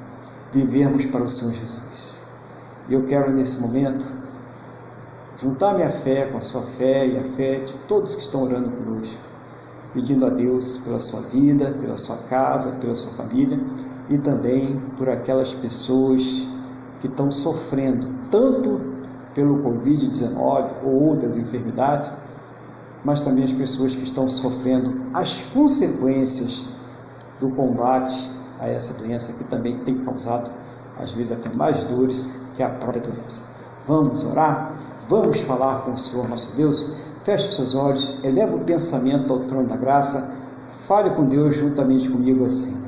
vivermos 0.54 1.06
para 1.06 1.24
o 1.24 1.28
Senhor 1.28 1.54
Jesus. 1.54 2.24
E 2.88 2.93
eu 2.93 3.06
quero 3.06 3.32
nesse 3.32 3.60
momento 3.60 4.08
juntar 5.38 5.74
minha 5.74 5.89
fé 5.89 6.28
com 6.28 6.38
a 6.38 6.41
sua 6.41 6.62
fé 6.62 7.08
e 7.08 7.18
a 7.18 7.24
fé 7.24 7.60
de 7.60 7.74
todos 7.88 8.16
que 8.16 8.22
estão 8.22 8.43
orando 8.43 8.70
conosco, 8.70 9.22
pedindo 9.93 10.26
a 10.26 10.30
Deus 10.30 10.78
pela 10.78 10.99
sua 10.99 11.22
vida, 11.22 11.76
pela 11.82 11.97
sua 11.97 12.18
casa, 12.18 12.72
pela 12.74 12.95
sua 12.95 13.12
família 13.14 13.60
e 14.10 14.18
também 14.18 14.80
por 14.97 15.10
aquelas 15.10 15.54
pessoas 15.54 16.47
que 16.99 17.08
estão 17.08 17.32
sofrendo 17.32 18.08
tanto 18.30 18.80
pelo 19.34 19.64
Covid-19 19.64 20.70
ou 20.84 21.10
outras 21.10 21.36
enfermidades, 21.36 22.16
mas 23.04 23.20
também 23.20 23.43
as 23.43 23.54
pessoas 23.54 23.95
que 23.95 24.04
estão 24.04 24.28
sofrendo 24.28 24.93
as 25.14 25.41
consequências 25.54 26.68
do 27.39 27.49
combate 27.49 28.30
a 28.64 28.70
essa 28.70 28.93
doença 29.01 29.34
que 29.34 29.43
também 29.43 29.78
tem 29.80 29.97
causado, 29.97 30.49
às 30.97 31.11
vezes, 31.11 31.34
até 31.34 31.55
mais 31.55 31.84
dores 31.84 32.39
que 32.55 32.64
a 32.64 32.70
própria 32.70 33.01
doença. 33.01 33.43
Vamos 33.86 34.24
orar? 34.24 34.74
Vamos 35.09 35.41
falar 35.41 35.82
com 35.82 35.91
o 35.91 35.97
Senhor 35.97 36.30
nosso 36.30 36.55
Deus? 36.55 36.95
Feche 37.24 37.49
os 37.49 37.55
seus 37.55 37.76
olhos, 37.76 38.24
eleva 38.24 38.55
o 38.55 38.61
pensamento 38.61 39.34
ao 39.34 39.41
trono 39.41 39.68
da 39.68 39.76
graça, 39.76 40.34
fale 40.88 41.09
com 41.11 41.26
Deus 41.26 41.55
juntamente 41.55 42.09
comigo 42.09 42.45
assim. 42.45 42.82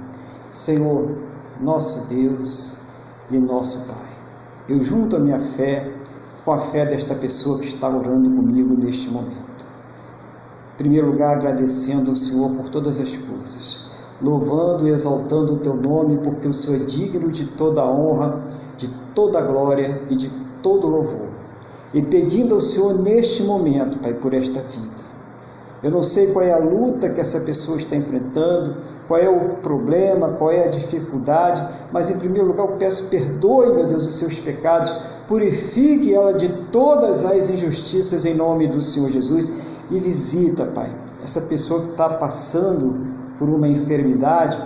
Senhor, 0.51 1.17
nosso 1.59 2.07
Deus 2.07 2.78
e 3.30 3.38
nosso 3.38 3.86
Pai, 3.86 4.17
eu 4.69 4.82
junto 4.82 5.17
a 5.17 5.19
minha 5.19 5.39
fé 5.39 5.91
com 6.43 6.53
a 6.53 6.59
fé 6.59 6.86
desta 6.86 7.15
pessoa 7.15 7.59
que 7.59 7.65
está 7.65 7.89
orando 7.89 8.30
comigo 8.30 8.76
neste 8.76 9.09
momento. 9.09 9.65
Em 10.73 10.78
primeiro 10.78 11.07
lugar, 11.07 11.38
agradecendo 11.38 12.11
ao 12.11 12.15
Senhor 12.15 12.53
por 12.55 12.69
todas 12.69 12.99
as 12.99 13.15
coisas, 13.15 13.84
louvando 14.22 14.88
e 14.88 14.91
exaltando 14.91 15.53
o 15.53 15.59
teu 15.59 15.76
nome, 15.76 16.18
porque 16.18 16.47
o 16.47 16.53
Senhor 16.53 16.82
é 16.82 16.86
digno 16.86 17.30
de 17.30 17.45
toda 17.45 17.86
honra, 17.86 18.41
de 18.78 18.88
toda 19.13 19.41
glória 19.41 20.01
e 20.09 20.16
de 20.16 20.30
todo 20.61 20.88
louvor. 20.88 21.28
E 21.93 22.01
pedindo 22.01 22.55
ao 22.55 22.61
Senhor 22.61 22.93
neste 23.01 23.43
momento, 23.43 23.99
Pai, 23.99 24.13
por 24.13 24.34
esta 24.34 24.61
vida. 24.61 25.05
Eu 25.84 25.91
não 25.91 26.01
sei 26.01 26.32
qual 26.32 26.43
é 26.43 26.51
a 26.51 26.57
luta 26.57 27.09
que 27.09 27.22
essa 27.22 27.41
pessoa 27.41 27.78
está 27.78 27.95
enfrentando, 27.95 28.78
qual 29.07 29.20
é 29.20 29.30
o 29.30 29.57
problema, 29.57 30.32
qual 30.32 30.49
é 30.49 30.63
a 30.63 30.68
dificuldade, 30.68 31.63
mas 31.91 32.09
em 32.09 32.18
primeiro 32.18 32.47
lugar 32.47 32.66
eu 32.66 32.72
peço 32.78 33.07
perdoe, 33.09 33.72
meu 33.72 33.86
Deus, 33.86 34.07
os 34.07 34.16
seus 34.16 34.39
pecados, 34.39 34.91
purifique 35.28 36.13
ela 36.13 36.34
de 36.34 36.49
todas 36.72 37.24
as 37.24 37.49
injustiças 37.49 38.26
em 38.26 38.34
nome 38.34 38.68
do 38.68 38.82
Senhor 38.82 39.09
Jesus 39.09 39.51
e 39.91 39.99
visita, 39.99 40.66
Pai, 40.66 40.89
essa 41.24 41.41
pessoa 41.41 41.82
que 41.82 41.91
está 41.91 42.09
passando 42.09 43.14
por 43.38 43.49
uma 43.49 43.67
enfermidade 43.67 44.59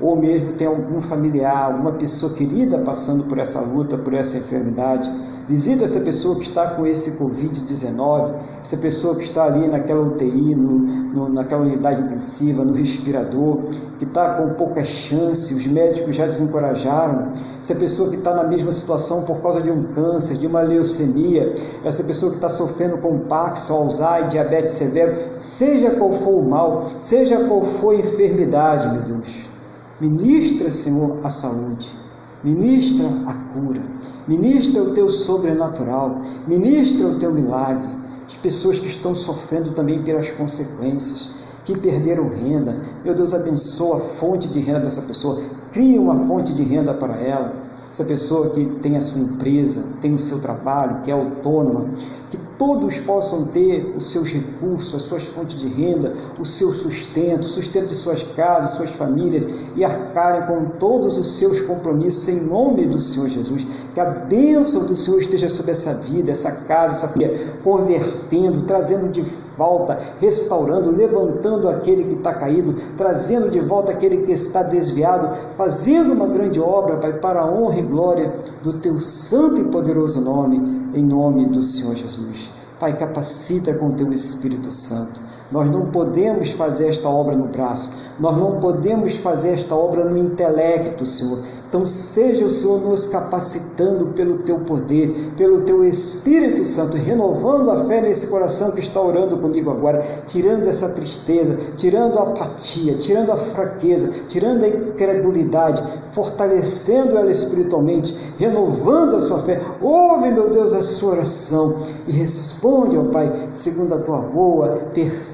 ou 0.00 0.16
mesmo 0.16 0.52
tem 0.52 0.66
algum 0.66 1.00
familiar, 1.00 1.64
alguma 1.64 1.92
pessoa 1.92 2.32
querida 2.34 2.78
passando 2.78 3.24
por 3.24 3.38
essa 3.38 3.60
luta, 3.60 3.98
por 3.98 4.14
essa 4.14 4.38
enfermidade. 4.38 5.10
Visita 5.48 5.84
essa 5.84 6.00
pessoa 6.00 6.36
que 6.36 6.42
está 6.42 6.68
com 6.72 6.86
esse 6.86 7.12
Covid-19, 7.12 8.34
essa 8.62 8.76
pessoa 8.76 9.16
que 9.16 9.24
está 9.24 9.44
ali 9.44 9.66
naquela 9.66 10.02
UTI, 10.02 10.54
no, 10.54 10.78
no, 10.78 11.28
naquela 11.30 11.62
unidade 11.62 12.02
intensiva, 12.02 12.64
no 12.64 12.74
respirador, 12.74 13.62
que 13.98 14.04
está 14.04 14.34
com 14.34 14.50
pouca 14.54 14.84
chance, 14.84 15.54
os 15.54 15.66
médicos 15.66 16.16
já 16.16 16.26
desencorajaram, 16.26 17.32
essa 17.58 17.74
pessoa 17.74 18.10
que 18.10 18.16
está 18.16 18.34
na 18.34 18.44
mesma 18.44 18.70
situação 18.70 19.22
por 19.22 19.40
causa 19.40 19.62
de 19.62 19.70
um 19.70 19.84
câncer, 19.84 20.36
de 20.36 20.46
uma 20.46 20.60
leucemia, 20.60 21.54
essa 21.82 22.04
pessoa 22.04 22.30
que 22.30 22.36
está 22.36 22.50
sofrendo 22.50 22.98
com 22.98 23.18
Parkinson, 23.20 23.74
Alzheimer, 23.74 24.28
diabetes 24.28 24.74
severo, 24.74 25.16
seja 25.38 25.92
qual 25.92 26.12
for 26.12 26.34
o 26.34 26.42
mal, 26.42 26.84
seja 26.98 27.48
qual 27.48 27.62
for 27.62 27.94
a 27.94 27.98
enfermidade, 27.98 28.86
meu 28.92 29.02
Deus. 29.02 29.57
Ministra, 30.00 30.70
Senhor, 30.70 31.18
a 31.24 31.30
saúde, 31.30 31.96
ministra 32.44 33.04
a 33.26 33.34
cura, 33.52 33.82
ministra 34.28 34.82
o 34.82 34.92
teu 34.94 35.10
sobrenatural, 35.10 36.22
ministra 36.46 37.08
o 37.08 37.18
teu 37.18 37.32
milagre. 37.32 37.98
As 38.24 38.36
pessoas 38.36 38.78
que 38.78 38.86
estão 38.86 39.12
sofrendo 39.12 39.72
também 39.72 40.04
pelas 40.04 40.30
consequências, 40.30 41.30
que 41.64 41.76
perderam 41.76 42.28
renda, 42.28 42.80
meu 43.04 43.12
Deus, 43.12 43.34
abençoa 43.34 43.96
a 43.96 44.00
fonte 44.00 44.46
de 44.46 44.60
renda 44.60 44.80
dessa 44.80 45.02
pessoa, 45.02 45.42
cria 45.72 46.00
uma 46.00 46.26
fonte 46.26 46.52
de 46.54 46.62
renda 46.62 46.94
para 46.94 47.16
ela 47.16 47.67
essa 47.90 48.04
pessoa 48.04 48.50
que 48.50 48.64
tem 48.82 48.96
a 48.96 49.00
sua 49.00 49.20
empresa, 49.20 49.82
tem 50.00 50.14
o 50.14 50.18
seu 50.18 50.40
trabalho, 50.40 51.00
que 51.02 51.10
é 51.10 51.14
autônoma, 51.14 51.88
que 52.30 52.36
todos 52.58 52.98
possam 53.00 53.46
ter 53.46 53.94
os 53.96 54.10
seus 54.10 54.30
recursos, 54.30 54.94
as 54.94 55.02
suas 55.02 55.28
fontes 55.28 55.58
de 55.58 55.68
renda, 55.68 56.12
o 56.38 56.44
seu 56.44 56.72
sustento, 56.72 57.44
o 57.44 57.48
sustento 57.48 57.86
de 57.86 57.94
suas 57.94 58.22
casas, 58.22 58.72
suas 58.72 58.94
famílias 58.94 59.48
e 59.74 59.84
arcarem 59.84 60.46
com 60.46 60.76
todos 60.78 61.16
os 61.16 61.38
seus 61.38 61.60
compromissos 61.60 62.28
em 62.28 62.40
nome 62.40 62.86
do 62.86 63.00
Senhor 63.00 63.28
Jesus. 63.28 63.66
Que 63.94 64.00
a 64.00 64.04
bênção 64.04 64.86
do 64.86 64.94
Senhor 64.94 65.18
esteja 65.18 65.48
sobre 65.48 65.72
essa 65.72 65.94
vida, 65.94 66.30
essa 66.30 66.52
casa, 66.52 66.92
essa 66.92 67.08
família, 67.08 67.54
convertendo, 67.64 68.62
trazendo 68.62 69.10
de 69.10 69.24
volta, 69.58 69.98
restaurando, 70.20 70.94
levantando 70.94 71.68
aquele 71.68 72.04
que 72.04 72.14
está 72.14 72.32
caído, 72.32 72.76
trazendo 72.96 73.50
de 73.50 73.60
volta 73.60 73.90
aquele 73.90 74.18
que 74.18 74.30
está 74.30 74.62
desviado, 74.62 75.36
fazendo 75.56 76.12
uma 76.12 76.28
grande 76.28 76.60
obra, 76.60 76.96
Pai, 76.96 77.14
para 77.14 77.40
a 77.40 77.50
honra 77.50 77.78
e 77.78 77.82
glória 77.82 78.34
do 78.62 78.74
teu 78.74 79.00
santo 79.00 79.60
e 79.60 79.64
poderoso 79.64 80.20
nome, 80.20 80.88
em 80.94 81.02
nome 81.02 81.46
do 81.48 81.62
Senhor 81.62 81.96
Jesus. 81.96 82.50
Pai, 82.78 82.96
capacita 82.96 83.74
com 83.74 83.88
o 83.88 83.92
teu 83.92 84.12
Espírito 84.12 84.70
Santo. 84.70 85.27
Nós 85.50 85.70
não 85.70 85.86
podemos 85.86 86.50
fazer 86.50 86.88
esta 86.88 87.08
obra 87.08 87.34
no 87.34 87.46
braço, 87.46 88.12
nós 88.20 88.36
não 88.36 88.60
podemos 88.60 89.16
fazer 89.16 89.50
esta 89.50 89.74
obra 89.74 90.04
no 90.04 90.16
intelecto, 90.16 91.06
Senhor. 91.06 91.38
Então, 91.68 91.84
seja 91.84 92.46
o 92.46 92.50
Senhor 92.50 92.80
nos 92.80 93.06
capacitando 93.06 94.06
pelo 94.08 94.38
teu 94.38 94.60
poder, 94.60 95.32
pelo 95.36 95.60
teu 95.62 95.84
Espírito 95.84 96.64
Santo, 96.64 96.96
renovando 96.96 97.70
a 97.70 97.84
fé 97.84 98.00
nesse 98.00 98.28
coração 98.28 98.70
que 98.70 98.80
está 98.80 98.98
orando 99.02 99.36
comigo 99.36 99.70
agora, 99.70 100.00
tirando 100.24 100.66
essa 100.66 100.88
tristeza, 100.88 101.58
tirando 101.76 102.18
a 102.18 102.22
apatia, 102.22 102.94
tirando 102.94 103.32
a 103.32 103.36
fraqueza, 103.36 104.10
tirando 104.26 104.64
a 104.64 104.68
incredulidade, 104.68 105.82
fortalecendo 106.12 107.18
ela 107.18 107.30
espiritualmente, 107.30 108.16
renovando 108.38 109.16
a 109.16 109.20
sua 109.20 109.40
fé. 109.40 109.60
Ouve, 109.82 110.30
meu 110.30 110.48
Deus, 110.48 110.72
a 110.72 110.82
sua 110.82 111.12
oração 111.12 111.76
e 112.06 112.12
responde 112.12 112.96
ao 112.96 113.04
Pai, 113.04 113.30
segundo 113.52 113.94
a 113.94 113.98
tua 113.98 114.22
boa, 114.22 114.86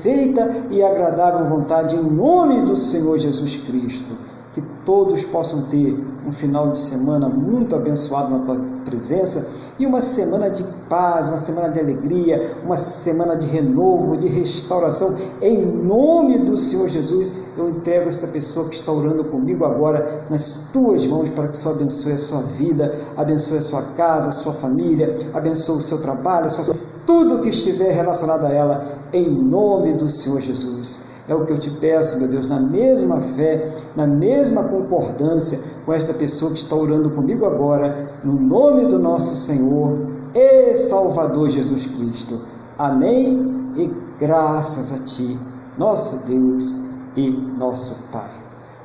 perfeita 0.05 0.67
e 0.71 0.83
agradável 0.83 1.47
vontade, 1.47 1.97
em 1.97 2.03
nome 2.03 2.61
do 2.61 2.77
Senhor 2.77 3.17
Jesus 3.17 3.57
Cristo 3.57 4.15
que 4.53 4.63
todos 4.85 5.25
possam 5.25 5.63
ter 5.63 5.99
um 6.25 6.31
final 6.31 6.71
de 6.71 6.79
semana 6.79 7.29
muito 7.29 7.75
abençoado 7.75 8.39
na 8.39 8.47
tua 8.47 8.65
presença 8.85 9.49
e 9.81 9.85
uma 9.85 10.01
semana 10.01 10.49
de 10.49 10.63
paz, 10.89 11.27
uma 11.27 11.39
semana 11.39 11.71
de 11.71 11.81
alegria, 11.81 12.59
uma 12.65 12.77
semana 12.77 13.37
de 13.37 13.49
renovo, 13.49 14.17
de 14.17 14.29
restauração. 14.29 15.17
Em 15.43 15.61
nome 15.61 16.39
do 16.39 16.57
Senhor 16.57 16.89
Jesus, 16.89 17.33
eu 17.57 17.69
entrego 17.69 18.09
esta 18.09 18.29
pessoa 18.29 18.69
que 18.69 18.77
está 18.77 18.93
orando 18.93 19.25
comigo 19.25 19.65
agora 19.65 20.25
nas 20.31 20.69
tuas 20.73 21.05
mãos 21.05 21.29
para 21.31 21.49
que 21.49 21.55
o 21.55 21.57
Senhor 21.57 21.75
abençoe 21.75 22.13
a 22.13 22.19
sua 22.19 22.43
vida, 22.43 22.95
abençoe 23.17 23.59
a 23.59 23.63
sua 23.63 23.83
casa, 23.97 24.29
a 24.29 24.33
sua 24.33 24.53
família, 24.53 25.17
abençoe 25.33 25.79
o 25.79 25.83
seu 25.83 26.01
trabalho, 26.01 26.47
a 26.47 26.51
sua... 26.51 26.77
tudo 27.07 27.41
que 27.41 27.49
estiver 27.49 27.93
relacionado 27.93 28.47
a 28.47 28.53
ela, 28.53 28.85
em 29.13 29.29
nome 29.29 29.95
do 29.95 30.09
Senhor 30.09 30.41
Jesus. 30.41 31.13
É 31.27 31.35
o 31.35 31.47
que 31.47 31.53
eu 31.53 31.59
te 31.59 31.71
peço, 31.71 32.19
meu 32.19 32.29
Deus, 32.29 32.47
na 32.47 32.61
mesma 32.61 33.21
fé, 33.21 33.75
na 33.97 34.07
mesma 34.07 34.65
concordância 34.65 35.59
com 35.87 35.93
esta 35.93 36.13
pessoa 36.13 36.53
que 36.53 36.59
está 36.59 36.77
orando 36.77 37.11
comigo 37.11 37.47
agora, 37.47 38.13
no 38.23 38.35
nome 38.35 38.87
do 38.87 38.99
nosso 38.99 39.37
Senhor 39.37 39.99
e 40.35 40.77
Salvador 40.77 41.49
Jesus 41.49 41.87
Cristo. 41.87 42.41
Amém 42.79 43.73
e 43.77 43.91
graças 44.19 44.93
a 44.93 45.05
Ti, 45.05 45.39
nosso 45.79 46.27
Deus 46.27 46.79
e 47.17 47.31
nosso 47.31 48.11
Pai. 48.13 48.31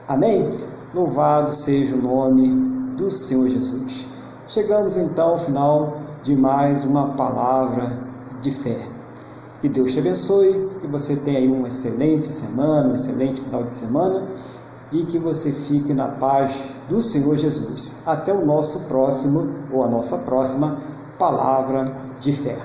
Amém? 0.08 0.50
Louvado 0.94 1.54
seja 1.54 1.96
o 1.96 2.02
nome 2.02 2.48
do 2.96 3.12
Senhor 3.12 3.48
Jesus. 3.50 4.08
Chegamos 4.48 4.96
então 4.98 5.30
ao 5.30 5.38
final 5.38 5.98
de 6.24 6.36
mais 6.36 6.84
uma 6.84 7.10
palavra 7.10 8.09
de 8.42 8.52
fé. 8.52 8.88
Que 9.62 9.68
Deus 9.68 9.92
te 9.92 10.00
abençoe, 10.00 10.70
que 10.80 10.88
você 10.88 11.18
tenha 11.18 11.40
aí 11.40 11.48
uma 11.48 11.68
excelente 11.68 12.26
semana, 12.26 12.90
um 12.90 12.96
excelente 12.96 13.42
final 13.42 13.64
de 13.64 13.74
semana 13.74 14.28
e 14.92 15.04
que 15.06 15.20
você 15.20 15.52
fique 15.52 15.94
na 15.94 16.08
paz 16.08 16.64
do 16.90 17.02
Senhor 17.02 17.36
Jesus. 17.36 18.02
Até 18.06 18.34
o 18.34 18.46
nosso 18.46 18.88
próximo 18.88 19.50
ou 19.72 19.84
a 19.84 19.88
nossa 19.88 20.18
próxima 20.20 20.80
palavra 21.18 21.86
de 22.20 22.32
fé. 22.32 22.58